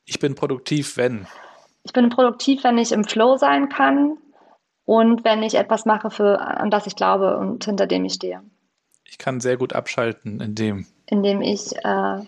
Ich 0.05 0.19
bin 0.19 0.35
produktiv, 0.35 0.97
wenn. 0.97 1.27
Ich 1.83 1.93
bin 1.93 2.09
produktiv, 2.09 2.63
wenn 2.63 2.77
ich 2.77 2.91
im 2.91 3.03
Flow 3.03 3.37
sein 3.37 3.69
kann 3.69 4.17
und 4.85 5.23
wenn 5.23 5.43
ich 5.43 5.55
etwas 5.55 5.85
mache, 5.85 6.09
für, 6.09 6.39
an 6.41 6.71
das 6.71 6.87
ich 6.87 6.95
glaube 6.95 7.37
und 7.37 7.65
hinter 7.65 7.87
dem 7.87 8.05
ich 8.05 8.13
stehe. 8.13 8.41
Ich 9.05 9.17
kann 9.17 9.39
sehr 9.39 9.57
gut 9.57 9.73
abschalten, 9.73 10.41
indem. 10.41 10.85
Indem 11.05 11.41
ich 11.41 11.75
äh, 11.83 12.21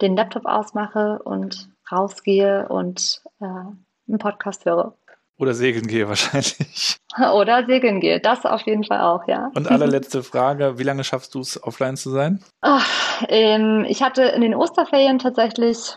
den 0.00 0.16
Laptop 0.16 0.46
ausmache 0.46 1.20
und 1.24 1.70
rausgehe 1.90 2.68
und 2.68 3.22
äh, 3.40 3.44
einen 3.44 4.18
Podcast 4.18 4.64
höre. 4.64 4.96
Oder 5.38 5.54
segeln 5.54 5.86
gehe 5.86 6.08
wahrscheinlich. 6.08 6.96
Oder 7.32 7.64
segeln 7.64 8.00
gehe, 8.00 8.20
das 8.20 8.44
auf 8.44 8.62
jeden 8.62 8.82
Fall 8.82 9.00
auch, 9.00 9.26
ja. 9.28 9.50
Und 9.54 9.70
allerletzte 9.70 10.24
Frage, 10.24 10.78
wie 10.78 10.82
lange 10.82 11.04
schaffst 11.04 11.34
du 11.34 11.40
es, 11.40 11.62
offline 11.62 11.96
zu 11.96 12.10
sein? 12.10 12.42
Ach, 12.60 13.22
ähm, 13.28 13.86
ich 13.88 14.02
hatte 14.02 14.24
in 14.24 14.40
den 14.40 14.54
Osterferien 14.54 15.20
tatsächlich 15.20 15.96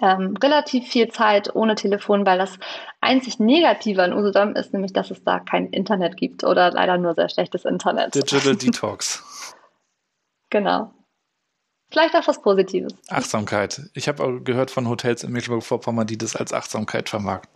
ähm, 0.00 0.34
relativ 0.42 0.88
viel 0.88 1.08
Zeit 1.08 1.54
ohne 1.54 1.74
Telefon, 1.74 2.26
weil 2.26 2.38
das 2.38 2.58
einzig 3.00 3.38
Negative 3.38 4.02
an 4.02 4.12
Usedom 4.14 4.54
ist 4.54 4.72
nämlich, 4.72 4.92
dass 4.92 5.10
es 5.10 5.22
da 5.22 5.40
kein 5.40 5.68
Internet 5.68 6.16
gibt 6.16 6.44
oder 6.44 6.70
leider 6.70 6.96
nur 6.98 7.14
sehr 7.14 7.28
schlechtes 7.28 7.64
Internet. 7.64 8.14
Digital 8.14 8.56
Detox. 8.56 9.22
genau. 10.50 10.92
Vielleicht 11.90 12.14
auch 12.14 12.26
was 12.26 12.42
Positives. 12.42 12.92
Achtsamkeit. 13.08 13.82
Ich 13.94 14.08
habe 14.08 14.22
auch 14.22 14.40
gehört 14.42 14.70
von 14.70 14.88
Hotels 14.88 15.22
in 15.24 15.32
Mecklenburg-Vorpommern, 15.32 16.06
die 16.06 16.18
das 16.18 16.36
als 16.36 16.52
Achtsamkeit 16.52 17.08
vermarkten. 17.08 17.54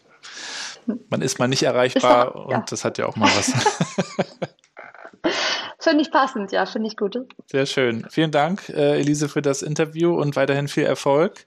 Man 1.08 1.22
ist 1.22 1.38
mal 1.38 1.48
nicht 1.48 1.62
erreichbar 1.62 2.34
auch, 2.34 2.46
und 2.46 2.72
das 2.72 2.84
hat 2.84 2.98
ja 2.98 3.06
auch 3.06 3.16
mal 3.16 3.28
was. 3.28 3.52
Finde 5.78 6.02
ich 6.02 6.10
passend, 6.10 6.52
ja, 6.52 6.66
finde 6.66 6.88
ich 6.88 6.96
gut. 6.96 7.16
Sehr 7.46 7.64
schön. 7.64 8.06
Vielen 8.10 8.30
Dank, 8.30 8.68
äh, 8.68 8.98
Elise, 8.98 9.30
für 9.30 9.40
das 9.40 9.62
Interview 9.62 10.14
und 10.14 10.36
weiterhin 10.36 10.68
viel 10.68 10.84
Erfolg 10.84 11.46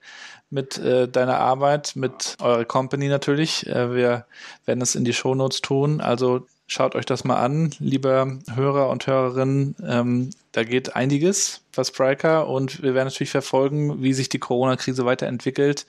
mit 0.53 0.77
äh, 0.77 1.07
deiner 1.07 1.39
Arbeit, 1.39 1.93
mit 1.95 2.37
eurer 2.41 2.63
Company 2.63 3.07
natürlich. 3.07 3.67
Äh, 3.67 3.93
wir 3.93 4.25
werden 4.65 4.81
es 4.81 4.95
in 4.95 5.03
die 5.03 5.13
Shownotes 5.13 5.61
tun. 5.61 5.99
Also 5.99 6.45
schaut 6.67 6.95
euch 6.95 7.05
das 7.05 7.23
mal 7.23 7.37
an, 7.37 7.71
lieber 7.79 8.37
Hörer 8.53 8.89
und 8.89 9.07
Hörerinnen. 9.07 9.75
Ähm, 9.85 10.29
da 10.51 10.63
geht 10.63 10.95
einiges 10.95 11.61
was 11.73 11.87
Spriker 11.87 12.47
und 12.47 12.83
wir 12.83 12.93
werden 12.93 13.07
natürlich 13.07 13.31
verfolgen, 13.31 14.03
wie 14.03 14.13
sich 14.13 14.29
die 14.29 14.39
Corona-Krise 14.39 15.05
weiterentwickelt 15.05 15.87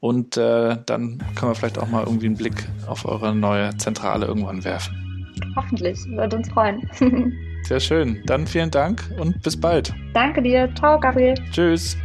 und 0.00 0.36
äh, 0.36 0.76
dann 0.86 1.18
können 1.34 1.50
wir 1.50 1.54
vielleicht 1.54 1.78
auch 1.78 1.88
mal 1.88 2.04
irgendwie 2.04 2.26
einen 2.26 2.36
Blick 2.36 2.68
auf 2.86 3.04
eure 3.04 3.34
neue 3.34 3.76
Zentrale 3.76 4.26
irgendwann 4.26 4.64
werfen. 4.64 5.26
Hoffentlich, 5.56 5.98
würde 6.06 6.36
uns 6.36 6.48
freuen. 6.48 6.88
Sehr 7.64 7.80
schön. 7.80 8.22
Dann 8.26 8.46
vielen 8.46 8.70
Dank 8.70 9.04
und 9.18 9.42
bis 9.42 9.60
bald. 9.60 9.92
Danke 10.14 10.40
dir. 10.40 10.72
Ciao, 10.76 10.98
Gabriel. 10.98 11.34
Tschüss. 11.52 11.96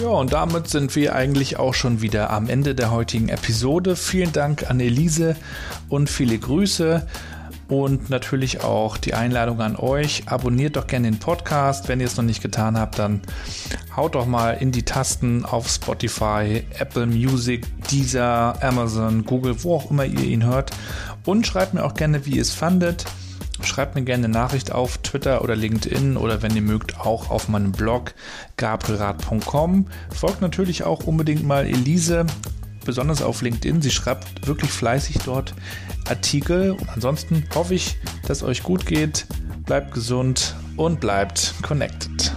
Ja, 0.00 0.08
und 0.08 0.32
damit 0.32 0.66
sind 0.66 0.96
wir 0.96 1.14
eigentlich 1.14 1.58
auch 1.58 1.74
schon 1.74 2.00
wieder 2.00 2.30
am 2.30 2.48
Ende 2.48 2.74
der 2.74 2.90
heutigen 2.90 3.28
Episode. 3.28 3.96
Vielen 3.96 4.32
Dank 4.32 4.70
an 4.70 4.80
Elise 4.80 5.36
und 5.90 6.08
viele 6.08 6.38
Grüße. 6.38 7.06
Und 7.68 8.08
natürlich 8.08 8.64
auch 8.64 8.96
die 8.96 9.12
Einladung 9.12 9.60
an 9.60 9.76
euch. 9.76 10.22
Abonniert 10.24 10.76
doch 10.76 10.86
gerne 10.86 11.10
den 11.10 11.18
Podcast. 11.18 11.88
Wenn 11.88 12.00
ihr 12.00 12.06
es 12.06 12.16
noch 12.16 12.24
nicht 12.24 12.40
getan 12.40 12.78
habt, 12.78 12.98
dann 12.98 13.20
haut 13.94 14.14
doch 14.14 14.24
mal 14.24 14.52
in 14.52 14.72
die 14.72 14.84
Tasten 14.84 15.44
auf 15.44 15.68
Spotify, 15.68 16.64
Apple 16.78 17.04
Music, 17.04 17.66
Deezer, 17.90 18.56
Amazon, 18.62 19.26
Google, 19.26 19.62
wo 19.62 19.76
auch 19.76 19.90
immer 19.90 20.06
ihr 20.06 20.24
ihn 20.24 20.46
hört. 20.46 20.70
Und 21.26 21.46
schreibt 21.46 21.74
mir 21.74 21.84
auch 21.84 21.94
gerne, 21.94 22.24
wie 22.24 22.36
ihr 22.36 22.42
es 22.42 22.52
fandet. 22.52 23.04
Schreibt 23.64 23.94
mir 23.94 24.02
gerne 24.02 24.24
eine 24.24 24.32
Nachricht 24.32 24.72
auf 24.72 24.98
Twitter 24.98 25.42
oder 25.42 25.56
LinkedIn 25.56 26.16
oder 26.16 26.42
wenn 26.42 26.54
ihr 26.54 26.62
mögt 26.62 27.00
auch 27.00 27.30
auf 27.30 27.48
meinem 27.48 27.72
Blog 27.72 28.14
gabrielrad.com. 28.56 29.86
Folgt 30.14 30.40
natürlich 30.40 30.84
auch 30.84 31.04
unbedingt 31.04 31.46
mal 31.46 31.66
Elise 31.66 32.26
besonders 32.84 33.22
auf 33.22 33.42
LinkedIn. 33.42 33.82
Sie 33.82 33.90
schreibt 33.90 34.46
wirklich 34.46 34.70
fleißig 34.70 35.18
dort 35.24 35.54
Artikel. 36.08 36.72
Und 36.72 36.88
ansonsten 36.90 37.44
hoffe 37.54 37.74
ich, 37.74 37.96
dass 38.26 38.42
euch 38.42 38.62
gut 38.62 38.86
geht. 38.86 39.26
Bleibt 39.64 39.94
gesund 39.94 40.56
und 40.76 41.00
bleibt 41.00 41.54
connected. 41.62 42.32